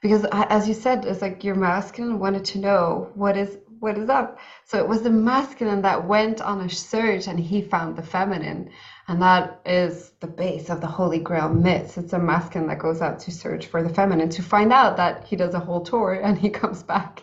because 0.00 0.24
as 0.32 0.68
you 0.68 0.74
said 0.74 1.04
it's 1.04 1.22
like 1.22 1.44
your 1.44 1.54
masculine 1.54 2.18
wanted 2.18 2.44
to 2.44 2.58
know 2.58 3.10
what 3.14 3.36
is 3.36 3.58
what 3.80 3.98
is 3.98 4.08
up. 4.08 4.38
So 4.64 4.78
it 4.78 4.88
was 4.88 5.02
the 5.02 5.10
masculine 5.10 5.82
that 5.82 6.06
went 6.06 6.40
on 6.40 6.60
a 6.60 6.68
search 6.68 7.28
and 7.28 7.38
he 7.38 7.62
found 7.62 7.96
the 7.96 8.02
feminine. 8.02 8.70
And 9.06 9.22
that 9.22 9.60
is 9.64 10.12
the 10.20 10.26
base 10.26 10.68
of 10.70 10.80
the 10.80 10.86
holy 10.86 11.18
grail 11.18 11.48
myths. 11.48 11.96
It's 11.96 12.12
a 12.12 12.18
masculine 12.18 12.68
that 12.68 12.78
goes 12.78 13.00
out 13.00 13.20
to 13.20 13.30
search 13.30 13.66
for 13.66 13.82
the 13.82 13.88
feminine 13.88 14.28
to 14.30 14.42
find 14.42 14.72
out 14.72 14.96
that 14.96 15.24
he 15.24 15.36
does 15.36 15.54
a 15.54 15.60
whole 15.60 15.82
tour 15.82 16.14
and 16.14 16.38
he 16.38 16.50
comes 16.60 16.82
back 16.82 17.22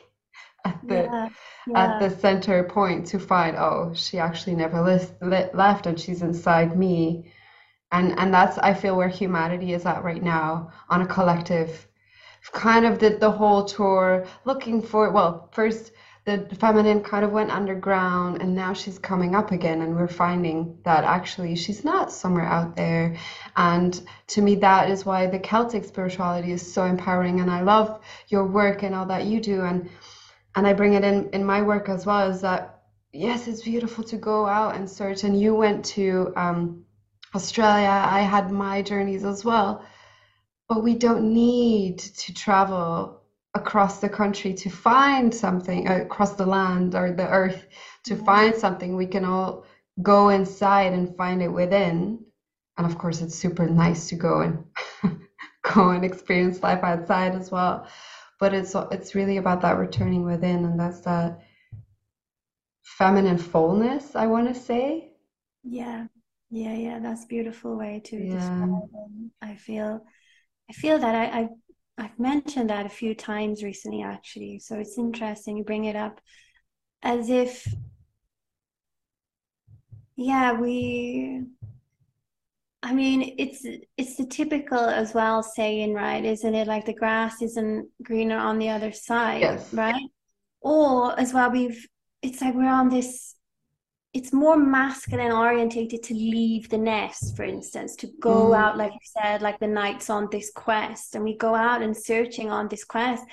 at 0.64 0.80
the 0.88 1.04
yeah, 1.04 1.30
yeah. 1.68 1.80
at 1.80 2.00
the 2.00 2.18
center 2.18 2.64
point 2.64 3.06
to 3.06 3.20
find 3.20 3.56
oh 3.56 3.94
she 3.94 4.18
actually 4.18 4.56
never 4.56 4.82
list, 4.82 5.14
left 5.22 5.86
and 5.86 6.00
she's 6.00 6.22
inside 6.22 6.78
me. 6.78 7.32
And 7.92 8.18
and 8.18 8.34
that's 8.34 8.58
i 8.58 8.74
feel 8.74 8.98
where 8.98 9.08
humanity 9.08 9.74
is 9.74 9.86
at 9.86 10.04
right 10.04 10.22
now 10.24 10.72
on 10.90 11.02
a 11.02 11.06
collective 11.06 11.88
kind 12.52 12.86
of 12.86 13.00
did 13.00 13.20
the 13.20 13.32
whole 13.32 13.66
tour 13.66 14.26
looking 14.46 14.82
for 14.82 15.12
well 15.12 15.50
first 15.52 15.92
the 16.26 16.56
feminine 16.60 17.02
kind 17.02 17.24
of 17.24 17.32
went 17.32 17.52
underground 17.52 18.42
and 18.42 18.56
now 18.56 18.74
she's 18.74 18.98
coming 18.98 19.36
up 19.36 19.52
again 19.52 19.84
and 19.84 19.96
we're 19.96 20.08
finding 20.08 20.76
that 20.84 21.04
actually 21.04 21.56
she's 21.56 21.86
not 21.86 22.12
somewhere 22.12 22.46
out 22.46 22.76
there. 22.76 23.16
And 23.56 24.02
to 24.28 24.42
me 24.42 24.56
that 24.56 24.90
is 24.90 25.06
why 25.06 25.28
the 25.28 25.38
celtic 25.38 25.86
spirituality 25.86 26.52
is 26.52 26.74
so 26.74 26.84
empowering 26.84 27.42
and 27.42 27.52
i 27.52 27.62
love 27.62 28.04
your 28.30 28.46
work 28.48 28.82
and 28.82 28.96
all 28.96 29.06
that 29.06 29.26
you 29.26 29.40
do. 29.40 29.62
And 29.62 29.88
and 30.56 30.66
i 30.66 30.74
bring 30.74 30.94
it 30.94 31.04
in 31.04 31.30
in 31.30 31.46
my 31.46 31.62
work 31.62 31.90
as 31.90 32.08
well 32.08 32.28
is 32.28 32.42
that 32.42 32.82
yes 33.14 33.48
it's 33.48 33.62
beautiful 33.62 34.04
to 34.06 34.18
go 34.18 34.48
out 34.48 34.76
and 34.76 34.90
search. 34.90 35.24
And 35.24 35.40
you 35.40 35.54
went 35.54 35.86
to 35.98 36.34
um, 36.36 36.86
australia. 37.36 38.02
I 38.04 38.22
had 38.22 38.50
my 38.52 38.82
journeys 38.82 39.26
as 39.26 39.46
well 39.46 39.86
but 40.68 40.84
we 40.84 40.96
don't 40.96 41.34
need 41.34 42.00
to 42.00 42.34
travel 42.34 43.22
across 43.54 44.02
the 44.02 44.10
country 44.10 44.54
to 44.54 44.70
find 44.70 45.34
something 45.34 45.88
uh, 45.88 46.02
across 46.02 46.34
the 46.34 46.46
land 46.46 46.96
or 46.96 47.12
the 47.12 47.28
earth 47.28 47.66
to 48.04 48.16
find 48.16 48.54
something. 48.56 48.96
We 48.96 49.08
can 49.08 49.24
all 49.26 49.66
go 50.02 50.30
inside 50.30 50.94
and 50.94 51.16
find 51.16 51.42
it 51.42 51.48
within. 51.48 52.20
And 52.78 52.86
of 52.86 52.98
course 52.98 53.22
it's 53.22 53.36
super 53.36 53.68
nice 53.68 54.10
to 54.10 54.16
go 54.16 54.42
and 54.42 54.66
go 55.74 55.92
and 55.92 56.04
experience 56.04 56.62
life 56.62 56.84
outside 56.84 57.36
as 57.36 57.50
well. 57.52 57.88
But 58.40 58.54
it's 58.54 58.76
it's 58.92 59.16
really 59.16 59.38
about 59.38 59.62
that 59.62 59.78
returning 59.78 60.26
within 60.26 60.66
and 60.66 60.78
that's 60.80 61.00
that 61.02 61.40
feminine 62.84 63.38
fullness 63.38 64.16
i 64.16 64.28
want 64.28 64.48
to 64.48 64.60
say. 64.60 65.12
Yeah. 65.64 66.08
Yeah 66.50 66.76
yeah 66.76 67.00
that's 67.00 67.26
beautiful 67.26 67.78
way 67.78 68.02
to 68.06 68.18
yeah. 68.18 68.36
describe 68.36 68.90
it. 68.94 69.32
I 69.42 69.56
feel 69.56 70.06
I 70.70 70.74
feel 70.74 70.98
that 71.00 71.16
I, 71.16 71.40
I 71.40 71.50
I've 71.98 72.20
mentioned 72.20 72.70
that 72.70 72.86
a 72.86 72.90
few 72.90 73.16
times 73.16 73.64
recently, 73.64 74.02
actually. 74.02 74.60
So 74.60 74.76
it's 74.76 74.98
interesting 74.98 75.58
you 75.58 75.64
bring 75.64 75.86
it 75.86 75.96
up 75.96 76.20
as 77.02 77.30
if, 77.30 77.68
yeah, 80.16 80.54
we. 80.54 81.44
I 82.84 82.94
mean, 82.94 83.36
it's 83.40 83.66
it's 83.98 84.18
the 84.18 84.26
typical 84.26 84.78
as 84.78 85.14
well 85.14 85.42
saying, 85.42 85.94
right? 85.94 86.24
Isn't 86.24 86.54
it 86.54 86.68
like 86.68 86.86
the 86.86 86.94
grass 86.94 87.42
isn't 87.42 87.90
greener 88.04 88.38
on 88.38 88.60
the 88.60 88.70
other 88.70 88.92
side, 88.92 89.42
yes. 89.42 89.74
right? 89.74 90.04
Or 90.62 91.18
as 91.20 91.34
well, 91.34 91.52
we've 91.52 91.88
it's 92.22 92.42
like 92.42 92.56
we're 92.56 92.70
on 92.70 92.90
this 92.90 93.35
it's 94.16 94.32
more 94.32 94.56
masculine 94.56 95.32
orientated 95.32 96.02
to 96.02 96.14
leave 96.14 96.70
the 96.70 96.78
nest 96.78 97.36
for 97.36 97.44
instance 97.44 97.96
to 97.98 98.08
go 98.20 98.52
mm. 98.52 98.58
out 98.58 98.78
like 98.78 98.94
you 98.94 99.00
said 99.04 99.42
like 99.42 99.60
the 99.60 99.68
knights 99.68 100.10
on 100.10 100.28
this 100.32 100.52
quest 100.56 101.16
and 101.16 101.24
we 101.24 101.38
go 101.38 101.54
out 101.54 101.82
and 101.82 101.96
searching 101.96 102.50
on 102.50 102.68
this 102.70 102.86
quest 102.86 103.24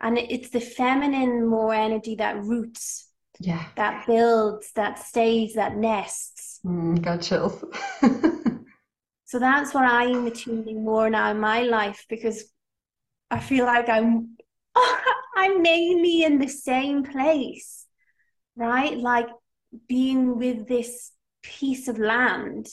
and 0.00 0.16
it's 0.16 0.48
the 0.48 0.60
feminine 0.60 1.46
more 1.46 1.74
energy 1.74 2.14
that 2.14 2.42
roots 2.42 3.08
yeah. 3.38 3.66
that 3.76 4.06
builds 4.06 4.72
that 4.72 4.98
stays 4.98 5.54
that 5.54 5.76
nests. 5.76 6.60
Mm, 6.64 7.00
got 7.02 7.22
chills 7.22 7.62
so 9.24 9.38
that's 9.38 9.72
what 9.72 9.84
i'm 9.84 10.26
attuning 10.26 10.84
more 10.84 11.08
now 11.10 11.30
in 11.30 11.38
my 11.38 11.62
life 11.62 12.04
because 12.08 12.44
i 13.30 13.38
feel 13.38 13.66
like 13.66 13.88
i'm 13.88 14.36
i'm 15.36 15.62
mainly 15.62 16.24
in 16.24 16.38
the 16.38 16.48
same 16.48 17.04
place 17.04 17.80
right? 18.60 18.96
Like 18.96 19.28
being 19.88 20.38
with 20.38 20.68
this 20.68 21.12
piece 21.42 21.88
of 21.88 21.98
land 21.98 22.68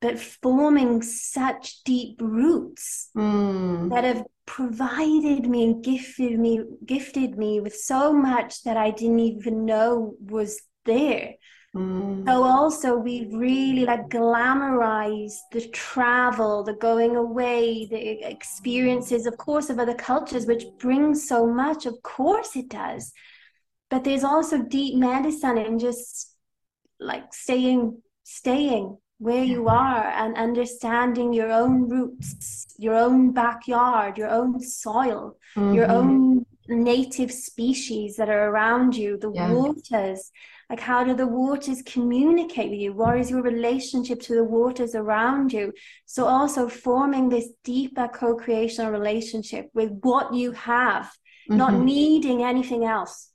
but 0.00 0.18
forming 0.18 1.02
such 1.02 1.82
deep 1.84 2.20
roots 2.20 3.10
mm. 3.16 3.90
that 3.90 4.04
have 4.04 4.24
provided 4.46 5.48
me 5.48 5.64
and 5.64 5.84
gifted 5.84 6.38
me 6.38 6.62
gifted 6.86 7.36
me 7.36 7.60
with 7.60 7.74
so 7.74 8.12
much 8.12 8.62
that 8.62 8.76
I 8.76 8.90
didn't 8.90 9.18
even 9.18 9.64
know 9.64 10.14
was 10.20 10.60
there. 10.84 11.34
Mm. 11.76 12.26
So 12.26 12.44
also 12.44 12.96
we've 12.96 13.32
really 13.34 13.84
like 13.84 14.08
glamorized 14.08 15.36
the 15.52 15.68
travel, 15.68 16.64
the 16.64 16.72
going 16.72 17.16
away, 17.16 17.86
the 17.90 18.26
experiences, 18.26 19.26
of 19.26 19.36
course, 19.36 19.68
of 19.68 19.78
other 19.78 19.94
cultures, 19.94 20.46
which 20.46 20.64
brings 20.78 21.28
so 21.28 21.46
much. 21.46 21.84
Of 21.84 22.02
course 22.02 22.56
it 22.56 22.68
does 22.68 23.12
but 23.90 24.04
there's 24.04 24.24
also 24.24 24.62
deep 24.62 24.96
medicine 24.96 25.58
in 25.58 25.78
just 25.78 26.34
like 27.00 27.32
staying 27.32 28.02
staying 28.24 28.98
where 29.18 29.44
you 29.44 29.68
are 29.68 30.04
and 30.04 30.36
understanding 30.36 31.32
your 31.32 31.50
own 31.50 31.88
roots 31.88 32.66
your 32.78 32.94
own 32.94 33.32
backyard 33.32 34.16
your 34.16 34.28
own 34.28 34.60
soil 34.60 35.36
mm-hmm. 35.56 35.74
your 35.74 35.90
own 35.90 36.44
native 36.68 37.32
species 37.32 38.16
that 38.16 38.28
are 38.28 38.50
around 38.50 38.94
you 38.94 39.16
the 39.18 39.32
yeah. 39.32 39.50
waters 39.50 40.30
like 40.70 40.80
how 40.80 41.02
do 41.02 41.14
the 41.14 41.26
waters 41.26 41.82
communicate 41.82 42.70
with 42.70 42.78
you 42.78 42.92
what 42.92 43.18
is 43.18 43.30
your 43.30 43.42
relationship 43.42 44.20
to 44.20 44.34
the 44.34 44.44
waters 44.44 44.94
around 44.94 45.52
you 45.52 45.72
so 46.04 46.26
also 46.26 46.68
forming 46.68 47.28
this 47.28 47.48
deeper 47.64 48.06
co-creational 48.08 48.92
relationship 48.92 49.68
with 49.72 49.90
what 50.02 50.32
you 50.34 50.52
have 50.52 51.06
mm-hmm. 51.06 51.56
not 51.56 51.72
needing 51.72 52.44
anything 52.44 52.84
else 52.84 53.30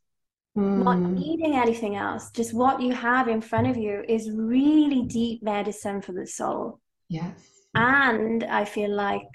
mm. 0.57 0.83
not 0.83 0.99
needing 0.99 1.55
anything 1.55 1.95
else 1.95 2.31
just 2.31 2.53
what 2.53 2.81
you 2.81 2.93
have 2.93 3.27
in 3.27 3.41
front 3.41 3.67
of 3.67 3.77
you 3.77 4.03
is 4.07 4.31
really 4.31 5.03
deep 5.03 5.41
medicine 5.43 6.01
for 6.01 6.13
the 6.13 6.27
soul 6.27 6.79
yes 7.09 7.49
and 7.75 8.43
i 8.45 8.63
feel 8.65 8.93
like 8.93 9.27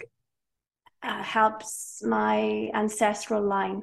uh, 1.02 1.22
helps 1.22 2.02
my 2.04 2.70
ancestral 2.74 3.42
line 3.42 3.82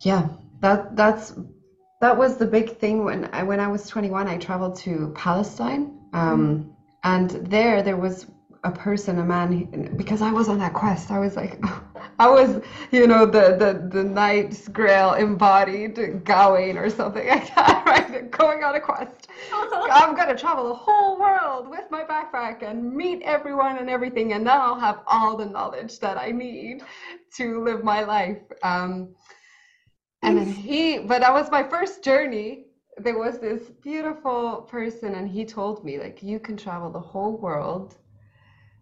yeah 0.00 0.28
that 0.60 0.94
that's 0.96 1.34
that 2.00 2.16
was 2.16 2.36
the 2.36 2.46
big 2.46 2.76
thing 2.76 3.04
when 3.04 3.24
I 3.32 3.42
when 3.42 3.60
I 3.60 3.68
was 3.68 3.88
21 3.88 4.28
I 4.28 4.36
traveled 4.36 4.76
to 4.80 5.12
Palestine 5.14 5.98
um, 6.12 6.40
mm. 6.46 6.74
and 7.04 7.30
there 7.50 7.82
there 7.82 7.96
was 7.96 8.26
a 8.64 8.70
person 8.70 9.18
a 9.18 9.24
man 9.24 9.94
because 9.96 10.22
I 10.22 10.32
was 10.32 10.48
on 10.48 10.58
that 10.58 10.74
quest 10.74 11.10
I 11.10 11.18
was 11.18 11.36
like 11.36 11.60
I 12.18 12.30
was, 12.30 12.62
you 12.92 13.06
know, 13.06 13.26
the 13.26 13.56
the 13.56 13.88
the 13.92 14.02
knight's 14.02 14.68
grail 14.68 15.14
embodied 15.14 16.24
Gawain 16.24 16.78
or 16.78 16.88
something 16.88 17.28
like 17.28 17.54
that, 17.54 17.84
right? 17.86 18.30
Going 18.30 18.64
on 18.64 18.74
a 18.74 18.80
quest. 18.80 19.28
I'm 19.52 20.16
gonna 20.16 20.36
travel 20.36 20.68
the 20.68 20.74
whole 20.74 21.18
world 21.18 21.68
with 21.68 21.84
my 21.90 22.04
backpack 22.04 22.62
and 22.62 22.94
meet 22.94 23.22
everyone 23.22 23.76
and 23.76 23.90
everything, 23.90 24.32
and 24.32 24.46
then 24.46 24.56
I'll 24.58 24.80
have 24.80 25.00
all 25.06 25.36
the 25.36 25.44
knowledge 25.44 25.98
that 26.00 26.16
I 26.16 26.30
need 26.30 26.82
to 27.34 27.62
live 27.62 27.84
my 27.84 28.02
life. 28.04 28.40
Um, 28.62 29.14
and 30.22 30.38
then 30.38 30.50
he, 30.50 30.98
but 30.98 31.20
that 31.20 31.32
was 31.32 31.50
my 31.50 31.62
first 31.62 32.02
journey. 32.02 32.64
There 32.96 33.18
was 33.18 33.38
this 33.38 33.60
beautiful 33.82 34.62
person, 34.62 35.14
and 35.16 35.28
he 35.28 35.44
told 35.44 35.84
me, 35.84 35.98
like, 35.98 36.22
you 36.22 36.40
can 36.40 36.56
travel 36.56 36.90
the 36.90 36.98
whole 36.98 37.36
world, 37.36 37.94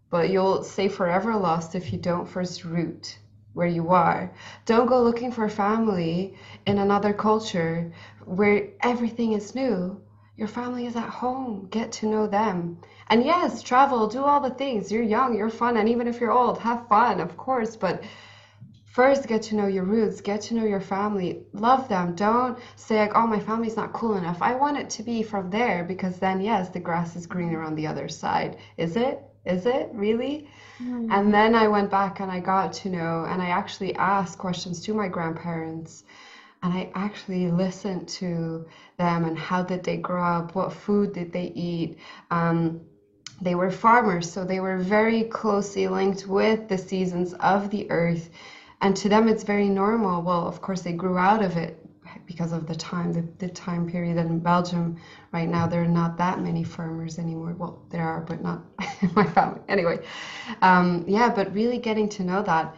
but 0.09 0.30
you'll 0.30 0.62
stay 0.62 0.87
forever 0.87 1.35
lost 1.35 1.74
if 1.74 1.93
you 1.93 1.99
don't 1.99 2.28
first 2.28 2.64
root 2.64 3.18
where 3.55 3.66
you 3.66 3.90
are. 3.90 4.30
Don't 4.66 4.86
go 4.86 5.02
looking 5.02 5.32
for 5.32 5.48
family 5.48 6.36
in 6.66 6.78
another 6.78 7.12
culture 7.12 7.92
where 8.24 8.68
everything 8.82 9.32
is 9.32 9.55
new. 9.55 10.00
Your 10.36 10.48
family 10.48 10.86
is 10.86 10.96
at 10.96 11.09
home. 11.09 11.68
Get 11.70 11.92
to 11.92 12.07
know 12.07 12.26
them. 12.26 12.78
And 13.09 13.24
yes, 13.24 13.62
travel, 13.62 14.09
do 14.09 14.24
all 14.24 14.40
the 14.40 14.50
things. 14.50 14.90
You're 14.92 15.02
young, 15.02 15.36
you're 15.36 15.50
fun, 15.50 15.76
and 15.76 15.88
even 15.88 16.09
if 16.09 16.20
you're 16.20 16.32
old, 16.32 16.59
have 16.59 16.88
fun, 16.88 17.20
of 17.20 17.36
course, 17.36 17.76
but 17.76 18.02
first 18.94 19.26
get 19.26 19.42
to 19.42 19.57
know 19.57 19.66
your 19.66 19.82
roots 19.82 20.20
get 20.20 20.40
to 20.40 20.55
know 20.55 20.64
your 20.64 20.80
family 20.80 21.42
love 21.52 21.88
them 21.88 22.14
don't 22.14 22.57
say 22.76 22.96
like 22.96 23.16
oh 23.16 23.26
my 23.26 23.40
family's 23.40 23.76
not 23.76 23.92
cool 23.92 24.16
enough 24.16 24.40
i 24.40 24.55
want 24.55 24.76
it 24.76 24.88
to 24.88 25.02
be 25.02 25.20
from 25.20 25.50
there 25.50 25.82
because 25.82 26.20
then 26.20 26.40
yes 26.40 26.68
the 26.68 26.78
grass 26.78 27.16
is 27.16 27.26
greener 27.26 27.61
on 27.61 27.74
the 27.74 27.88
other 27.88 28.09
side 28.09 28.57
is 28.76 28.94
it 28.96 29.20
is 29.45 29.66
it? 29.66 29.90
Really? 29.92 30.49
Mm. 30.82 31.09
and 31.12 31.32
then 31.32 31.55
i 31.55 31.68
went 31.68 31.88
back 31.88 32.18
and 32.18 32.32
i 32.32 32.40
got 32.40 32.72
to 32.72 32.88
know 32.88 33.24
and 33.28 33.40
i 33.40 33.47
actually 33.47 33.95
asked 33.95 34.38
questions 34.38 34.80
to 34.80 34.92
my 34.92 35.07
grandparents 35.07 36.03
and 36.64 36.74
i 36.74 36.90
actually 36.97 37.49
listened 37.49 38.09
to 38.09 38.66
them 38.97 39.24
and 39.24 39.38
how 39.38 39.62
did 39.62 39.84
they 39.84 39.97
grow 39.97 40.24
up 40.24 40.55
what 40.55 40.72
food 40.72 41.12
did 41.12 41.32
they 41.32 41.53
eat. 41.55 41.99
Um, 42.30 42.80
they 43.40 43.55
were 43.55 43.70
farmers 43.70 44.30
so 44.30 44.45
they 44.45 44.61
were 44.61 44.78
very 44.78 45.24
closely 45.24 45.88
linked 45.88 46.26
with 46.26 46.68
the 46.68 46.78
seasons 46.78 47.34
of 47.34 47.70
the 47.70 47.90
earth. 47.90 48.30
And 48.80 48.97
to 48.97 49.09
them 49.09 49.28
it's 49.28 49.42
very 49.45 49.68
normal. 49.68 50.22
Well 50.22 50.47
of 50.47 50.61
course 50.61 50.82
they 50.82 50.92
grew 50.92 51.18
out 51.18 51.42
of 51.42 51.57
it 51.57 51.84
because 52.27 52.53
of 52.53 52.66
the 52.66 52.75
time 52.75 53.12
the, 53.12 53.22
the 53.39 53.49
time 53.53 53.89
period 53.91 54.18
in 54.18 54.41
belgium. 54.41 54.97
Right 55.33 55.49
now 55.49 55.66
there 55.66 55.83
are 55.83 55.89
not 55.89 56.18
that 56.18 56.41
many 56.41 56.64
farmers 56.64 57.18
anymore. 57.18 57.55
Well 57.59 57.83
there 57.91 58.07
are 58.07 58.20
but 58.20 58.43
not 58.43 58.62
my 59.14 59.25
family. 59.25 59.61
Anyway 59.68 60.05
um, 60.62 61.05
yeah 61.09 61.31
but 61.31 61.55
really 61.55 61.79
getting 61.79 62.09
to 62.11 62.25
know 62.25 62.43
that. 62.43 62.77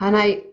And 0.00 0.16
i 0.16 0.44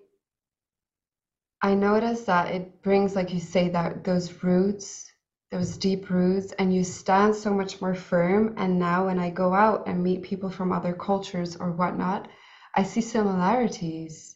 i 1.62 1.74
notice 1.76 2.24
that 2.24 2.54
it 2.54 2.82
brings 2.84 3.16
like 3.16 3.34
you 3.34 3.40
say 3.40 3.70
that 3.70 4.04
those 4.04 4.44
roots 4.44 5.12
those 5.52 5.78
deep 5.78 6.10
roots 6.10 6.54
and 6.54 6.74
you 6.74 6.84
stand 6.84 7.36
so 7.36 7.54
much 7.54 7.82
more 7.82 7.96
firm. 7.96 8.56
And 8.58 8.80
now 8.80 9.08
when 9.08 9.20
i 9.20 9.30
go 9.30 9.54
out 9.54 9.88
and 9.88 10.04
meet 10.04 10.24
people 10.24 10.50
from 10.50 10.72
other 10.72 10.94
cultures 10.94 11.56
or 11.58 11.72
whatnot 11.72 12.28
I 12.74 12.84
see 12.84 13.02
similarities. 13.02 14.31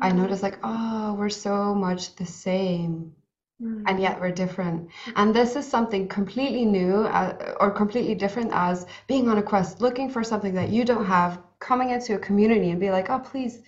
Mm-hmm. 0.00 0.04
I 0.04 0.16
notice 0.22 0.42
like, 0.42 0.58
oh, 0.62 1.14
we're 1.14 1.28
so 1.28 1.74
much 1.74 2.14
the 2.16 2.26
same. 2.26 3.14
Mm-hmm. 3.60 3.84
And 3.88 4.00
yet 4.00 4.20
we're 4.20 4.30
different. 4.30 4.88
And 5.16 5.34
this 5.34 5.56
is 5.56 5.66
something 5.66 6.06
completely 6.06 6.64
new 6.64 7.02
uh, 7.04 7.56
or 7.58 7.72
completely 7.72 8.14
different 8.14 8.52
as 8.52 8.86
being 9.08 9.28
on 9.28 9.38
a 9.38 9.42
quest, 9.42 9.80
looking 9.80 10.10
for 10.10 10.22
something 10.22 10.54
that 10.54 10.68
you 10.68 10.84
don't 10.84 11.06
have, 11.06 11.40
coming 11.58 11.90
into 11.90 12.14
a 12.14 12.18
community 12.18 12.70
and 12.70 12.78
be 12.78 12.90
like, 12.90 13.10
oh, 13.10 13.18
please 13.18 13.60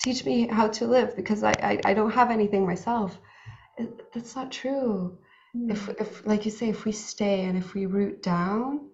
teach 0.00 0.24
me 0.24 0.46
how 0.46 0.68
to 0.68 0.86
live 0.86 1.14
because 1.16 1.42
I, 1.42 1.52
I, 1.62 1.80
I 1.84 1.94
don't 1.94 2.12
have 2.12 2.30
anything 2.30 2.64
myself. 2.64 3.18
It, 3.76 4.10
that's 4.14 4.34
not 4.34 4.50
true. 4.50 5.18
Mm-hmm. 5.54 5.70
If, 5.70 5.88
if, 6.00 6.26
like 6.26 6.46
you 6.46 6.50
say, 6.50 6.70
if 6.70 6.86
we 6.86 6.92
stay 6.92 7.44
and 7.44 7.58
if 7.58 7.74
we 7.74 7.84
root 7.84 8.22
down, 8.22 8.88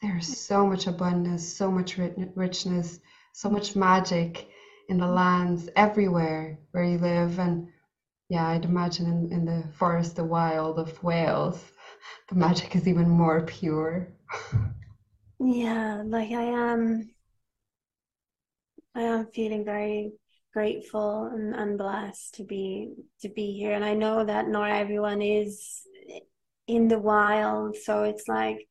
there's 0.00 0.38
so 0.38 0.64
much 0.64 0.86
abundance, 0.86 1.44
so 1.52 1.72
much 1.72 1.98
richness, 2.36 3.00
so 3.32 3.50
much 3.50 3.74
magic 3.74 4.48
in 4.88 4.98
the 4.98 5.06
lands 5.06 5.68
everywhere 5.76 6.58
where 6.72 6.84
you 6.84 6.98
live 6.98 7.38
and 7.38 7.68
yeah 8.28 8.48
i'd 8.48 8.64
imagine 8.64 9.06
in, 9.06 9.32
in 9.32 9.44
the 9.44 9.62
forest 9.76 10.16
the 10.16 10.24
wild 10.24 10.78
of 10.78 11.02
wales 11.02 11.62
the 12.28 12.34
magic 12.34 12.74
is 12.76 12.86
even 12.86 13.08
more 13.08 13.42
pure. 13.42 14.08
Yeah 15.40 16.02
like 16.04 16.30
i 16.30 16.42
am 16.42 17.08
i 18.94 19.02
am 19.02 19.26
feeling 19.26 19.64
very 19.64 20.12
grateful 20.52 21.26
and, 21.32 21.54
and 21.54 21.78
blessed 21.78 22.34
to 22.34 22.44
be 22.44 22.90
to 23.20 23.28
be 23.28 23.52
here. 23.52 23.72
And 23.72 23.84
i 23.84 23.94
know 23.94 24.24
that 24.24 24.48
not 24.48 24.70
everyone 24.70 25.22
is 25.22 25.82
in 26.66 26.88
the 26.88 26.98
wild 26.98 27.76
so 27.76 28.02
it's 28.02 28.28
like 28.28 28.67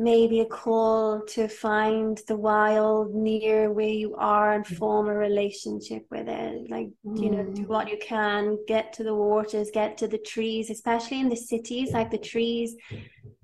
maybe 0.00 0.40
a 0.40 0.46
call 0.46 1.20
to 1.26 1.46
find 1.46 2.22
the 2.26 2.34
wild 2.34 3.14
near 3.14 3.70
where 3.70 3.86
you 3.86 4.14
are 4.16 4.54
and 4.54 4.66
form 4.66 5.08
a 5.08 5.14
relationship 5.14 6.06
with 6.10 6.26
it 6.26 6.70
like 6.70 6.88
mm. 7.04 7.22
you 7.22 7.30
know 7.30 7.44
do 7.44 7.62
mm. 7.62 7.66
what 7.66 7.86
you 7.86 7.98
can 8.00 8.56
get 8.66 8.94
to 8.94 9.04
the 9.04 9.14
waters 9.14 9.70
get 9.70 9.98
to 9.98 10.08
the 10.08 10.18
trees 10.18 10.70
especially 10.70 11.20
in 11.20 11.28
the 11.28 11.36
cities 11.36 11.92
like 11.92 12.10
the 12.10 12.16
trees 12.32 12.76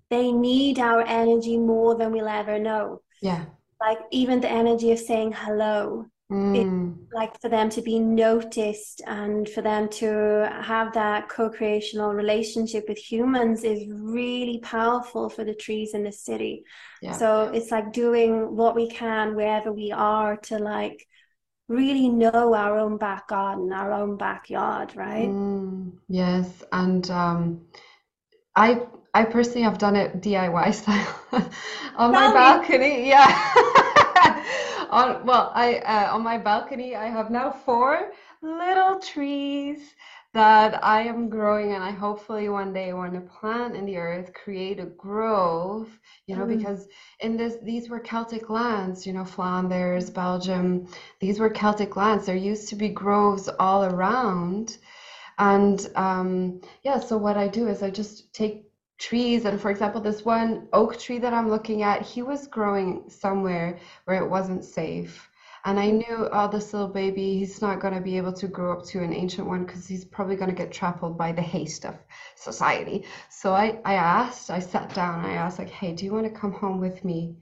they 0.08 0.32
need 0.32 0.78
our 0.78 1.02
energy 1.02 1.58
more 1.58 1.94
than 1.94 2.10
we'll 2.10 2.26
ever 2.26 2.58
know 2.58 3.02
yeah 3.20 3.44
like 3.78 3.98
even 4.10 4.40
the 4.40 4.50
energy 4.50 4.92
of 4.92 4.98
saying 4.98 5.30
hello 5.32 6.06
Mm. 6.30 7.06
like 7.12 7.40
for 7.40 7.48
them 7.48 7.70
to 7.70 7.82
be 7.82 8.00
noticed 8.00 9.00
and 9.06 9.48
for 9.48 9.62
them 9.62 9.88
to 9.88 10.50
have 10.60 10.92
that 10.94 11.28
co-creational 11.28 12.12
relationship 12.12 12.88
with 12.88 12.98
humans 12.98 13.62
is 13.62 13.86
really 13.88 14.58
powerful 14.58 15.30
for 15.30 15.44
the 15.44 15.54
trees 15.54 15.94
in 15.94 16.02
the 16.02 16.10
city 16.10 16.64
yeah. 17.00 17.12
so 17.12 17.52
it's 17.54 17.70
like 17.70 17.92
doing 17.92 18.56
what 18.56 18.74
we 18.74 18.88
can 18.88 19.36
wherever 19.36 19.72
we 19.72 19.92
are 19.92 20.36
to 20.36 20.58
like 20.58 21.06
really 21.68 22.08
know 22.08 22.54
our 22.54 22.76
own 22.76 22.96
back 22.96 23.28
garden 23.28 23.72
our 23.72 23.92
own 23.92 24.16
backyard 24.16 24.96
right 24.96 25.28
mm, 25.28 25.92
yes 26.08 26.64
and 26.72 27.08
um 27.10 27.60
i 28.56 28.82
i 29.14 29.24
personally 29.24 29.62
have 29.62 29.78
done 29.78 29.94
it 29.94 30.20
diy 30.20 30.74
style 30.74 31.20
on 31.96 32.12
Tell 32.12 32.28
my 32.28 32.32
balcony 32.34 33.02
me. 33.02 33.08
yeah 33.10 34.42
on 34.90 35.24
well 35.26 35.52
i 35.54 35.76
uh, 35.78 36.14
on 36.14 36.22
my 36.22 36.38
balcony 36.38 36.94
i 36.94 37.06
have 37.06 37.30
now 37.30 37.50
four 37.50 38.12
little 38.42 38.98
trees 39.00 39.94
that 40.32 40.82
i 40.84 41.02
am 41.02 41.28
growing 41.28 41.72
and 41.72 41.82
i 41.82 41.90
hopefully 41.90 42.48
one 42.48 42.72
day 42.72 42.92
want 42.92 43.14
to 43.14 43.20
plant 43.20 43.74
in 43.74 43.86
the 43.86 43.96
earth 43.96 44.32
create 44.34 44.78
a 44.78 44.86
grove 44.86 45.88
you 46.26 46.36
know 46.36 46.44
mm. 46.44 46.58
because 46.58 46.86
in 47.20 47.36
this 47.36 47.56
these 47.62 47.88
were 47.88 48.00
celtic 48.00 48.50
lands 48.50 49.06
you 49.06 49.12
know 49.12 49.24
flanders 49.24 50.10
belgium 50.10 50.86
these 51.20 51.38
were 51.38 51.50
celtic 51.50 51.96
lands 51.96 52.26
there 52.26 52.36
used 52.36 52.68
to 52.68 52.76
be 52.76 52.88
groves 52.88 53.48
all 53.58 53.84
around 53.84 54.78
and 55.38 55.88
um, 55.96 56.60
yeah 56.82 56.98
so 56.98 57.16
what 57.16 57.36
i 57.36 57.48
do 57.48 57.68
is 57.68 57.82
i 57.82 57.90
just 57.90 58.32
take 58.32 58.65
trees 58.98 59.44
and 59.44 59.60
for 59.60 59.70
example 59.70 60.00
this 60.00 60.24
one 60.24 60.66
oak 60.72 60.98
tree 60.98 61.18
that 61.18 61.34
i'm 61.34 61.50
looking 61.50 61.82
at 61.82 62.02
he 62.02 62.22
was 62.22 62.46
growing 62.46 63.04
somewhere 63.08 63.78
where 64.04 64.22
it 64.22 64.28
wasn't 64.28 64.64
safe. 64.64 65.30
And 65.66 65.78
i 65.80 65.90
knew 65.90 66.28
oh 66.32 66.48
this 66.48 66.72
little 66.72 66.88
baby 66.88 67.38
he's 67.38 67.60
not 67.60 67.80
going 67.80 67.92
to 67.92 68.00
be 68.00 68.16
able 68.16 68.32
to 68.34 68.46
grow 68.46 68.72
up 68.78 68.86
to 68.86 69.02
an 69.02 69.12
ancient 69.12 69.46
one 69.48 69.64
because 69.64 69.86
he's 69.86 70.04
probably 70.04 70.36
going 70.36 70.48
to 70.48 70.56
get 70.56 70.72
trampled 70.72 71.18
by 71.18 71.32
the 71.32 71.42
haste 71.42 71.84
of 71.84 71.96
society. 72.36 73.04
So 73.28 73.52
i 73.52 73.80
i 73.84 73.94
asked 73.94 74.50
i 74.50 74.60
sat 74.60 74.94
down 74.94 75.24
i 75.24 75.32
asked 75.34 75.58
like 75.58 75.70
hey 75.70 75.92
do 75.92 76.04
you 76.04 76.12
want 76.12 76.32
to 76.32 76.40
come 76.40 76.52
home 76.52 76.80
with 76.80 77.04
me? 77.04 77.36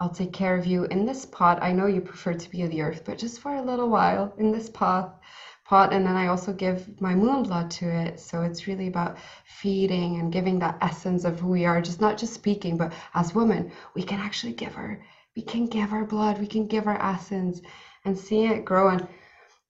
I'll 0.00 0.10
take 0.10 0.32
care 0.32 0.56
of 0.56 0.66
you 0.66 0.84
in 0.84 1.06
this 1.06 1.24
pot. 1.24 1.62
I 1.62 1.72
know 1.72 1.86
you 1.86 2.02
prefer 2.02 2.34
to 2.34 2.50
be 2.50 2.62
of 2.62 2.70
the 2.70 2.82
earth 2.82 3.02
but 3.04 3.18
just 3.18 3.40
for 3.40 3.54
a 3.54 3.62
little 3.62 3.90
while 3.90 4.34
in 4.38 4.50
this 4.52 4.70
pot 4.70 5.20
pot 5.68 5.92
and 5.92 6.06
then 6.06 6.16
I 6.16 6.28
also 6.28 6.52
give 6.52 7.00
my 7.00 7.14
moon 7.14 7.42
blood 7.42 7.70
to 7.72 7.86
it. 7.88 8.20
So 8.20 8.42
it's 8.42 8.66
really 8.66 8.88
about 8.88 9.18
feeding 9.44 10.20
and 10.20 10.32
giving 10.32 10.58
that 10.60 10.78
essence 10.80 11.24
of 11.24 11.40
who 11.40 11.48
we 11.48 11.64
are, 11.64 11.80
just 11.82 12.00
not 12.00 12.18
just 12.18 12.34
speaking, 12.34 12.76
but 12.76 12.92
as 13.14 13.34
women, 13.34 13.72
we 13.94 14.02
can 14.02 14.20
actually 14.20 14.52
give 14.52 14.74
her, 14.74 15.02
we 15.34 15.42
can 15.42 15.66
give 15.66 15.92
our 15.92 16.04
blood, 16.04 16.38
we 16.40 16.46
can 16.46 16.66
give 16.66 16.86
our 16.86 17.00
essence 17.02 17.60
and 18.04 18.18
seeing 18.18 18.50
it 18.52 18.64
grow. 18.64 18.88
And 18.90 19.08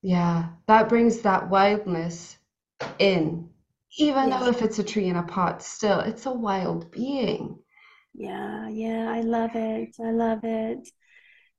yeah, 0.02 0.48
that 0.66 0.88
brings 0.88 1.20
that 1.22 1.48
wildness 1.50 2.38
in. 2.98 3.48
Even 3.98 4.28
yeah. 4.28 4.38
though 4.40 4.48
if 4.48 4.62
it's 4.62 4.78
a 4.78 4.84
tree 4.84 5.08
in 5.08 5.16
a 5.16 5.22
pot, 5.22 5.62
still 5.62 6.00
it's 6.00 6.26
a 6.26 6.32
wild 6.32 6.90
being. 6.90 7.58
Yeah, 8.14 8.68
yeah, 8.68 9.10
I 9.10 9.20
love 9.20 9.50
it. 9.54 9.96
I 10.00 10.10
love 10.10 10.40
it. 10.44 10.88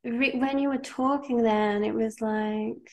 When 0.03 0.59
you 0.59 0.69
were 0.69 0.77
talking 0.77 1.43
then, 1.43 1.83
it 1.83 1.93
was 1.93 2.21
like 2.21 2.89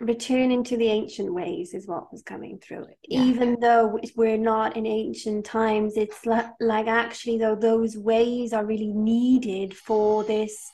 returning 0.00 0.62
to 0.62 0.76
the 0.76 0.88
ancient 0.88 1.32
ways 1.32 1.74
is 1.74 1.86
what 1.86 2.10
was 2.12 2.22
coming 2.22 2.58
through 2.58 2.86
yeah. 3.08 3.22
even 3.22 3.58
though 3.60 3.98
we're 4.16 4.38
not 4.38 4.76
in 4.76 4.86
ancient 4.86 5.44
times 5.44 5.96
it's 5.96 6.24
like, 6.24 6.46
like 6.60 6.86
actually 6.86 7.38
though 7.38 7.56
those 7.56 7.96
ways 7.96 8.52
are 8.52 8.64
really 8.64 8.92
needed 8.92 9.76
for 9.76 10.22
this 10.24 10.70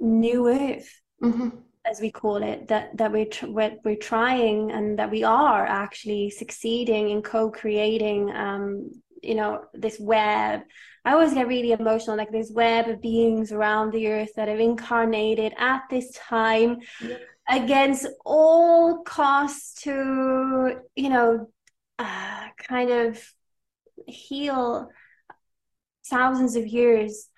new 0.00 0.48
earth 0.48 1.00
mm-hmm. 1.22 1.50
as 1.84 2.00
we 2.00 2.10
call 2.10 2.42
it 2.42 2.68
that 2.68 2.96
that 2.96 3.12
we're, 3.12 3.26
tr- 3.26 3.48
we're, 3.48 3.76
we're 3.84 3.96
trying 3.96 4.70
and 4.70 4.98
that 4.98 5.10
we 5.10 5.24
are 5.24 5.66
actually 5.66 6.30
succeeding 6.30 7.10
in 7.10 7.20
co-creating 7.20 8.30
um 8.34 8.90
you 9.22 9.34
know 9.34 9.64
this 9.74 9.98
web 10.00 10.62
I 11.04 11.14
always 11.14 11.34
get 11.34 11.48
really 11.48 11.72
emotional, 11.72 12.16
like 12.16 12.30
this 12.30 12.52
web 12.52 12.86
of 12.86 13.02
beings 13.02 13.50
around 13.50 13.90
the 13.90 14.06
earth 14.06 14.34
that 14.36 14.46
have 14.46 14.60
incarnated 14.60 15.52
at 15.58 15.82
this 15.90 16.12
time, 16.12 16.78
yeah 17.04 17.16
against 17.52 18.06
all 18.24 19.02
costs 19.02 19.82
to 19.82 20.80
you 20.96 21.08
know 21.10 21.46
uh, 21.98 22.46
kind 22.66 22.90
of 22.90 23.22
heal 24.06 24.88
thousands 26.06 26.56
of 26.56 26.66
years 26.66 27.28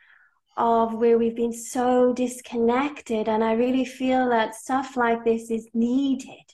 of 0.57 0.95
where 0.95 1.19
we've 1.19 1.35
been 1.35 1.53
so 1.53 2.13
disconnected 2.13 3.29
and 3.29 3.43
i 3.43 3.53
really 3.53 3.85
feel 3.85 4.29
that 4.31 4.55
stuff 4.55 4.97
like 4.97 5.25
this 5.25 5.51
is 5.51 5.69
needed 5.75 6.47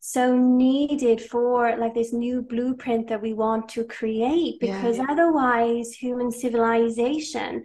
so 0.00 0.36
needed 0.36 1.20
for 1.20 1.76
like 1.78 1.94
this 1.94 2.12
new 2.12 2.42
blueprint 2.42 3.08
that 3.08 3.20
we 3.20 3.32
want 3.32 3.66
to 3.68 3.84
create 3.84 4.60
because 4.60 4.98
yeah, 4.98 5.04
yeah. 5.06 5.12
otherwise 5.12 5.92
human 5.92 6.30
civilization 6.30 7.62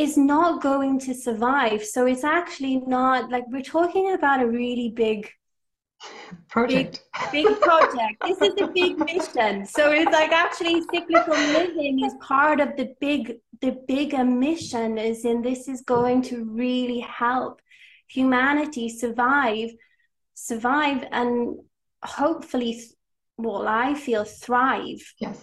is 0.00 0.16
not 0.16 0.62
going 0.62 0.98
to 0.98 1.14
survive. 1.14 1.84
So 1.84 2.06
it's 2.06 2.24
actually 2.24 2.76
not 2.86 3.30
like 3.30 3.44
we're 3.48 3.62
talking 3.62 4.12
about 4.12 4.42
a 4.42 4.46
really 4.46 4.90
big 4.90 5.30
project. 6.48 7.02
Big, 7.30 7.46
big 7.46 7.60
project. 7.60 8.16
this 8.26 8.40
is 8.40 8.54
a 8.60 8.68
big 8.68 8.98
mission. 8.98 9.66
So 9.66 9.90
it's 9.90 10.10
like 10.10 10.32
actually 10.32 10.80
cyclical 10.92 11.34
living 11.34 12.04
is 12.04 12.14
part 12.20 12.60
of 12.60 12.76
the 12.76 12.94
big 13.00 13.36
the 13.60 13.76
bigger 13.86 14.24
mission 14.24 14.96
is 14.96 15.24
in 15.24 15.42
this 15.42 15.68
is 15.68 15.82
going 15.82 16.22
to 16.22 16.44
really 16.44 17.00
help 17.00 17.60
humanity 18.08 18.88
survive 18.88 19.70
survive 20.34 21.04
and 21.12 21.58
hopefully 22.02 22.82
well 23.36 23.68
i 23.68 23.94
feel 23.94 24.24
thrive 24.24 25.02
yes 25.18 25.38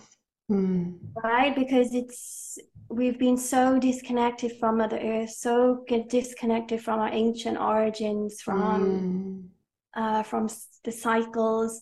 mm. 0.51 0.97
right 1.24 1.55
because 1.55 1.93
it's 1.93 2.58
we've 2.89 3.19
been 3.19 3.38
so 3.38 3.79
disconnected 3.79 4.53
from 4.59 4.77
mother 4.77 4.99
earth 4.99 5.31
so 5.31 5.83
disconnected 6.09 6.81
from 6.81 6.99
our 6.99 7.09
ancient 7.11 7.57
origins 7.57 8.41
from 8.41 9.49
mm. 9.95 10.01
uh, 10.01 10.23
from 10.23 10.47
the 10.83 10.91
cycles 10.91 11.81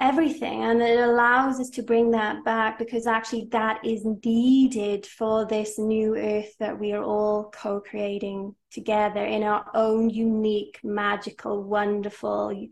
everything 0.00 0.62
and 0.62 0.80
it 0.80 1.00
allows 1.00 1.58
us 1.58 1.70
to 1.70 1.82
bring 1.82 2.12
that 2.12 2.44
back 2.44 2.78
because 2.78 3.06
actually 3.06 3.48
that 3.50 3.84
is 3.84 4.04
needed 4.24 5.04
for 5.04 5.44
this 5.46 5.76
new 5.78 6.16
earth 6.16 6.54
that 6.60 6.78
we 6.78 6.92
are 6.92 7.02
all 7.02 7.50
co-creating 7.50 8.54
together 8.70 9.24
in 9.24 9.42
our 9.42 9.66
own 9.74 10.08
unique 10.08 10.78
magical 10.84 11.64
wonderful 11.64 12.68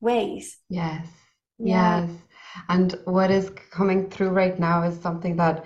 ways 0.00 0.58
yes 0.70 1.06
yeah. 1.58 2.06
yes 2.06 2.10
and 2.68 2.98
what 3.04 3.30
is 3.30 3.50
coming 3.70 4.08
through 4.08 4.30
right 4.30 4.58
now 4.58 4.82
is 4.82 4.98
something 5.00 5.36
that 5.36 5.64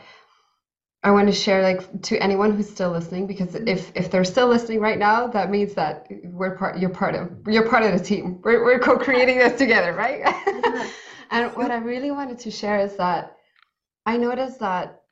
I 1.02 1.10
want 1.12 1.28
to 1.28 1.32
share 1.32 1.62
like 1.62 2.02
to 2.02 2.18
anyone 2.18 2.56
who's 2.56 2.68
still 2.68 2.90
listening 2.90 3.26
because 3.26 3.50
mm-hmm. 3.50 3.68
if 3.68 3.92
if 3.94 4.10
they're 4.10 4.24
still 4.24 4.48
listening 4.48 4.80
right 4.80 4.98
now, 4.98 5.28
that 5.28 5.50
means 5.50 5.74
that 5.74 6.08
we're 6.24 6.56
part 6.56 6.78
you're 6.78 6.90
part 6.90 7.14
of 7.14 7.30
you're 7.46 7.68
part 7.68 7.84
of 7.84 7.92
the 7.96 8.04
team. 8.04 8.40
We're 8.42 8.64
we're 8.64 8.80
co-creating 8.80 9.38
this 9.38 9.56
together, 9.58 9.92
right? 9.92 10.22
and 11.30 11.54
what 11.54 11.70
I 11.70 11.76
really 11.76 12.10
wanted 12.10 12.38
to 12.40 12.50
share 12.50 12.80
is 12.80 12.96
that 12.96 13.36
I 14.04 14.16
noticed 14.16 14.58
that 14.60 15.02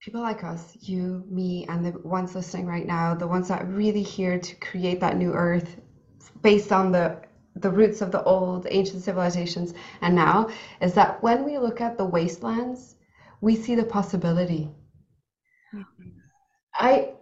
people 0.00 0.20
like 0.20 0.42
us, 0.44 0.76
you, 0.80 1.24
me, 1.28 1.64
and 1.68 1.84
the 1.84 1.98
ones 2.00 2.34
listening 2.34 2.66
right 2.66 2.86
now, 2.86 3.14
the 3.14 3.26
ones 3.26 3.48
that 3.48 3.62
are 3.62 3.66
really 3.66 4.02
here 4.02 4.38
to 4.38 4.54
create 4.56 5.00
that 5.00 5.16
new 5.16 5.32
earth 5.32 5.76
based 6.42 6.72
on 6.72 6.92
the 6.92 7.20
the 7.56 7.70
roots 7.70 8.00
of 8.00 8.10
the 8.10 8.22
old 8.22 8.66
ancient 8.70 9.02
civilizations 9.02 9.74
and 10.00 10.14
now 10.14 10.48
is 10.80 10.94
that 10.94 11.22
when 11.22 11.44
we 11.44 11.58
look 11.58 11.80
at 11.80 11.98
the 11.98 12.04
wastelands 12.04 12.94
we 13.42 13.54
see 13.54 13.74
the 13.74 13.84
possibility 13.84 14.70
I 16.74 17.14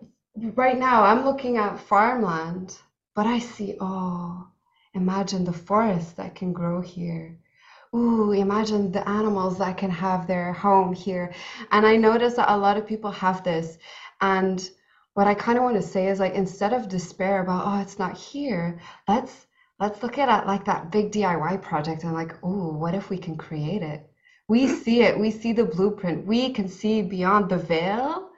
right 0.54 0.78
now 0.78 1.04
I'm 1.04 1.24
looking 1.24 1.56
at 1.56 1.78
farmland, 1.78 2.76
but 3.14 3.26
I 3.26 3.38
see 3.38 3.76
oh, 3.80 4.48
imagine 4.94 5.44
the 5.44 5.52
forest 5.52 6.16
that 6.16 6.34
can 6.34 6.52
grow 6.52 6.80
here. 6.80 7.38
Ooh, 7.94 8.32
imagine 8.32 8.92
the 8.92 9.08
animals 9.08 9.58
that 9.58 9.76
can 9.76 9.90
have 9.90 10.26
their 10.26 10.52
home 10.52 10.92
here. 10.92 11.32
And 11.72 11.86
I 11.86 11.96
notice 11.96 12.34
that 12.34 12.52
a 12.52 12.56
lot 12.56 12.76
of 12.76 12.86
people 12.86 13.10
have 13.10 13.42
this. 13.42 13.78
And 14.20 14.68
what 15.14 15.26
I 15.26 15.34
kind 15.34 15.58
of 15.58 15.64
want 15.64 15.76
to 15.76 15.82
say 15.82 16.06
is 16.08 16.20
like 16.20 16.34
instead 16.34 16.72
of 16.72 16.88
despair 16.88 17.42
about 17.42 17.64
oh 17.66 17.80
it's 17.80 17.98
not 17.98 18.16
here, 18.16 18.80
let's 19.08 19.46
let's 19.78 20.02
look 20.02 20.18
at 20.18 20.42
it 20.42 20.46
like 20.46 20.64
that 20.64 20.90
big 20.90 21.12
DIY 21.12 21.62
project 21.62 22.04
and 22.04 22.14
like, 22.14 22.34
oh, 22.42 22.72
what 22.72 22.94
if 22.94 23.10
we 23.10 23.18
can 23.18 23.36
create 23.36 23.82
it? 23.82 24.06
We 24.48 24.66
see 24.68 25.02
it, 25.02 25.18
we 25.18 25.30
see 25.30 25.52
the 25.52 25.64
blueprint, 25.64 26.26
we 26.26 26.52
can 26.52 26.68
see 26.68 27.02
beyond 27.02 27.48
the 27.48 27.58
veil 27.58 28.29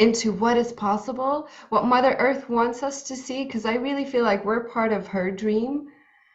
into 0.00 0.32
what 0.32 0.56
is 0.56 0.72
possible, 0.72 1.48
what 1.68 1.84
Mother 1.84 2.16
Earth 2.18 2.48
wants 2.48 2.82
us 2.82 3.02
to 3.04 3.14
see, 3.14 3.44
because 3.44 3.66
I 3.66 3.74
really 3.74 4.04
feel 4.04 4.24
like 4.24 4.44
we're 4.44 4.64
part 4.64 4.92
of 4.92 5.06
her 5.06 5.30
dream. 5.30 5.88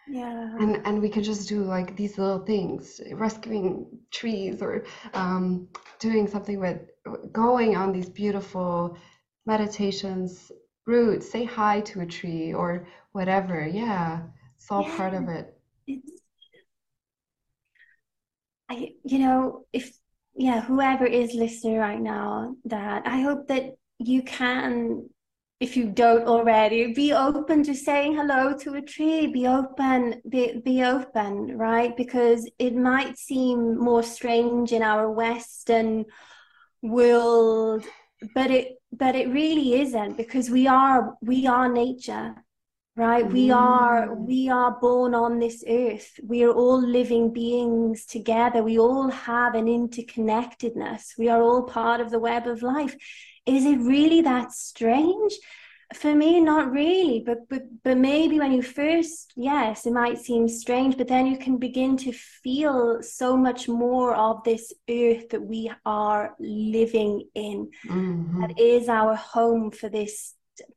Yeah. 0.07 0.55
And 0.59 0.86
and 0.86 1.01
we 1.01 1.09
can 1.09 1.24
just 1.24 1.49
do 1.49 1.63
like 1.63 1.97
these 1.97 2.20
little 2.20 2.45
things, 2.45 3.01
rescuing 3.13 3.88
trees 4.11 4.61
or 4.61 4.86
um, 5.16 5.68
doing 5.99 6.28
something 6.28 6.59
with 6.59 6.80
going 7.32 7.76
on 7.76 7.91
these 7.91 8.09
beautiful 8.09 8.97
meditations 9.47 10.51
routes, 10.86 11.30
say 11.32 11.43
hi 11.43 11.82
to 11.82 12.01
a 12.01 12.05
tree 12.05 12.53
or 12.53 12.88
whatever. 13.13 13.68
Yeah. 13.68 14.22
It's 14.57 14.70
all 14.70 14.84
yeah. 14.84 14.97
part 14.97 15.13
of 15.16 15.28
it. 15.28 15.57
It's, 15.88 16.22
I 18.70 18.93
you 19.03 19.20
know, 19.20 19.66
if 19.74 19.91
yeah, 20.36 20.61
whoever 20.61 21.05
is 21.05 21.33
listening 21.33 21.77
right 21.77 21.99
now, 21.99 22.55
that 22.65 23.07
I 23.07 23.21
hope 23.21 23.47
that 23.47 23.75
you 23.99 24.21
can, 24.21 25.09
if 25.61 25.77
you 25.77 25.86
don't 25.86 26.27
already, 26.27 26.93
be 26.93 27.13
open 27.13 27.63
to 27.63 27.73
saying 27.73 28.15
hello 28.15 28.57
to 28.57 28.73
a 28.73 28.81
tree. 28.81 29.27
Be 29.27 29.47
open, 29.47 30.21
be 30.27 30.61
be 30.63 30.83
open, 30.83 31.57
right? 31.57 31.95
Because 31.95 32.49
it 32.59 32.75
might 32.75 33.17
seem 33.17 33.77
more 33.77 34.03
strange 34.03 34.73
in 34.73 34.83
our 34.83 35.09
Western 35.09 36.05
world, 36.81 37.86
but 38.33 38.51
it 38.51 38.73
but 38.91 39.15
it 39.15 39.29
really 39.29 39.79
isn't 39.81 40.17
because 40.17 40.49
we 40.49 40.67
are 40.67 41.15
we 41.21 41.47
are 41.47 41.71
nature 41.71 42.45
right? 42.96 43.30
We 43.30 43.52
are 43.52 44.08
mm. 44.08 44.26
we 44.26 44.50
are 44.50 44.80
born 44.80 45.14
on 45.14 45.39
this 45.39 45.64
earth. 45.68 46.20
We 46.24 46.43
are 46.43 46.52
all 46.52 46.82
living 46.82 47.34
beings 47.34 48.06
together. 48.06 48.64
We 48.64 48.80
all 48.80 49.10
have 49.10 49.56
an 49.56 49.66
interconnectedness. 49.66 51.18
We 51.18 51.30
are 51.30 51.41
all 51.41 51.64
part 51.64 52.00
of 52.00 52.10
the 52.10 52.20
web 52.20 52.48
of 52.48 52.62
life. 52.62 52.96
Is 53.46 53.66
it 53.66 53.80
really 53.80 54.22
that 54.22 54.52
strange? 54.52 55.34
For 55.93 56.16
me 56.16 56.39
not 56.39 56.72
really 56.72 57.22
but 57.24 57.48
but 57.48 57.62
but 57.84 57.96
maybe 57.96 58.39
when 58.39 58.52
you 58.52 58.64
first 58.64 59.34
yes 59.36 59.86
it 59.86 59.93
might 59.93 60.18
seem 60.18 60.48
strange 60.48 60.98
but 60.98 61.08
then 61.08 61.28
you 61.28 61.38
can 61.38 61.58
begin 61.58 61.96
to 61.98 62.12
feel 62.12 63.04
so 63.04 63.38
much 63.38 63.68
more 63.70 64.16
of 64.16 64.43
this 64.43 64.74
earth 64.89 65.30
that 65.30 65.43
we 65.43 65.72
are 65.86 66.36
living 66.39 67.30
in. 67.36 67.70
Mm-hmm. 67.88 68.41
that 68.41 68.60
is 68.60 68.89
our 68.89 69.14
home 69.14 69.70
for 69.70 69.88
this 69.88 70.34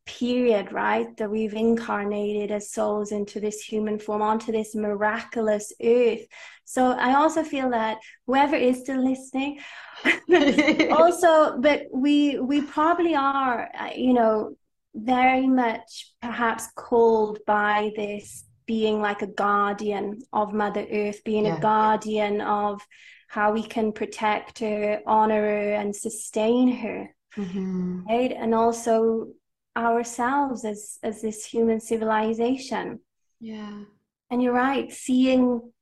period, 0.07 0.72
right? 0.72 1.16
That 1.16 1.31
we've 1.31 1.55
incarnated 1.55 2.51
as 2.51 2.72
souls 2.72 3.12
into 3.12 3.41
this 3.41 3.61
human 3.61 3.99
form, 3.99 4.22
onto 4.22 4.53
this 4.53 4.74
miraculous 4.74 5.72
earth. 5.83 6.26
So 6.64 6.93
I 6.93 7.14
also 7.14 7.43
feel 7.43 7.70
that 7.70 7.99
whoever 8.26 8.57
is 8.57 8.81
still 8.81 9.03
listening, 9.03 9.61
also, 10.91 11.59
but 11.59 11.83
we 11.93 12.39
we 12.39 12.62
probably 12.62 13.14
are, 13.14 13.70
uh, 13.79 13.91
you 13.97 14.12
know, 14.12 14.57
very 14.95 15.47
much 15.47 16.12
perhaps 16.20 16.68
called 16.74 17.39
by 17.47 17.93
this 17.97 18.45
being 18.66 19.01
like 19.01 19.22
a 19.22 19.26
guardian 19.26 20.20
of 20.33 20.53
Mother 20.53 20.87
Earth, 20.93 21.24
being 21.24 21.47
yeah. 21.47 21.57
a 21.57 21.61
guardian 21.61 22.41
of 22.41 22.87
how 23.29 23.53
we 23.53 23.62
can 23.62 23.93
protect 23.93 24.59
her, 24.59 25.01
honor 25.07 25.41
her, 25.41 25.72
and 25.72 25.95
sustain 25.95 26.68
her. 26.76 27.14
Mm-hmm. 27.37 28.07
Right. 28.09 28.33
And 28.33 28.55
also 28.55 29.29
ourselves 29.77 30.64
as 30.64 30.99
as 31.03 31.23
this 31.23 31.45
human 31.45 31.81
civilization. 31.81 33.01
Yeah. 33.41 33.85
And 34.31 34.43
you're 34.43 34.53
right 34.53 34.93
seeing 34.93 35.73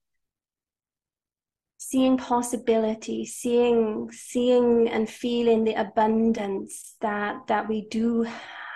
seeing 1.79 2.17
possibility 2.17 3.25
seeing 3.25 4.11
seeing 4.11 4.89
and 4.89 5.09
feeling 5.09 5.63
the 5.63 5.75
abundance 5.75 6.97
that 7.01 7.47
that 7.47 7.69
we 7.69 7.87
do 7.89 8.27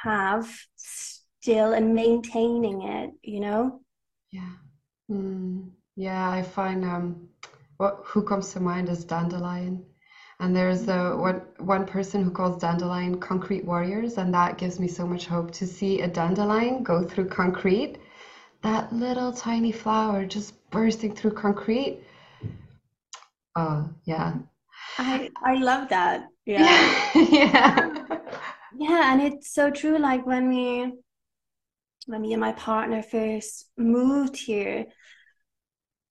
have 0.02 0.48
still 0.76 1.72
and 1.72 1.94
maintaining 1.94 2.82
it 2.82 3.10
you 3.22 3.40
know? 3.40 3.80
Yeah. 4.30 4.52
Mm, 5.10 5.70
yeah 5.96 6.30
i 6.30 6.42
find 6.42 6.84
um 6.84 7.28
what 7.78 8.00
who 8.04 8.22
comes 8.22 8.52
to 8.52 8.60
mind 8.60 8.88
is 8.88 9.04
dandelion 9.04 9.84
and 10.40 10.56
there's 10.56 10.88
a, 10.88 11.16
one, 11.16 11.42
one 11.58 11.86
person 11.86 12.24
who 12.24 12.30
calls 12.30 12.60
dandelion 12.60 13.20
concrete 13.20 13.64
warriors, 13.64 14.16
and 14.16 14.32
that 14.32 14.56
gives 14.58 14.80
me 14.80 14.88
so 14.88 15.06
much 15.06 15.26
hope 15.26 15.50
to 15.52 15.66
see 15.66 16.00
a 16.00 16.08
dandelion 16.08 16.82
go 16.82 17.04
through 17.04 17.28
concrete. 17.28 17.98
That 18.62 18.92
little 18.92 19.32
tiny 19.32 19.70
flower 19.72 20.24
just 20.24 20.54
bursting 20.70 21.14
through 21.14 21.32
concrete. 21.32 22.00
Oh, 23.54 23.88
yeah. 24.04 24.34
I, 24.98 25.30
I 25.44 25.54
love 25.56 25.88
that. 25.90 26.26
Yeah. 26.46 27.10
yeah. 27.14 28.04
Yeah, 28.76 29.12
and 29.12 29.22
it's 29.22 29.52
so 29.52 29.70
true. 29.70 29.98
Like 29.98 30.26
when 30.26 30.48
we, 30.48 30.92
when 32.06 32.22
me 32.22 32.32
and 32.32 32.40
my 32.40 32.52
partner 32.52 33.02
first 33.02 33.66
moved 33.76 34.36
here, 34.36 34.86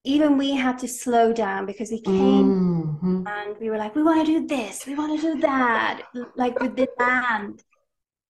even 0.04 0.38
we 0.38 0.52
had 0.52 0.78
to 0.78 0.88
slow 0.88 1.32
down 1.32 1.66
because 1.66 1.90
we 1.90 2.00
came 2.00 2.44
mm-hmm. 2.44 3.26
and 3.26 3.56
we 3.60 3.68
were 3.68 3.76
like, 3.76 3.94
we 3.94 4.02
want 4.02 4.26
to 4.26 4.40
do 4.40 4.46
this, 4.46 4.86
we 4.86 4.94
want 4.94 5.20
to 5.20 5.34
do 5.34 5.40
that, 5.40 6.02
like 6.36 6.58
with 6.60 6.74
the 6.76 6.88
land. 6.98 7.62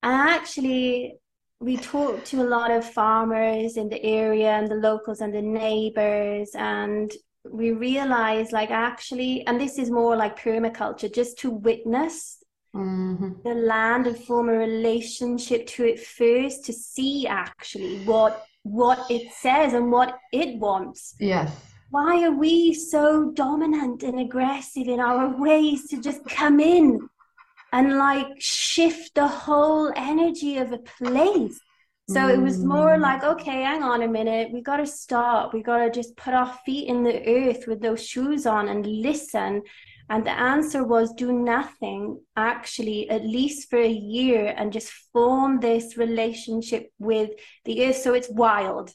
And 0.02 0.12
actually, 0.12 1.14
we 1.60 1.76
talked 1.76 2.26
to 2.26 2.42
a 2.42 2.48
lot 2.48 2.70
of 2.70 2.90
farmers 2.90 3.76
in 3.76 3.88
the 3.88 4.02
area 4.02 4.50
and 4.50 4.68
the 4.68 4.76
locals 4.76 5.20
and 5.20 5.32
the 5.32 5.42
neighbors, 5.42 6.50
and 6.54 7.12
we 7.48 7.72
realized, 7.72 8.52
like, 8.52 8.70
actually, 8.70 9.46
and 9.46 9.60
this 9.60 9.78
is 9.78 9.90
more 9.90 10.16
like 10.16 10.38
permaculture, 10.38 11.12
just 11.12 11.38
to 11.40 11.50
witness 11.50 12.42
mm-hmm. 12.74 13.30
the 13.44 13.54
land 13.54 14.06
and 14.06 14.18
form 14.18 14.48
a 14.48 14.52
relationship 14.52 15.66
to 15.66 15.84
it 15.84 16.00
first 16.00 16.64
to 16.64 16.72
see 16.72 17.26
actually 17.26 18.04
what 18.04 18.44
what 18.62 19.10
it 19.10 19.32
says 19.32 19.72
and 19.72 19.90
what 19.90 20.18
it 20.32 20.58
wants. 20.58 21.14
Yes. 21.18 21.54
Why 21.90 22.24
are 22.24 22.32
we 22.32 22.72
so 22.72 23.32
dominant 23.32 24.02
and 24.02 24.20
aggressive 24.20 24.86
in 24.86 25.00
our 25.00 25.36
ways 25.40 25.88
to 25.88 26.00
just 26.00 26.24
come 26.26 26.60
in 26.60 27.08
and 27.72 27.98
like 27.98 28.28
shift 28.38 29.14
the 29.14 29.28
whole 29.28 29.92
energy 29.96 30.58
of 30.58 30.72
a 30.72 30.78
place? 30.78 31.60
So 32.08 32.26
it 32.26 32.40
was 32.40 32.58
more 32.58 32.96
mm. 32.96 33.00
like, 33.00 33.22
okay, 33.22 33.62
hang 33.62 33.84
on 33.84 34.02
a 34.02 34.08
minute. 34.08 34.50
We 34.50 34.62
got 34.62 34.78
to 34.78 34.86
stop. 34.86 35.54
We 35.54 35.62
got 35.62 35.78
to 35.78 35.90
just 35.92 36.16
put 36.16 36.34
our 36.34 36.52
feet 36.66 36.88
in 36.88 37.04
the 37.04 37.24
earth 37.24 37.68
with 37.68 37.80
those 37.80 38.04
shoes 38.04 38.46
on 38.46 38.66
and 38.66 38.84
listen. 38.84 39.62
And 40.10 40.26
the 40.26 40.38
answer 40.38 40.82
was 40.82 41.12
do 41.12 41.32
nothing, 41.32 42.20
actually, 42.36 43.08
at 43.08 43.24
least 43.24 43.70
for 43.70 43.78
a 43.78 43.88
year, 43.88 44.52
and 44.56 44.72
just 44.72 44.90
form 45.12 45.60
this 45.60 45.96
relationship 45.96 46.90
with 46.98 47.30
the 47.64 47.86
earth. 47.86 47.96
So 47.96 48.14
it's 48.14 48.28
wild. 48.28 48.92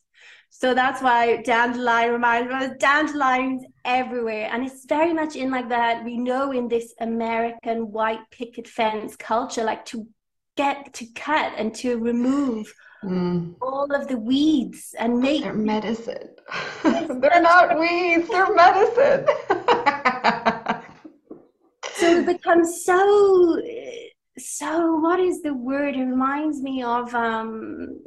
So 0.49 0.73
that's 0.73 1.01
why 1.01 1.41
dandelion 1.41 2.11
reminds 2.11 2.53
me 2.53 2.65
of 2.65 2.79
dandelions 2.79 3.63
everywhere. 3.85 4.49
And 4.51 4.65
it's 4.65 4.85
very 4.85 5.13
much 5.13 5.37
in 5.37 5.51
like 5.51 5.69
that. 5.69 6.03
We 6.03 6.17
know 6.17 6.51
in 6.51 6.67
this 6.67 6.93
American 6.99 7.93
white 7.93 8.29
picket 8.29 8.67
fence 8.67 9.15
culture, 9.15 9.63
like 9.63 9.85
to 9.85 10.07
get 10.57 10.93
to 10.95 11.05
cut 11.13 11.53
and 11.57 11.73
to 11.75 11.97
remove 11.97 12.73
mm. 13.03 13.55
all 13.61 13.93
of 13.93 14.09
the 14.09 14.17
weeds 14.17 14.93
and 14.99 15.19
make 15.19 15.43
they're 15.43 15.53
medicine. 15.53 16.29
they're 16.83 17.41
not 17.41 17.79
weeds, 17.79 18.27
they're 18.29 18.53
medicine. 18.53 19.25
so 22.05 22.19
it 22.19 22.25
becomes 22.33 22.83
so 22.85 23.61
so 24.37 24.95
what 24.97 25.19
is 25.19 25.41
the 25.41 25.53
word? 25.53 25.95
It 25.95 26.03
reminds 26.03 26.61
me 26.61 26.83
of 26.83 27.13
um 27.15 28.03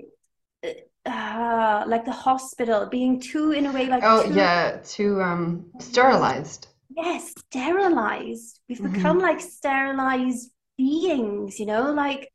uh, 1.07 1.85
like 1.87 2.05
the 2.05 2.13
hospital 2.13 2.87
being 2.87 3.19
too 3.19 3.53
in 3.53 3.67
a 3.67 3.73
way 3.73 3.87
like 3.87 4.03
oh 4.05 4.25
too, 4.25 4.35
yeah 4.35 4.77
too 4.85 5.23
um 5.23 5.65
sterilized 5.81 6.67
yes 6.95 7.33
sterilized 7.47 8.61
we've 8.69 8.79
mm-hmm. 8.79 8.93
become 8.93 9.19
like 9.19 9.41
sterilized 9.41 10.51
beings 10.77 11.59
you 11.59 11.65
know 11.65 11.93
like 11.93 12.31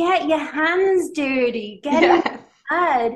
get 0.00 0.28
your 0.28 0.38
hands 0.38 1.10
dirty, 1.10 1.80
get 1.82 2.02
yes. 2.02 2.38
blood. 2.68 3.12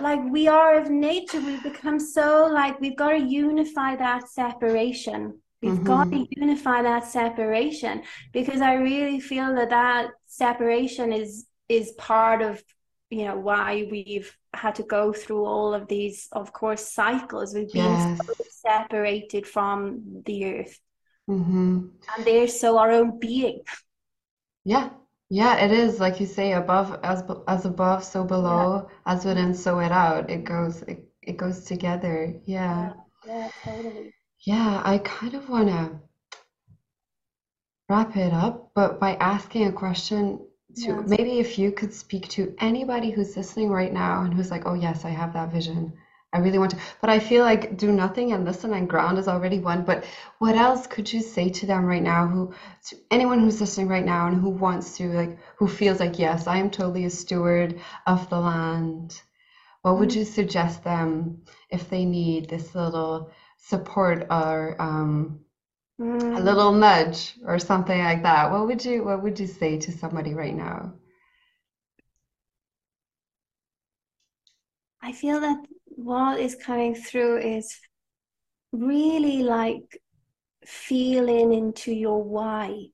Like 0.00 0.20
we 0.30 0.48
are 0.48 0.80
of 0.80 0.90
nature, 0.90 1.40
we've 1.40 1.62
become 1.62 2.00
so 2.00 2.48
like 2.50 2.80
we've 2.80 2.96
got 2.96 3.10
to 3.10 3.18
unify 3.18 3.96
that 3.96 4.28
separation. 4.30 5.38
We've 5.62 5.74
mm-hmm. 5.74 5.84
got 5.84 6.10
to 6.10 6.26
unify 6.30 6.82
that 6.82 7.04
separation 7.04 8.02
because 8.32 8.60
I 8.60 8.74
really 8.74 9.20
feel 9.20 9.54
that 9.54 9.70
that 9.70 10.10
separation 10.26 11.12
is 11.12 11.46
is 11.68 11.92
part 11.92 12.42
of 12.42 12.62
you 13.10 13.24
know 13.26 13.36
why 13.36 13.86
we've 13.90 14.36
had 14.54 14.74
to 14.76 14.82
go 14.82 15.12
through 15.12 15.44
all 15.44 15.72
of 15.72 15.86
these, 15.86 16.28
of 16.32 16.52
course, 16.52 16.92
cycles. 16.92 17.54
We've 17.54 17.72
been 17.72 17.84
yes. 17.84 18.20
so 18.26 18.32
separated 18.50 19.46
from 19.46 20.22
the 20.26 20.44
earth, 20.46 20.80
mm-hmm. 21.30 21.86
and 22.16 22.24
there's 22.24 22.58
so 22.58 22.78
our 22.78 22.90
own 22.90 23.20
being. 23.20 23.60
Yeah, 24.64 24.90
yeah, 25.30 25.64
it 25.64 25.70
is 25.70 26.00
like 26.00 26.20
you 26.20 26.26
say, 26.26 26.52
above 26.52 26.98
as 27.04 27.22
as 27.46 27.64
above, 27.64 28.02
so 28.02 28.24
below, 28.24 28.88
yeah. 28.88 29.12
as 29.12 29.24
within, 29.24 29.54
so 29.54 29.76
without. 29.76 30.28
It 30.28 30.44
goes 30.44 30.82
it, 30.82 31.04
it 31.22 31.36
goes 31.36 31.64
together. 31.64 32.34
Yeah. 32.46 32.94
Yeah, 33.26 33.48
totally. 33.62 34.12
Yeah, 34.44 34.82
I 34.84 34.98
kind 34.98 35.34
of 35.34 35.48
want 35.48 35.68
to 35.68 36.00
wrap 37.88 38.16
it 38.16 38.32
up, 38.32 38.72
but 38.74 38.98
by 38.98 39.14
asking 39.14 39.68
a 39.68 39.72
question 39.72 40.40
to 40.82 41.02
maybe 41.02 41.38
if 41.38 41.58
you 41.58 41.70
could 41.70 41.94
speak 41.94 42.28
to 42.30 42.54
anybody 42.58 43.10
who's 43.10 43.36
listening 43.36 43.70
right 43.70 43.92
now 43.92 44.22
and 44.22 44.34
who's 44.34 44.50
like, 44.50 44.66
oh 44.66 44.74
yes, 44.74 45.04
I 45.04 45.10
have 45.10 45.32
that 45.34 45.52
vision. 45.52 45.92
I 46.32 46.38
really 46.38 46.58
want 46.58 46.72
to, 46.72 46.78
but 47.00 47.10
I 47.10 47.20
feel 47.20 47.44
like 47.44 47.76
do 47.76 47.92
nothing 47.92 48.32
and 48.32 48.44
listen 48.44 48.72
and 48.72 48.88
ground 48.88 49.18
is 49.18 49.28
already 49.28 49.60
one. 49.60 49.84
But 49.84 50.04
what 50.38 50.56
else 50.56 50.86
could 50.88 51.12
you 51.12 51.20
say 51.20 51.50
to 51.50 51.66
them 51.66 51.84
right 51.84 52.02
now? 52.02 52.26
Who, 52.26 52.54
to 52.86 52.96
anyone 53.10 53.38
who's 53.38 53.60
listening 53.60 53.88
right 53.88 54.04
now 54.04 54.26
and 54.26 54.40
who 54.40 54.48
wants 54.48 54.96
to, 54.96 55.12
like, 55.12 55.38
who 55.56 55.68
feels 55.68 56.00
like, 56.00 56.18
yes, 56.18 56.46
I 56.46 56.56
am 56.56 56.70
totally 56.70 57.04
a 57.04 57.10
steward 57.10 57.78
of 58.06 58.28
the 58.30 58.40
land. 58.40 59.20
What 59.82 59.98
would 59.98 60.08
mm. 60.08 60.16
you 60.16 60.24
suggest 60.24 60.82
them 60.82 61.42
if 61.68 61.90
they 61.90 62.06
need 62.06 62.48
this 62.48 62.74
little 62.74 63.30
support 63.62 64.26
or 64.28 64.76
um, 64.80 65.40
mm. 66.00 66.36
a 66.36 66.40
little 66.40 66.72
nudge 66.72 67.34
or 67.46 67.58
something 67.58 67.98
like 67.98 68.22
that? 68.22 68.50
What 68.50 68.66
would 68.66 68.84
you 68.84 69.04
What 69.04 69.22
would 69.22 69.38
you 69.38 69.46
say 69.46 69.78
to 69.78 69.92
somebody 69.92 70.34
right 70.34 70.54
now? 70.54 70.94
I 75.00 75.12
feel 75.12 75.40
that 75.40 75.64
what 75.86 76.38
is 76.38 76.54
coming 76.54 76.94
through 76.94 77.38
is 77.38 77.76
really 78.72 79.42
like 79.42 80.00
feeling 80.64 81.52
into 81.52 81.92
your 81.92 82.22
why 82.22 82.68
mm. 82.68 82.88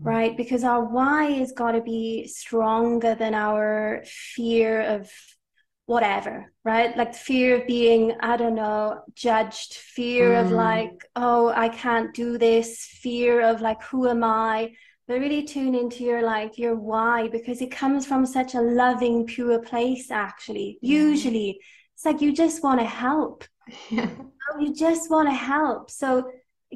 right 0.00 0.36
because 0.36 0.64
our 0.64 0.82
why 0.84 1.26
has 1.26 1.52
got 1.52 1.72
to 1.72 1.82
be 1.82 2.26
stronger 2.26 3.14
than 3.14 3.34
our 3.34 4.02
fear 4.06 4.80
of 4.80 5.10
whatever 5.88 6.52
right 6.64 6.98
like 6.98 7.14
fear 7.14 7.56
of 7.56 7.66
being 7.66 8.12
i 8.20 8.36
don't 8.36 8.54
know 8.54 9.00
judged 9.14 9.72
fear 9.72 10.32
mm. 10.32 10.44
of 10.44 10.50
like 10.52 11.02
oh 11.16 11.48
i 11.56 11.66
can't 11.66 12.12
do 12.12 12.36
this 12.36 12.84
fear 13.00 13.40
of 13.40 13.62
like 13.62 13.82
who 13.84 14.06
am 14.06 14.22
i 14.22 14.70
but 15.06 15.18
really 15.18 15.42
tune 15.42 15.74
into 15.74 16.04
your 16.04 16.22
like 16.22 16.58
your 16.58 16.74
why 16.74 17.26
because 17.28 17.62
it 17.62 17.70
comes 17.70 18.04
from 18.04 18.26
such 18.26 18.54
a 18.54 18.60
loving 18.60 19.24
pure 19.24 19.60
place 19.60 20.10
actually 20.10 20.78
yeah. 20.82 20.98
usually 20.98 21.58
it's 21.94 22.04
like 22.04 22.20
you 22.20 22.34
just 22.34 22.62
want 22.62 22.78
to 22.78 22.86
help 22.86 23.46
yeah. 23.88 24.10
you 24.60 24.74
just 24.74 25.10
want 25.10 25.26
to 25.26 25.34
help 25.34 25.90
so 25.90 26.30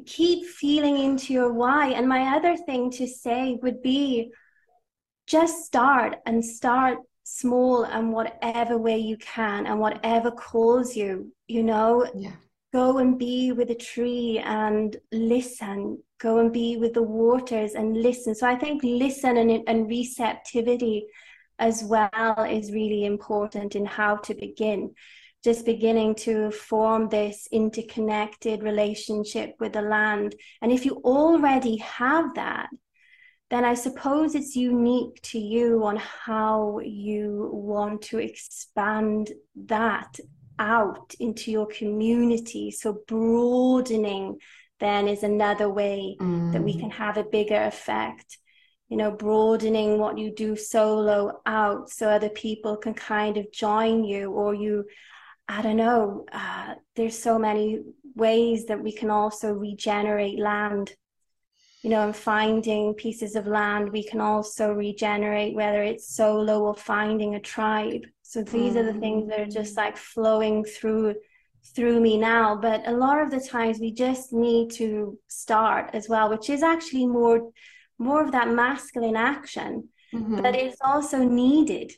keep 0.07 0.43
feeling 0.47 0.97
into 0.97 1.33
your 1.33 1.53
why 1.53 1.89
and 1.89 2.09
my 2.09 2.35
other 2.35 2.57
thing 2.57 2.89
to 2.89 3.05
say 3.05 3.59
would 3.61 3.79
be 3.83 4.31
just 5.27 5.65
start 5.65 6.15
and 6.25 6.43
start 6.43 6.97
small 7.23 7.83
and 7.83 8.11
whatever 8.11 8.77
way 8.77 8.97
you 8.97 9.17
can 9.17 9.65
and 9.65 9.79
whatever 9.79 10.29
calls 10.31 10.95
you 10.95 11.31
you 11.47 11.63
know 11.63 12.05
yeah. 12.15 12.31
go 12.73 12.97
and 12.97 13.17
be 13.17 13.51
with 13.51 13.69
a 13.69 13.75
tree 13.75 14.41
and 14.43 14.97
listen 15.11 16.01
go 16.19 16.39
and 16.39 16.51
be 16.51 16.77
with 16.77 16.93
the 16.93 17.03
waters 17.03 17.73
and 17.73 18.01
listen 18.01 18.35
so 18.35 18.47
i 18.47 18.55
think 18.55 18.83
listen 18.83 19.37
and, 19.37 19.63
and 19.67 19.87
receptivity 19.87 21.05
as 21.59 21.83
well 21.83 22.45
is 22.49 22.71
really 22.71 23.05
important 23.05 23.75
in 23.75 23.85
how 23.85 24.17
to 24.17 24.33
begin. 24.33 24.93
Just 25.43 25.65
beginning 25.65 26.15
to 26.15 26.51
form 26.51 27.09
this 27.09 27.47
interconnected 27.51 28.63
relationship 28.63 29.55
with 29.59 29.73
the 29.73 29.81
land. 29.81 30.35
And 30.61 30.71
if 30.71 30.85
you 30.85 31.01
already 31.03 31.77
have 31.77 32.33
that, 32.35 32.69
then 33.53 33.65
I 33.65 33.75
suppose 33.75 34.35
it's 34.35 34.55
unique 34.55 35.21
to 35.23 35.39
you 35.39 35.85
on 35.85 35.97
how 35.97 36.79
you 36.83 37.49
want 37.53 38.01
to 38.03 38.17
expand 38.17 39.31
that 39.65 40.19
out 40.59 41.13
into 41.19 41.51
your 41.51 41.67
community. 41.67 42.71
So, 42.71 42.99
broadening 43.07 44.39
then 44.79 45.07
is 45.07 45.23
another 45.23 45.69
way 45.69 46.17
mm. 46.19 46.51
that 46.51 46.63
we 46.63 46.73
mm. 46.73 46.79
can 46.79 46.89
have 46.89 47.17
a 47.17 47.23
bigger 47.23 47.61
effect 47.63 48.37
you 48.93 48.97
know, 48.97 49.09
broadening 49.09 49.97
what 49.97 50.19
you 50.19 50.31
do 50.31 50.55
solo 50.55 51.41
out 51.47 51.89
so 51.89 52.07
other 52.07 52.29
people 52.29 52.77
can 52.77 52.93
kind 52.93 53.37
of 53.37 53.51
join 53.51 54.03
you 54.03 54.29
or 54.29 54.53
you, 54.53 54.85
I 55.47 55.63
don't 55.63 55.77
know, 55.77 56.25
uh, 56.31 56.75
there's 56.95 57.17
so 57.17 57.39
many 57.39 57.79
ways 58.15 58.67
that 58.67 58.83
we 58.83 58.91
can 58.91 59.09
also 59.09 59.51
regenerate 59.51 60.37
land. 60.37 60.93
You 61.83 61.89
know, 61.89 62.01
and 62.01 62.15
finding 62.15 62.93
pieces 62.95 63.35
of 63.35 63.45
land, 63.45 63.91
we 63.91 64.03
can 64.03 64.21
also 64.21 64.71
regenerate, 64.71 65.53
whether 65.53 65.83
it's 65.83 66.15
solo 66.15 66.63
or 66.63 66.75
finding 66.75 67.35
a 67.35 67.39
tribe. 67.39 68.05
So 68.23 68.41
these 68.41 68.73
mm. 68.73 68.77
are 68.77 68.93
the 68.93 68.99
things 68.99 69.29
that 69.29 69.41
are 69.41 69.45
just 69.45 69.77
like 69.77 69.97
flowing 69.97 70.63
through 70.63 71.15
through 71.75 71.99
me 71.99 72.17
now 72.17 72.55
but 72.55 72.85
a 72.87 72.91
lot 72.91 73.21
of 73.21 73.31
the 73.31 73.39
times 73.39 73.79
we 73.79 73.91
just 73.91 74.33
need 74.33 74.69
to 74.69 75.17
start 75.27 75.89
as 75.93 76.09
well 76.09 76.29
which 76.29 76.49
is 76.49 76.61
actually 76.61 77.07
more 77.07 77.51
more 77.97 78.23
of 78.23 78.31
that 78.31 78.49
masculine 78.49 79.15
action 79.15 79.87
mm-hmm. 80.13 80.41
but 80.41 80.55
it's 80.55 80.77
also 80.81 81.19
needed 81.19 81.91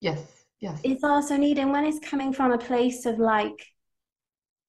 yes 0.00 0.44
yes 0.60 0.80
it's 0.82 1.04
also 1.04 1.36
needed 1.36 1.62
And 1.62 1.72
when 1.72 1.84
it's 1.84 1.98
coming 1.98 2.32
from 2.32 2.52
a 2.52 2.58
place 2.58 3.04
of 3.04 3.18
like 3.18 3.66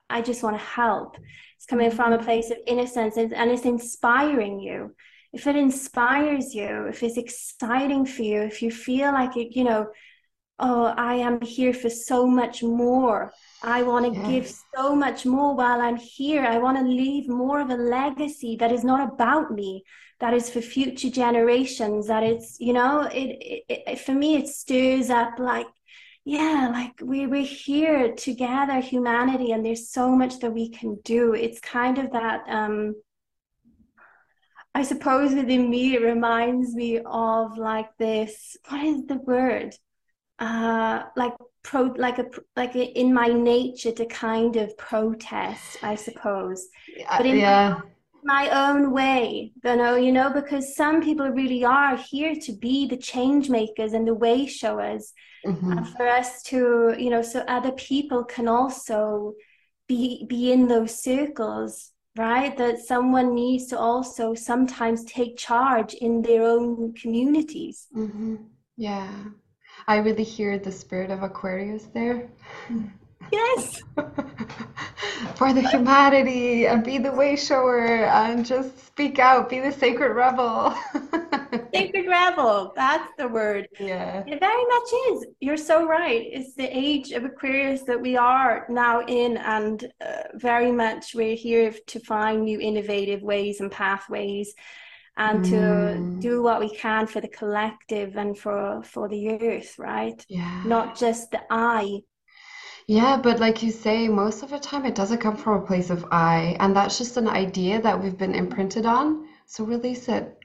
i 0.10 0.22
just 0.22 0.44
want 0.44 0.58
to 0.58 0.64
help 0.64 1.16
it's 1.62 1.68
coming 1.68 1.92
from 1.92 2.12
a 2.12 2.24
place 2.24 2.50
of 2.50 2.58
innocence 2.66 3.18
and, 3.18 3.36
and 3.36 3.52
it's 3.52 3.66
inspiring 3.66 4.60
you. 4.60 4.96
If 5.32 5.46
it 5.46 5.56
inspires 5.56 6.56
you 6.56 6.88
if 6.88 7.04
it's 7.04 7.18
exciting 7.18 8.08
for 8.08 8.24
you 8.24 8.42
if 8.42 8.64
you 8.64 8.72
feel 8.72 9.12
like 9.14 9.38
it 9.38 9.56
you 9.56 9.64
know 9.64 9.88
oh 10.60 10.86
i 10.98 11.14
am 11.14 11.40
here 11.40 11.72
for 11.74 11.90
so 11.90 12.26
much 12.26 12.64
more. 12.64 13.32
I 13.64 13.84
want 13.84 14.12
to 14.12 14.22
give 14.32 14.52
so 14.76 14.96
much 14.96 15.24
more 15.26 15.56
while 15.56 15.80
i'm 15.80 15.98
here. 15.98 16.44
I 16.44 16.58
want 16.58 16.80
to 16.80 16.84
leave 16.84 17.30
more 17.30 17.62
of 17.62 17.70
a 17.70 17.78
legacy 17.78 18.56
that 18.58 18.72
is 18.72 18.84
not 18.84 19.14
about 19.14 19.52
me 19.52 19.84
that 20.20 20.34
is 20.34 20.50
for 20.50 20.62
future 20.62 21.12
generations 21.12 22.08
that 22.08 22.24
it's 22.24 22.60
you 22.60 22.74
know 22.74 23.02
it, 23.02 23.30
it, 23.70 23.84
it 23.88 24.00
for 24.00 24.14
me 24.14 24.36
it 24.36 24.48
stirs 24.48 25.12
up 25.12 25.38
like 25.38 25.68
yeah 26.24 26.70
like 26.72 26.94
we, 27.02 27.26
we're 27.26 27.42
here 27.44 28.14
together 28.14 28.80
humanity 28.80 29.52
and 29.52 29.66
there's 29.66 29.90
so 29.90 30.16
much 30.16 30.40
that 30.40 30.54
we 30.54 30.70
can 30.70 31.00
do. 31.04 31.34
It's 31.34 31.60
kind 31.60 31.98
of 31.98 32.12
that 32.12 32.44
um 32.48 32.96
i 34.74 34.84
suppose 34.84 35.34
within 35.34 35.70
me 35.70 35.96
it 35.96 36.02
reminds 36.02 36.74
me 36.76 37.00
of 37.06 37.58
like 37.58 37.90
this 37.98 38.56
what 38.70 38.84
is 38.84 39.06
the 39.06 39.16
word? 39.16 39.76
Uh 40.40 41.04
like 41.16 41.34
pro 41.64 41.84
like 41.98 42.20
a 42.20 42.26
like 42.56 42.76
a, 42.76 42.84
in 42.84 43.14
my 43.14 43.28
nature 43.28 43.92
to 43.92 44.06
kind 44.06 44.56
of 44.56 44.78
protest 44.78 45.78
i 45.84 45.96
suppose. 45.96 46.68
But 47.18 47.26
in 47.26 47.38
yeah 47.38 47.82
my 48.24 48.50
own 48.50 48.92
way 48.92 49.52
you 49.64 49.76
know 49.76 49.96
you 49.96 50.12
know 50.12 50.32
because 50.32 50.76
some 50.76 51.02
people 51.02 51.28
really 51.30 51.64
are 51.64 51.96
here 51.96 52.36
to 52.36 52.54
be 52.54 52.88
the 52.88 52.98
change 52.98 53.50
makers 53.50 53.94
and 53.94 54.08
the 54.08 54.14
way 54.14 54.46
showers 54.46 55.14
mm-hmm. 55.46 55.72
and 55.72 55.88
for 55.90 56.08
us 56.08 56.42
to 56.44 56.96
you 56.98 57.10
know 57.10 57.22
so 57.22 57.40
other 57.48 57.72
people 57.74 58.24
can 58.24 58.48
also 58.48 59.34
be 59.88 60.26
be 60.28 60.52
in 60.52 60.68
those 60.68 61.02
circles 61.02 61.92
right 62.18 62.58
that 62.58 62.80
someone 62.80 63.34
needs 63.34 63.68
to 63.68 63.78
also 63.78 64.34
sometimes 64.34 65.04
take 65.06 65.38
charge 65.38 65.94
in 65.94 66.22
their 66.22 66.44
own 66.44 66.94
communities 66.94 67.88
mm-hmm. 67.96 68.36
yeah 68.78 69.12
i 69.88 69.98
really 69.98 70.24
hear 70.24 70.60
the 70.60 70.72
spirit 70.72 71.10
of 71.10 71.24
aquarius 71.24 71.86
there 71.94 72.30
mm. 72.70 72.92
Yes. 73.32 73.82
For 75.36 75.54
the 75.54 75.68
humanity 75.70 76.68
and 76.68 76.84
be 76.84 76.98
the 76.98 77.12
way 77.12 77.36
shower 77.36 78.06
and 78.06 78.46
just 78.46 78.86
speak 78.86 79.18
out, 79.18 79.50
be 79.50 79.60
the 79.60 79.72
sacred 79.72 80.14
rebel. 80.14 80.76
sacred 81.74 82.08
rebel, 82.08 82.74
that's 82.76 83.12
the 83.18 83.28
word. 83.28 83.68
Yeah. 83.80 84.24
It 84.28 84.40
very 84.40 84.66
much 84.66 84.94
is. 85.10 85.26
You're 85.40 85.58
so 85.58 85.88
right. 85.88 86.28
It's 86.32 86.54
the 86.56 86.70
age 86.78 87.12
of 87.12 87.24
Aquarius 87.24 87.82
that 87.84 88.00
we 88.00 88.18
are 88.18 88.68
now 88.70 89.02
in, 89.06 89.38
and 89.38 89.92
uh, 90.06 90.24
very 90.36 90.72
much 90.72 91.16
we're 91.16 91.36
here 91.36 91.74
to 91.88 92.00
find 92.00 92.44
new 92.44 92.60
innovative 92.60 93.22
ways 93.22 93.62
and 93.62 93.72
pathways 93.72 94.54
and 95.18 95.44
to 95.44 95.52
mm. 95.52 96.22
do 96.22 96.42
what 96.42 96.60
we 96.60 96.70
can 96.70 97.06
for 97.06 97.22
the 97.22 97.28
collective 97.28 98.16
and 98.16 98.38
for 98.38 98.82
for 98.84 99.10
the 99.10 99.30
earth 99.42 99.78
right 99.78 100.26
yeah 100.30 100.64
not 100.66 100.98
just 100.98 101.32
the 101.32 101.42
i 101.50 102.00
yeah, 102.92 103.16
but 103.16 103.40
like 103.40 103.64
you 103.64 103.72
say, 103.72 104.10
most 104.10 104.44
of 104.44 104.50
the 104.50 104.60
time 104.60 104.86
it 104.86 104.96
doesn't 104.96 105.20
come 105.20 105.38
from 105.38 105.64
a 105.64 105.66
place 105.66 105.90
of 105.90 106.06
I, 106.12 106.58
and 106.60 106.76
that's 106.76 106.98
just 106.98 107.16
an 107.16 107.30
idea 107.30 107.82
that 107.82 108.04
we've 108.04 108.18
been 108.18 108.36
imprinted 108.36 108.86
on. 108.86 109.30
So 109.46 109.64
release 109.64 110.10
it. 110.10 110.38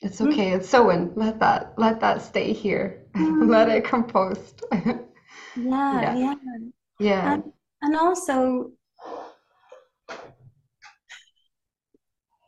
It's 0.00 0.18
mm. 0.18 0.32
okay. 0.32 0.52
It's 0.52 0.72
in. 0.72 1.12
Let 1.14 1.38
that 1.40 1.74
let 1.76 2.00
that 2.00 2.22
stay 2.22 2.54
here. 2.54 3.04
let 3.14 3.68
it 3.68 3.84
compost. 3.84 4.62
yeah, 4.72 5.04
yeah, 5.56 6.14
yeah. 6.16 6.34
Yeah. 6.98 7.34
And, 7.34 7.52
and 7.82 7.96
also 7.96 8.72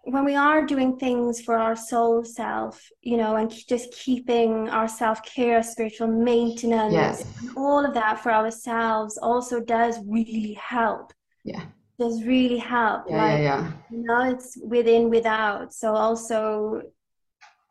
when 0.04 0.24
we 0.24 0.34
are 0.34 0.66
doing 0.66 0.98
things 0.98 1.40
for 1.40 1.56
our 1.56 1.76
soul 1.76 2.24
self, 2.24 2.90
you 3.02 3.16
know, 3.16 3.36
and 3.36 3.50
just 3.68 3.92
keeping 3.92 4.68
our 4.68 4.88
self 4.88 5.22
care, 5.24 5.62
spiritual 5.62 6.08
maintenance, 6.08 6.92
yes. 6.92 7.24
all 7.56 7.84
of 7.84 7.94
that 7.94 8.20
for 8.20 8.32
ourselves 8.32 9.16
also 9.18 9.60
does 9.60 9.98
really 10.06 10.54
help. 10.54 11.12
Yeah. 11.44 11.64
Does 11.98 12.24
really 12.24 12.58
help. 12.58 13.04
Yeah, 13.08 13.22
like, 13.22 13.38
yeah, 13.38 13.42
yeah. 13.42 13.72
You 13.90 14.02
know, 14.02 14.30
it's 14.30 14.58
within, 14.64 15.08
without. 15.08 15.72
So 15.72 15.94
also, 15.94 16.82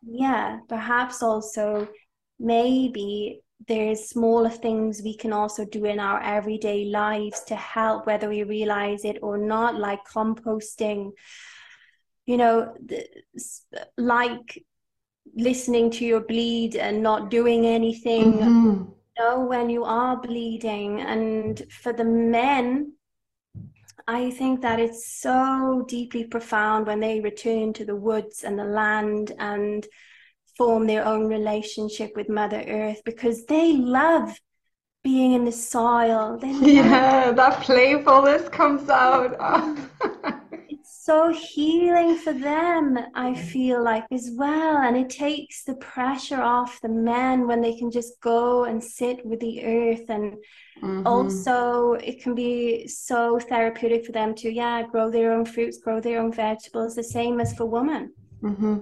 yeah, 0.02 0.60
perhaps 0.70 1.22
also 1.22 1.90
maybe 2.40 3.42
there's 3.68 4.10
smaller 4.10 4.50
things 4.50 5.02
we 5.04 5.16
can 5.18 5.34
also 5.34 5.66
do 5.66 5.86
in 5.86 6.00
our 6.00 6.22
everyday 6.22 6.86
lives 6.86 7.44
to 7.44 7.56
help, 7.56 8.08
whether 8.08 8.30
we 8.30 8.44
realize 8.44 9.04
it 9.04 9.18
or 9.22 9.38
not, 9.38 9.76
like 9.76 10.00
composting 10.06 11.12
you 12.32 12.38
know 12.38 12.74
like 13.98 14.64
listening 15.36 15.92
to 15.92 16.06
your 16.06 16.22
bleed 16.22 16.76
and 16.76 17.04
not 17.04 17.30
doing 17.30 17.66
anything 17.66 18.34
mm-hmm. 18.34 18.84
you 18.86 19.16
know 19.20 19.46
when 19.46 19.70
you 19.70 19.84
are 19.84 20.20
bleeding. 20.20 21.02
And 21.02 21.62
for 21.82 21.94
the 21.94 22.06
men 22.06 22.94
i 24.08 24.32
think 24.32 24.62
that 24.62 24.80
it's 24.80 25.04
so 25.22 25.86
deeply 25.88 26.24
profound 26.26 26.88
when 26.88 27.00
they 27.00 27.20
return 27.20 27.72
to 27.72 27.86
the 27.86 27.96
woods 27.96 28.44
and 28.44 28.58
the 28.58 28.64
land 28.64 29.32
and 29.38 29.86
form 30.58 30.88
their 30.88 31.06
own 31.06 31.28
relationship 31.28 32.12
with 32.16 32.28
mother 32.28 32.64
earth 32.68 33.02
because 33.06 33.46
they 33.46 33.74
love 33.74 34.40
being 35.04 35.34
in 35.34 35.46
the 35.46 35.52
soil. 35.52 36.40
Yeah 36.44 37.32
that 37.32 37.62
playfulness 37.62 38.50
comes 38.50 38.90
out 38.90 39.32
so 41.04 41.34
healing 41.34 42.16
for 42.16 42.32
them, 42.32 42.96
I 43.16 43.34
feel 43.34 43.84
like 43.84 44.06
as 44.12 44.30
well. 44.36 44.78
And 44.78 44.96
it 44.96 45.10
takes 45.10 45.64
the 45.64 45.74
pressure 45.78 46.40
off 46.40 46.80
the 46.80 46.90
men 46.90 47.48
when 47.48 47.60
they 47.60 47.76
can 47.76 47.90
just 47.90 48.22
go 48.22 48.66
and 48.66 48.84
sit 48.84 49.26
with 49.26 49.40
the 49.40 49.66
earth. 49.66 50.08
And 50.10 50.34
mm-hmm. 50.80 51.08
also, 51.08 51.94
it 51.94 52.22
can 52.22 52.36
be 52.36 52.88
so 52.88 53.40
therapeutic 53.40 54.06
for 54.06 54.12
them 54.12 54.36
to, 54.36 54.52
yeah, 54.54 54.84
grow 54.84 55.10
their 55.10 55.32
own 55.34 55.44
fruits, 55.44 55.80
grow 55.80 56.00
their 56.00 56.22
own 56.22 56.32
vegetables, 56.32 56.94
the 56.94 57.04
same 57.04 57.42
as 57.42 57.52
for 57.56 57.66
women. 57.66 58.14
Mm-hmm. 58.44 58.78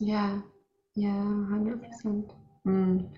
Yeah, 0.00 0.42
yeah, 0.94 1.08
100%. 1.08 2.30
Mm. 2.66 3.08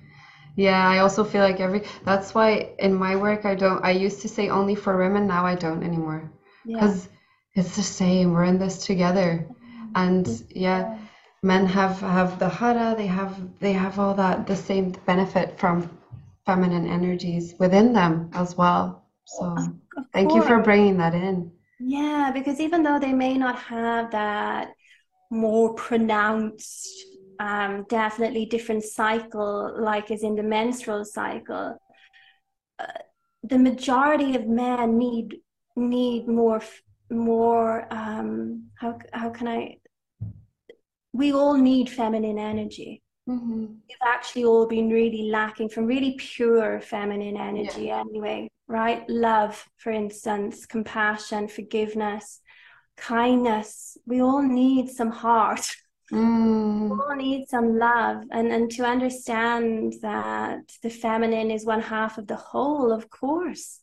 Yeah, 0.54 0.88
I 0.88 0.98
also 0.98 1.24
feel 1.24 1.42
like 1.42 1.58
every 1.58 1.82
that's 2.04 2.32
why 2.32 2.70
in 2.78 2.94
my 2.94 3.16
work 3.16 3.44
I 3.44 3.56
don't 3.56 3.84
I 3.84 3.90
used 3.90 4.22
to 4.22 4.28
say 4.28 4.48
only 4.48 4.76
for 4.76 4.96
women, 4.96 5.26
now 5.26 5.44
I 5.44 5.56
don't 5.56 5.82
anymore. 5.82 6.32
Because 6.64 7.06
yeah 7.06 7.15
it's 7.56 7.74
the 7.74 7.82
same. 7.82 8.32
We're 8.32 8.44
in 8.44 8.58
this 8.58 8.84
together. 8.84 9.46
And 9.94 10.26
yeah. 10.50 10.98
men 11.42 11.66
have 11.66 12.00
have 12.00 12.38
the 12.38 12.48
hara. 12.48 12.94
They 12.96 13.06
have 13.06 13.34
they 13.58 13.72
have 13.72 13.98
all 13.98 14.14
that 14.14 14.46
the 14.46 14.56
same 14.56 14.92
benefit 15.06 15.58
from 15.58 15.90
feminine 16.44 16.86
energies 16.86 17.54
within 17.58 17.92
them 17.92 18.30
as 18.34 18.56
well. 18.56 19.04
So 19.24 19.56
thank 20.12 20.32
you 20.32 20.42
for 20.42 20.62
bringing 20.62 20.96
that 20.98 21.14
in. 21.14 21.50
Yeah 21.80 22.30
because 22.32 22.60
even 22.60 22.82
though 22.82 22.98
they 22.98 23.12
may 23.12 23.36
not 23.36 23.58
have 23.58 24.10
that 24.12 24.72
more 25.30 25.74
pronounced 25.74 26.88
um, 27.38 27.84
definitely 27.88 28.46
different 28.46 28.84
cycle 28.84 29.76
like 29.78 30.10
is 30.10 30.22
in 30.22 30.36
the 30.36 30.42
menstrual 30.42 31.04
cycle 31.04 31.76
uh, 32.78 33.00
the 33.42 33.58
majority 33.58 34.36
of 34.36 34.46
men 34.46 34.96
need 34.96 35.36
need 35.76 36.26
more 36.28 36.62
more 37.10 37.86
um, 37.92 38.68
how 38.74 38.98
how 39.12 39.30
can 39.30 39.48
I? 39.48 39.78
We 41.12 41.32
all 41.32 41.56
need 41.56 41.88
feminine 41.88 42.38
energy. 42.38 43.02
Mm-hmm. 43.28 43.60
We've 43.60 44.06
actually 44.06 44.44
all 44.44 44.66
been 44.66 44.88
really 44.90 45.30
lacking 45.30 45.68
from 45.68 45.86
really 45.86 46.14
pure 46.18 46.80
feminine 46.80 47.36
energy, 47.36 47.86
yeah. 47.86 48.00
anyway, 48.00 48.48
right? 48.68 49.04
Love, 49.08 49.64
for 49.78 49.90
instance, 49.90 50.64
compassion, 50.66 51.48
forgiveness, 51.48 52.40
kindness. 52.96 53.98
We 54.06 54.20
all 54.20 54.42
need 54.42 54.90
some 54.90 55.10
heart. 55.10 55.66
Mm. 56.12 56.84
We 56.84 56.90
all 56.90 57.16
need 57.16 57.48
some 57.48 57.80
love, 57.80 58.22
and 58.30 58.52
and 58.52 58.70
to 58.70 58.84
understand 58.84 59.94
that 60.02 60.60
the 60.80 60.88
feminine 60.88 61.50
is 61.50 61.66
one 61.66 61.80
half 61.80 62.16
of 62.16 62.28
the 62.28 62.36
whole. 62.36 62.92
Of 62.92 63.10
course, 63.10 63.80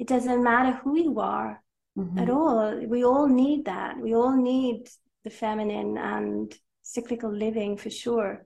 it 0.00 0.08
doesn't 0.08 0.42
matter 0.42 0.72
who 0.82 0.98
you 0.98 1.20
are 1.20 1.62
mm-hmm. 1.96 2.18
at 2.18 2.30
all. 2.30 2.80
We 2.86 3.04
all 3.04 3.28
need 3.28 3.66
that. 3.66 3.98
We 3.98 4.14
all 4.14 4.36
need 4.36 4.88
the 5.24 5.30
feminine 5.30 5.98
and 5.98 6.52
cyclical 6.82 7.32
living 7.32 7.76
for 7.76 7.90
sure. 7.90 8.44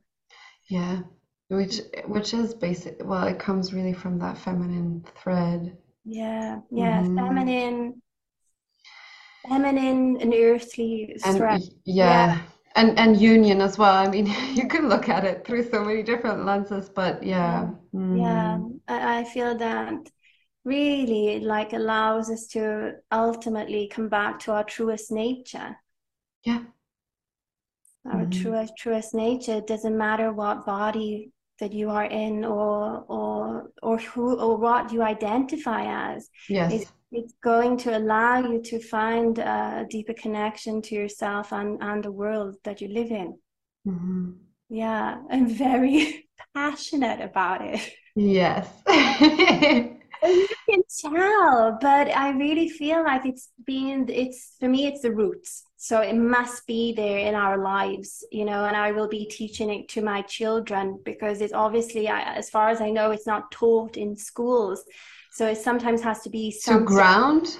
Yeah, 0.68 1.00
which 1.48 1.80
which 2.06 2.34
is 2.34 2.54
basic. 2.54 2.96
Well, 3.04 3.26
it 3.26 3.38
comes 3.38 3.72
really 3.72 3.92
from 3.92 4.18
that 4.18 4.38
feminine 4.38 5.04
thread. 5.22 5.76
Yeah, 6.04 6.60
yeah, 6.70 7.02
mm-hmm. 7.02 7.18
feminine, 7.18 8.02
feminine 9.48 10.18
and 10.20 10.34
earthly 10.34 11.16
and, 11.24 11.36
thread. 11.36 11.62
Yeah. 11.84 12.04
yeah. 12.04 12.40
And, 12.76 12.98
and 12.98 13.18
union 13.18 13.62
as 13.62 13.78
well. 13.78 13.94
I 13.94 14.06
mean, 14.06 14.26
you 14.54 14.68
can 14.68 14.88
look 14.88 15.08
at 15.08 15.24
it 15.24 15.46
through 15.46 15.70
so 15.70 15.82
many 15.82 16.02
different 16.02 16.44
lenses, 16.44 16.90
but 16.90 17.22
yeah. 17.22 17.70
Yeah, 17.92 17.98
mm. 17.98 18.20
yeah. 18.20 18.58
I, 18.86 19.20
I 19.20 19.24
feel 19.24 19.56
that 19.56 20.10
really 20.66 21.40
like 21.40 21.72
allows 21.72 22.28
us 22.28 22.48
to 22.48 22.96
ultimately 23.12 23.88
come 23.88 24.08
back 24.08 24.40
to 24.40 24.52
our 24.52 24.64
truest 24.64 25.12
nature. 25.12 25.76
Yeah. 26.44 26.64
Our 28.04 28.22
mm-hmm. 28.22 28.42
truest 28.42 28.72
truest 28.76 29.14
nature. 29.14 29.54
It 29.54 29.66
doesn't 29.66 29.96
matter 29.96 30.32
what 30.32 30.66
body 30.66 31.30
that 31.60 31.72
you 31.72 31.88
are 31.90 32.04
in 32.04 32.44
or 32.44 33.04
or 33.08 33.70
or 33.82 33.98
who 33.98 34.38
or 34.38 34.56
what 34.56 34.92
you 34.92 35.02
identify 35.02 36.12
as 36.12 36.28
yes 36.48 36.72
it's, 36.72 36.92
it's 37.12 37.34
going 37.42 37.76
to 37.78 37.96
allow 37.96 38.38
you 38.38 38.60
to 38.60 38.78
find 38.78 39.38
a 39.38 39.86
deeper 39.88 40.12
connection 40.12 40.82
to 40.82 40.94
yourself 40.94 41.52
and 41.52 41.82
and 41.82 42.04
the 42.04 42.12
world 42.12 42.56
that 42.64 42.80
you 42.80 42.88
live 42.88 43.10
in 43.10 43.38
mm-hmm. 43.86 44.32
yeah 44.68 45.16
i'm 45.30 45.48
very 45.48 46.28
passionate 46.54 47.22
about 47.22 47.62
it 47.62 47.80
yes 48.14 48.68
you 50.26 50.48
can 50.68 50.82
tell 50.88 51.78
but 51.80 52.08
i 52.08 52.30
really 52.30 52.68
feel 52.68 53.02
like 53.04 53.24
it's 53.24 53.50
been 53.64 54.06
it's 54.08 54.56
for 54.58 54.68
me 54.68 54.86
it's 54.86 55.02
the 55.02 55.12
roots. 55.12 55.64
So 55.78 56.00
it 56.00 56.16
must 56.16 56.66
be 56.66 56.94
there 56.94 57.18
in 57.18 57.34
our 57.34 57.58
lives 57.62 58.24
you 58.32 58.44
know 58.44 58.64
and 58.64 58.76
i 58.76 58.92
will 58.92 59.08
be 59.08 59.26
teaching 59.26 59.70
it 59.70 59.88
to 59.90 60.02
my 60.02 60.22
children 60.22 60.98
because 61.04 61.40
it's 61.40 61.52
obviously 61.52 62.08
as 62.08 62.50
far 62.50 62.70
as 62.70 62.80
i 62.80 62.90
know 62.90 63.10
it's 63.10 63.26
not 63.26 63.50
taught 63.50 63.96
in 63.96 64.16
schools. 64.16 64.84
So 65.32 65.46
it 65.46 65.58
sometimes 65.58 66.00
has 66.02 66.22
to 66.22 66.30
be 66.30 66.54
to 66.64 66.80
ground? 66.80 67.58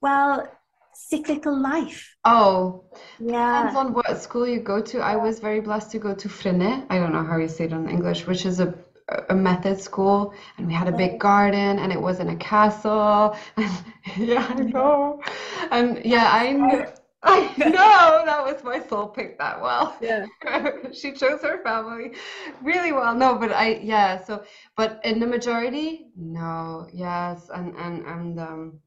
Well 0.00 0.48
cyclical 0.94 1.56
life. 1.56 2.16
Oh 2.24 2.84
yeah. 3.18 3.62
depends 3.62 3.78
on 3.78 3.92
what 3.94 4.20
school 4.20 4.46
you 4.46 4.60
go 4.60 4.80
to. 4.82 4.98
I 4.98 5.16
was 5.16 5.38
very 5.38 5.60
blessed 5.60 5.90
to 5.92 5.98
go 5.98 6.14
to 6.14 6.28
Freinet. 6.28 6.86
i 6.90 6.98
don't 6.98 7.12
know 7.12 7.24
how 7.24 7.38
you 7.38 7.48
say 7.48 7.64
it 7.64 7.72
in 7.72 7.88
english 7.88 8.26
which 8.26 8.44
is 8.46 8.60
a 8.60 8.74
a 9.28 9.34
method 9.34 9.78
school 9.80 10.32
and 10.56 10.66
we 10.66 10.72
had 10.72 10.88
a 10.88 10.92
big 10.92 11.18
garden 11.18 11.78
and 11.78 11.92
it 11.92 12.00
was 12.00 12.20
in 12.20 12.28
a 12.28 12.36
castle 12.36 13.36
and 13.56 13.70
yeah 14.16 14.46
i 14.48 14.54
know 14.54 15.20
and 15.70 16.04
yeah 16.04 16.28
i 16.32 16.52
knew 16.52 16.84
I 17.26 17.54
know 17.56 18.22
that 18.26 18.44
was 18.44 18.62
my 18.62 18.80
soul 18.86 19.06
picked 19.08 19.38
that 19.38 19.60
well. 19.60 19.96
Yeah. 19.98 20.26
she 20.92 21.12
chose 21.12 21.40
her 21.40 21.62
family 21.62 22.12
really 22.62 22.92
well. 22.92 23.14
No, 23.14 23.36
but 23.36 23.50
I 23.50 23.76
yeah, 23.82 24.22
so 24.22 24.44
but 24.76 25.00
in 25.04 25.20
the 25.20 25.26
majority, 25.26 26.08
no, 26.16 26.86
yes. 26.92 27.48
And 27.48 27.74
and 27.76 28.04
and 28.04 28.38
um 28.40 28.80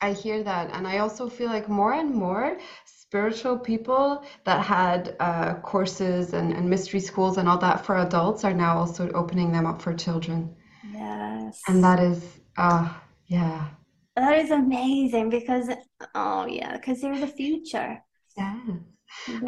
I 0.00 0.12
hear 0.12 0.42
that 0.42 0.70
and 0.72 0.86
I 0.86 0.98
also 0.98 1.28
feel 1.28 1.48
like 1.48 1.68
more 1.68 1.92
and 1.92 2.14
more 2.14 2.56
spiritual 3.10 3.58
people 3.58 4.22
that 4.44 4.64
had 4.64 5.16
uh, 5.18 5.54
courses 5.54 6.32
and, 6.32 6.52
and 6.52 6.70
mystery 6.70 7.00
schools 7.00 7.38
and 7.38 7.48
all 7.48 7.58
that 7.58 7.84
for 7.84 7.96
adults 7.96 8.44
are 8.44 8.54
now 8.54 8.78
also 8.78 9.10
opening 9.22 9.50
them 9.50 9.66
up 9.66 9.82
for 9.82 9.92
children. 9.92 10.54
Yes. 10.92 11.60
And 11.66 11.82
that 11.82 11.98
is 11.98 12.22
uh 12.56 12.88
yeah. 13.26 13.66
That 14.14 14.38
is 14.38 14.52
amazing 14.52 15.28
because, 15.28 15.68
oh 16.14 16.46
yeah, 16.46 16.76
because 16.76 17.00
they're 17.00 17.18
the 17.18 17.26
future. 17.26 18.00
Yes. 18.36 18.78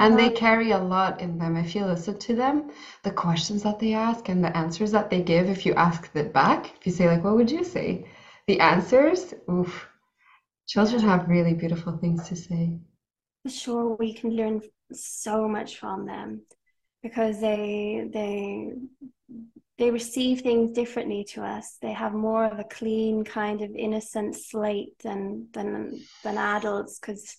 And 0.01 0.19
they 0.19 0.31
carry 0.31 0.73
a 0.73 0.79
lot 0.79 1.21
in 1.21 1.39
them. 1.39 1.57
If 1.57 1.77
you 1.77 1.85
listen 1.85 2.19
to 2.19 2.35
them, 2.35 2.73
the 3.05 3.13
questions 3.13 3.63
that 3.63 3.79
they 3.79 3.93
ask 3.95 4.29
and 4.29 4.43
the 4.43 4.57
answers 4.57 4.91
that 4.91 5.09
they 5.09 5.23
give, 5.23 5.49
if 5.49 5.65
you 5.65 5.73
ask 5.75 6.11
it 6.17 6.33
back, 6.33 6.73
if 6.81 6.85
you 6.85 6.91
say, 6.91 7.07
like, 7.07 7.23
what 7.23 7.37
would 7.37 7.51
you 7.51 7.63
say? 7.63 8.11
The 8.49 8.59
answers, 8.59 9.35
oof, 9.49 9.87
children 10.67 11.01
have 11.03 11.29
really 11.29 11.55
beautiful 11.55 11.97
things 11.97 12.29
to 12.29 12.35
say. 12.35 12.81
Sure, 13.49 13.97
we 13.97 14.15
can 14.15 14.31
learn 14.31 14.61
so 14.93 15.49
much 15.49 15.79
from 15.79 16.07
them 16.07 16.43
because 17.03 17.41
they 17.41 18.09
they 18.13 18.73
they 19.79 19.91
receive 19.91 20.43
things 20.43 20.71
differently 20.73 21.25
to 21.31 21.43
us. 21.43 21.79
They 21.83 21.93
have 21.93 22.13
more 22.13 22.45
of 22.45 22.59
a 22.61 22.65
clean 22.65 23.25
kind 23.25 23.61
of 23.63 23.71
innocent 23.75 24.37
slate 24.37 24.97
than 25.03 25.49
than 25.53 26.01
than 26.23 26.39
adults 26.39 27.01
because 27.01 27.37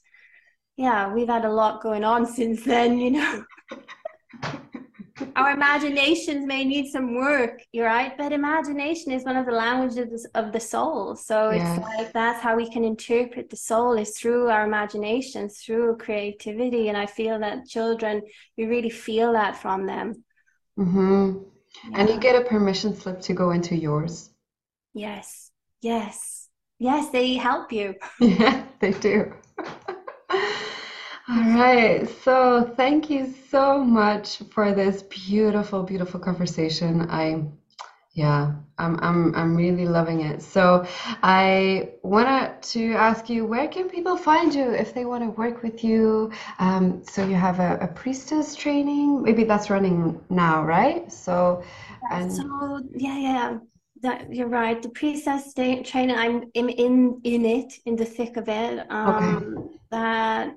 yeah, 0.75 1.13
we've 1.13 1.29
had 1.29 1.45
a 1.45 1.51
lot 1.51 1.81
going 1.81 2.03
on 2.03 2.25
since 2.39 2.63
then, 2.63 2.97
you 2.97 3.11
know. 3.11 3.43
Our 5.35 5.51
imaginations 5.51 6.45
may 6.47 6.63
need 6.63 6.89
some 6.89 7.13
work, 7.13 7.61
you're 7.71 7.85
right, 7.85 8.17
but 8.17 8.33
imagination 8.33 9.11
is 9.11 9.23
one 9.23 9.37
of 9.37 9.45
the 9.45 9.51
languages 9.51 10.25
of 10.33 10.51
the 10.51 10.59
soul. 10.59 11.15
So 11.15 11.51
yes. 11.51 11.77
it's 11.77 11.85
like 11.85 12.13
that's 12.13 12.41
how 12.41 12.55
we 12.55 12.67
can 12.67 12.83
interpret 12.83 13.49
the 13.49 13.55
soul 13.55 13.93
is 13.93 14.17
through 14.17 14.49
our 14.49 14.65
imaginations, 14.65 15.59
through 15.59 15.97
creativity. 15.97 16.89
And 16.89 16.97
I 16.97 17.05
feel 17.05 17.39
that 17.39 17.67
children, 17.67 18.23
you 18.57 18.67
really 18.67 18.89
feel 18.89 19.33
that 19.33 19.55
from 19.55 19.85
them. 19.85 20.23
Mm-hmm. 20.79 21.43
Yeah. 21.91 21.99
And 21.99 22.09
you 22.09 22.19
get 22.19 22.35
a 22.35 22.45
permission 22.45 22.95
slip 22.95 23.21
to 23.21 23.33
go 23.33 23.51
into 23.51 23.75
yours. 23.75 24.31
Yes, 24.95 25.51
yes, 25.81 26.49
yes, 26.79 27.09
they 27.09 27.35
help 27.35 27.71
you. 27.71 27.95
yeah, 28.19 28.65
they 28.79 28.91
do. 28.91 29.33
All 31.29 31.35
right. 31.35 32.07
So 32.23 32.73
thank 32.75 33.09
you 33.09 33.33
so 33.49 33.83
much 33.83 34.39
for 34.51 34.73
this 34.73 35.03
beautiful, 35.03 35.83
beautiful 35.83 36.19
conversation. 36.19 37.09
I 37.09 37.45
yeah, 38.13 38.53
I'm 38.77 38.99
I'm 39.01 39.35
I'm 39.35 39.55
really 39.55 39.87
loving 39.87 40.21
it. 40.21 40.41
So 40.41 40.85
I 41.23 41.91
wanted 42.03 42.61
to 42.73 42.93
ask 42.93 43.29
you, 43.29 43.45
where 43.45 43.67
can 43.69 43.89
people 43.89 44.17
find 44.17 44.53
you 44.53 44.71
if 44.71 44.93
they 44.93 45.05
want 45.05 45.23
to 45.23 45.29
work 45.31 45.63
with 45.63 45.83
you? 45.83 46.31
Um, 46.59 47.03
so 47.05 47.25
you 47.25 47.35
have 47.35 47.59
a, 47.59 47.77
a 47.81 47.87
priestess 47.87 48.55
training, 48.55 49.23
maybe 49.23 49.43
that's 49.45 49.69
running 49.69 50.21
now, 50.29 50.63
right? 50.63 51.11
So 51.11 51.63
and 52.09 52.31
so 52.31 52.81
yeah, 52.95 53.17
yeah. 53.17 53.57
That 54.01 54.33
you're 54.33 54.49
right. 54.49 54.81
The 54.81 54.89
priestess 54.89 55.53
training, 55.53 56.15
I'm 56.17 56.43
in 56.53 56.69
in 56.69 57.21
in 57.23 57.45
it, 57.45 57.73
in 57.85 57.95
the 57.95 58.05
thick 58.05 58.35
of 58.37 58.49
it. 58.49 58.91
Um, 58.91 59.45
okay. 59.45 59.69
That 59.91 60.55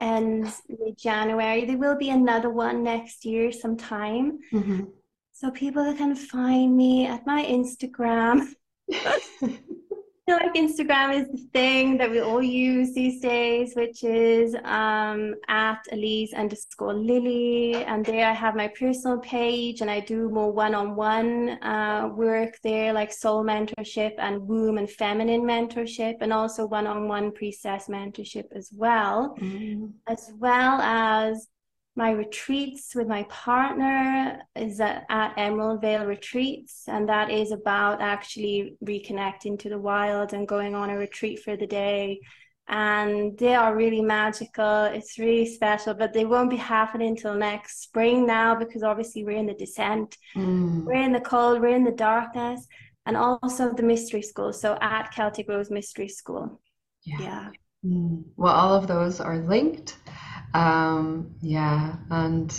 ends 0.00 0.62
January. 0.96 1.64
There 1.64 1.78
will 1.78 1.96
be 1.96 2.10
another 2.10 2.50
one 2.50 2.82
next 2.82 3.24
year 3.24 3.52
sometime. 3.52 4.38
Mm-hmm. 4.52 4.84
So 5.32 5.50
people 5.50 5.94
can 5.94 6.14
find 6.14 6.76
me 6.76 7.06
at 7.06 7.26
my 7.26 7.44
Instagram. 7.44 8.48
feel 10.28 10.36
like 10.36 10.54
Instagram 10.54 11.18
is 11.18 11.26
the 11.28 11.48
thing 11.54 11.96
that 11.96 12.10
we 12.10 12.20
all 12.20 12.42
use 12.42 12.92
these 12.92 13.18
days, 13.20 13.74
which 13.74 14.04
is 14.04 14.54
um, 14.64 15.34
at 15.48 15.78
Alize 15.90 16.34
underscore 16.34 16.92
Lily. 16.92 17.76
And 17.76 18.04
there 18.04 18.28
I 18.28 18.34
have 18.34 18.54
my 18.54 18.68
personal 18.68 19.18
page 19.20 19.80
and 19.80 19.90
I 19.90 20.00
do 20.00 20.28
more 20.28 20.52
one 20.52 20.74
on 20.74 20.96
one 20.96 21.58
work 22.14 22.58
there, 22.62 22.92
like 22.92 23.10
soul 23.10 23.42
mentorship 23.42 24.16
and 24.18 24.46
womb 24.46 24.76
and 24.76 24.90
feminine 24.90 25.44
mentorship, 25.44 26.16
and 26.20 26.30
also 26.30 26.66
one 26.66 26.86
on 26.86 27.08
one 27.08 27.32
priestess 27.32 27.86
mentorship 27.88 28.44
as 28.54 28.70
well, 28.70 29.34
mm-hmm. 29.40 29.86
as 30.08 30.30
well 30.36 30.78
as 30.82 31.48
my 31.98 32.12
retreats 32.12 32.94
with 32.94 33.08
my 33.08 33.24
partner 33.24 34.40
is 34.54 34.80
at, 34.80 35.04
at 35.10 35.34
Emerald 35.36 35.80
Vale 35.80 36.06
Retreats, 36.06 36.84
and 36.86 37.08
that 37.08 37.28
is 37.28 37.50
about 37.50 38.00
actually 38.00 38.76
reconnecting 38.84 39.58
to 39.58 39.68
the 39.68 39.80
wild 39.80 40.32
and 40.32 40.46
going 40.46 40.76
on 40.76 40.90
a 40.90 40.96
retreat 40.96 41.40
for 41.40 41.56
the 41.56 41.66
day. 41.66 42.20
And 42.68 43.36
they 43.36 43.56
are 43.56 43.74
really 43.74 44.00
magical. 44.00 44.84
It's 44.84 45.18
really 45.18 45.44
special, 45.44 45.92
but 45.92 46.12
they 46.12 46.24
won't 46.24 46.50
be 46.50 46.56
happening 46.56 47.08
until 47.08 47.34
next 47.34 47.82
spring 47.82 48.24
now 48.24 48.54
because 48.54 48.84
obviously 48.84 49.24
we're 49.24 49.38
in 49.38 49.46
the 49.46 49.54
descent, 49.54 50.16
mm. 50.36 50.84
we're 50.84 51.02
in 51.02 51.12
the 51.12 51.20
cold, 51.20 51.60
we're 51.60 51.74
in 51.74 51.82
the 51.82 51.90
darkness, 51.90 52.64
and 53.06 53.16
also 53.16 53.72
the 53.72 53.82
mystery 53.82 54.22
school. 54.22 54.52
So 54.52 54.78
at 54.80 55.10
Celtic 55.12 55.48
Rose 55.48 55.68
Mystery 55.68 56.08
School. 56.08 56.60
Yeah. 57.04 57.20
yeah. 57.20 57.48
Mm. 57.84 58.22
Well, 58.36 58.54
all 58.54 58.74
of 58.76 58.86
those 58.86 59.18
are 59.18 59.38
linked 59.38 59.96
um, 60.54 61.34
yeah, 61.40 61.96
and 62.10 62.52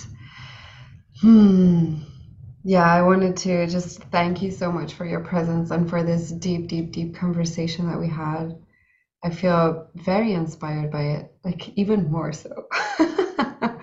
hmm, 1.22 1.96
yeah, 2.64 2.86
I 2.92 3.02
wanted 3.02 3.38
to 3.38 3.68
just 3.68 4.04
thank 4.06 4.42
you 4.42 4.52
so 4.52 4.72
much 4.72 4.94
for 4.94 5.06
your 5.06 5.22
presence 5.22 5.72
and 5.72 5.90
for 5.90 6.04
this 6.04 6.32
deep, 6.32 6.68
deep, 6.68 6.92
deep 6.92 7.16
conversation 7.16 7.88
that 7.88 8.00
we 8.00 8.08
had. 8.08 8.58
I 9.24 9.30
feel 9.30 9.88
very 9.96 10.34
inspired 10.34 10.92
by 10.92 11.02
it, 11.04 11.34
like 11.44 11.78
even 11.78 12.10
more 12.12 12.32
so. 12.32 12.68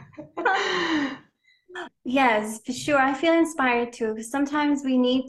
yes, 2.05 2.61
for 2.65 2.73
sure. 2.73 2.99
I 2.99 3.13
feel 3.13 3.35
inspired 3.35 3.93
too 3.93 4.23
sometimes 4.23 4.83
we 4.85 4.97
need 4.97 5.27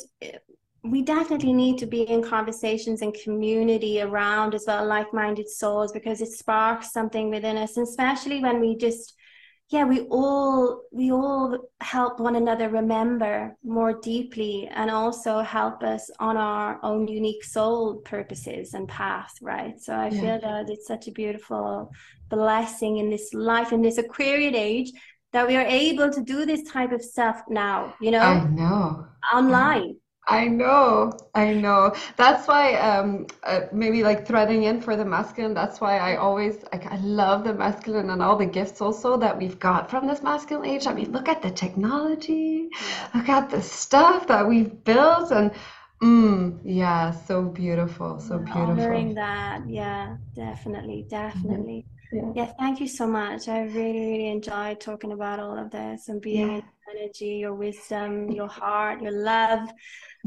we 0.92 1.02
definitely 1.02 1.54
need 1.54 1.78
to 1.78 1.86
be 1.86 2.02
in 2.02 2.24
conversations 2.24 3.02
and 3.02 3.14
community 3.24 4.02
around 4.02 4.54
as 4.54 4.66
well 4.68 4.86
like-minded 4.86 5.50
souls 5.50 5.92
because 5.92 6.22
it 6.22 6.32
sparks 6.32 6.92
something 6.92 7.30
within 7.30 7.58
us 7.58 7.78
and 7.78 7.88
especially 7.88 8.42
when 8.42 8.60
we 8.60 8.76
just 8.76 9.14
yeah 9.70 9.84
we 9.84 10.02
all 10.02 10.84
we 10.92 11.12
all 11.12 11.58
help 11.82 12.20
one 12.20 12.36
another 12.36 12.70
remember 12.70 13.56
more 13.64 14.00
deeply 14.00 14.68
and 14.74 14.90
also 14.90 15.40
help 15.42 15.84
us 15.84 16.10
on 16.20 16.38
our 16.38 16.80
own 16.84 17.08
unique 17.08 17.44
soul 17.44 17.96
purposes 17.98 18.74
and 18.74 18.88
path 18.88 19.34
right? 19.42 19.80
So 19.80 19.94
i 19.94 20.08
yeah. 20.08 20.22
feel 20.22 20.40
that 20.42 20.70
it's 20.70 20.88
such 20.88 21.08
a 21.08 21.12
beautiful 21.12 21.92
blessing 22.30 22.98
in 22.98 23.10
this 23.10 23.34
life 23.34 23.72
in 23.72 23.82
this 23.82 23.98
aquarian 23.98 24.56
age 24.56 24.92
that 25.34 25.48
we 25.48 25.58
are 25.58 25.66
able 25.66 26.10
to 26.10 26.22
do 26.22 26.46
this 26.46 26.64
type 26.64 26.92
of 26.92 27.02
stuff 27.02 27.42
now 27.50 27.94
you 28.00 28.12
know? 28.12 28.20
I 28.20 28.48
know. 28.48 29.08
Online 29.34 29.96
I 30.30 30.48
know, 30.48 31.14
I 31.36 31.54
know. 31.54 31.94
That's 32.18 32.48
why 32.48 32.74
um 32.76 33.28
uh, 33.44 33.62
maybe 33.72 34.04
like 34.04 34.28
threading 34.28 34.64
in 34.64 34.82
for 34.82 34.98
the 34.98 35.06
masculine. 35.06 35.54
That's 35.54 35.80
why 35.80 35.98
I 36.00 36.18
always 36.18 36.64
like 36.74 36.86
I 36.86 36.98
love 36.98 37.46
the 37.46 37.54
masculine 37.54 38.10
and 38.10 38.22
all 38.22 38.36
the 38.36 38.46
gifts 38.46 38.82
also 38.82 39.16
that 39.18 39.38
we've 39.38 39.58
got 39.58 39.90
from 39.90 40.06
this 40.06 40.22
masculine 40.22 40.70
age. 40.70 40.86
I 40.86 40.94
mean, 40.94 41.14
look 41.14 41.30
at 41.30 41.42
the 41.42 41.52
technology, 41.52 42.70
look 43.16 43.30
at 43.30 43.50
the 43.50 43.62
stuff 43.62 44.28
that 44.28 44.46
we've 44.46 44.84
built, 44.84 45.32
and 45.32 45.52
mm, 46.04 46.60
yeah, 46.66 47.12
so 47.12 47.44
beautiful, 47.44 48.20
so 48.20 48.38
beautiful. 48.38 48.64
Honoring 48.64 49.14
that, 49.16 49.62
yeah, 49.70 50.18
definitely, 50.36 51.06
definitely. 51.10 51.86
Yeah. 52.12 52.32
yeah, 52.36 52.52
thank 52.60 52.80
you 52.80 52.88
so 52.88 53.08
much. 53.08 53.48
I 53.48 53.62
really, 53.62 54.06
really 54.12 54.30
enjoyed 54.30 54.80
talking 54.80 55.12
about 55.12 55.40
all 55.40 55.58
of 55.58 55.72
this 55.72 56.08
and 56.08 56.22
being 56.22 56.58
yeah. 56.58 56.62
energy, 56.96 57.38
your 57.38 57.54
wisdom, 57.54 58.32
your 58.32 58.48
heart, 58.48 59.02
your 59.02 59.12
love, 59.12 59.70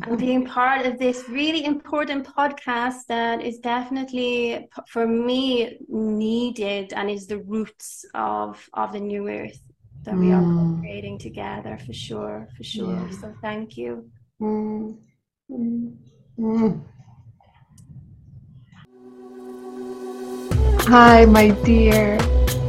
and 0.03 0.19
being 0.19 0.47
part 0.47 0.87
of 0.87 0.99
this 0.99 1.29
really 1.29 1.65
important 1.65 2.27
podcast 2.27 3.07
that 3.09 3.43
is 3.43 3.59
definitely, 3.59 4.69
for 4.89 5.07
me, 5.07 5.79
needed 5.89 6.93
and 6.95 7.11
is 7.11 7.27
the 7.27 7.39
roots 7.39 8.05
of 8.15 8.69
of 8.75 8.93
the 8.93 9.01
new 9.01 9.29
earth 9.29 9.61
that 10.05 10.17
we 10.17 10.33
are 10.33 10.43
mm. 10.43 10.81
creating 10.81 11.19
together 11.19 11.79
for 11.85 11.93
sure, 11.93 12.49
for 12.57 12.65
sure. 12.65 12.95
Yeah. 12.95 13.11
So 13.11 13.35
thank 13.43 13.77
you. 13.77 14.11
Mm. 14.41 14.97
Mm. 15.51 15.97
mm. 16.39 16.85
Hi, 20.89 21.27
my 21.27 21.51
dear. 21.65 22.19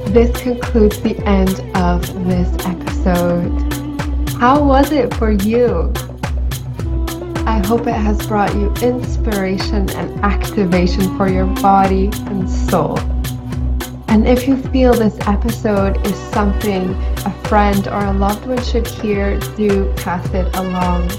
This 0.07 0.35
concludes 0.41 1.01
the 1.01 1.17
end 1.25 1.61
of 1.77 2.01
this 2.27 2.49
episode. 2.65 3.51
How 4.33 4.61
was 4.61 4.91
it 4.91 5.13
for 5.13 5.31
you? 5.31 5.93
I 7.51 7.59
hope 7.67 7.81
it 7.81 7.91
has 7.91 8.25
brought 8.27 8.55
you 8.55 8.71
inspiration 8.81 9.89
and 9.89 10.23
activation 10.23 11.17
for 11.17 11.27
your 11.27 11.47
body 11.47 12.09
and 12.27 12.49
soul. 12.49 12.97
And 14.07 14.25
if 14.25 14.47
you 14.47 14.55
feel 14.55 14.93
this 14.93 15.17
episode 15.27 15.97
is 16.07 16.15
something 16.31 16.93
a 17.25 17.47
friend 17.49 17.89
or 17.89 18.05
a 18.05 18.13
loved 18.13 18.45
one 18.45 18.63
should 18.63 18.87
hear, 18.87 19.37
do 19.57 19.91
pass 19.97 20.25
it 20.33 20.55
along. 20.55 21.09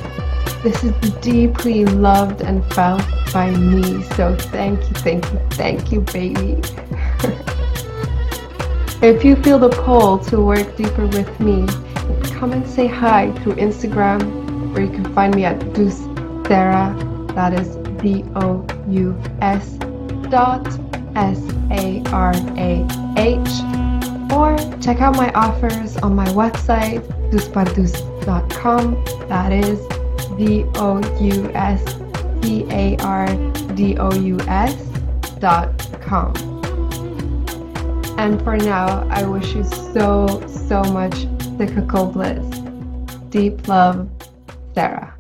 This 0.63 0.83
is 0.83 0.95
deeply 1.21 1.85
loved 1.85 2.41
and 2.41 2.65
felt 2.73 3.05
by 3.31 3.51
me. 3.51 4.03
So 4.15 4.35
thank 4.35 4.81
you, 4.81 4.95
thank 5.03 5.31
you, 5.31 5.39
thank 5.51 5.93
you, 5.93 6.01
baby. 6.01 6.63
if 9.07 9.23
you 9.23 9.37
feel 9.37 9.59
the 9.59 9.69
pull 9.69 10.17
to 10.31 10.41
work 10.41 10.79
deeper 10.79 11.07
with 11.09 11.39
me, 11.41 11.67
come 12.31 12.53
and 12.53 12.67
say 12.67 12.87
hi 12.87 13.31
through 13.43 13.57
Instagram, 13.57 14.73
where 14.73 14.83
you 14.85 14.91
can 14.91 15.15
find 15.15 15.37
me 15.37 15.45
at 15.45 15.75
Dous 15.75 16.09
Sarah. 16.47 16.95
That 17.35 17.55
is 17.55 17.77
D 18.03 18.25
O 18.37 18.67
U 18.89 19.19
S 19.41 19.77
dot 20.29 20.67
S 21.17 21.39
A 21.71 22.03
R 22.13 22.33
A 22.59 22.87
H. 23.17 23.49
Or 24.33 24.57
check 24.81 25.01
out 25.01 25.17
my 25.17 25.31
offers 25.33 25.97
on 25.99 26.15
my 26.15 26.27
website, 26.29 27.03
douspardous.com. 27.31 29.05
That 29.29 29.53
is 29.53 29.79
D 30.37 30.65
O 30.77 30.99
U 31.21 31.51
S 31.55 31.83
P 32.43 32.67
A 32.71 32.97
R 32.99 33.27
D 33.75 33.97
O 33.99 34.13
U 34.13 34.41
S 34.41 34.75
dot 35.39 35.69
com. 36.03 36.33
And 38.19 38.43
for 38.43 38.57
now, 38.57 39.07
I 39.09 39.25
wish 39.25 39.55
you 39.55 39.65
so, 39.65 40.45
so 40.47 40.83
much 40.85 41.27
cyclical 41.57 42.07
bliss. 42.07 42.45
Deep 43.31 43.67
love, 43.67 44.09
Sarah. 44.75 45.15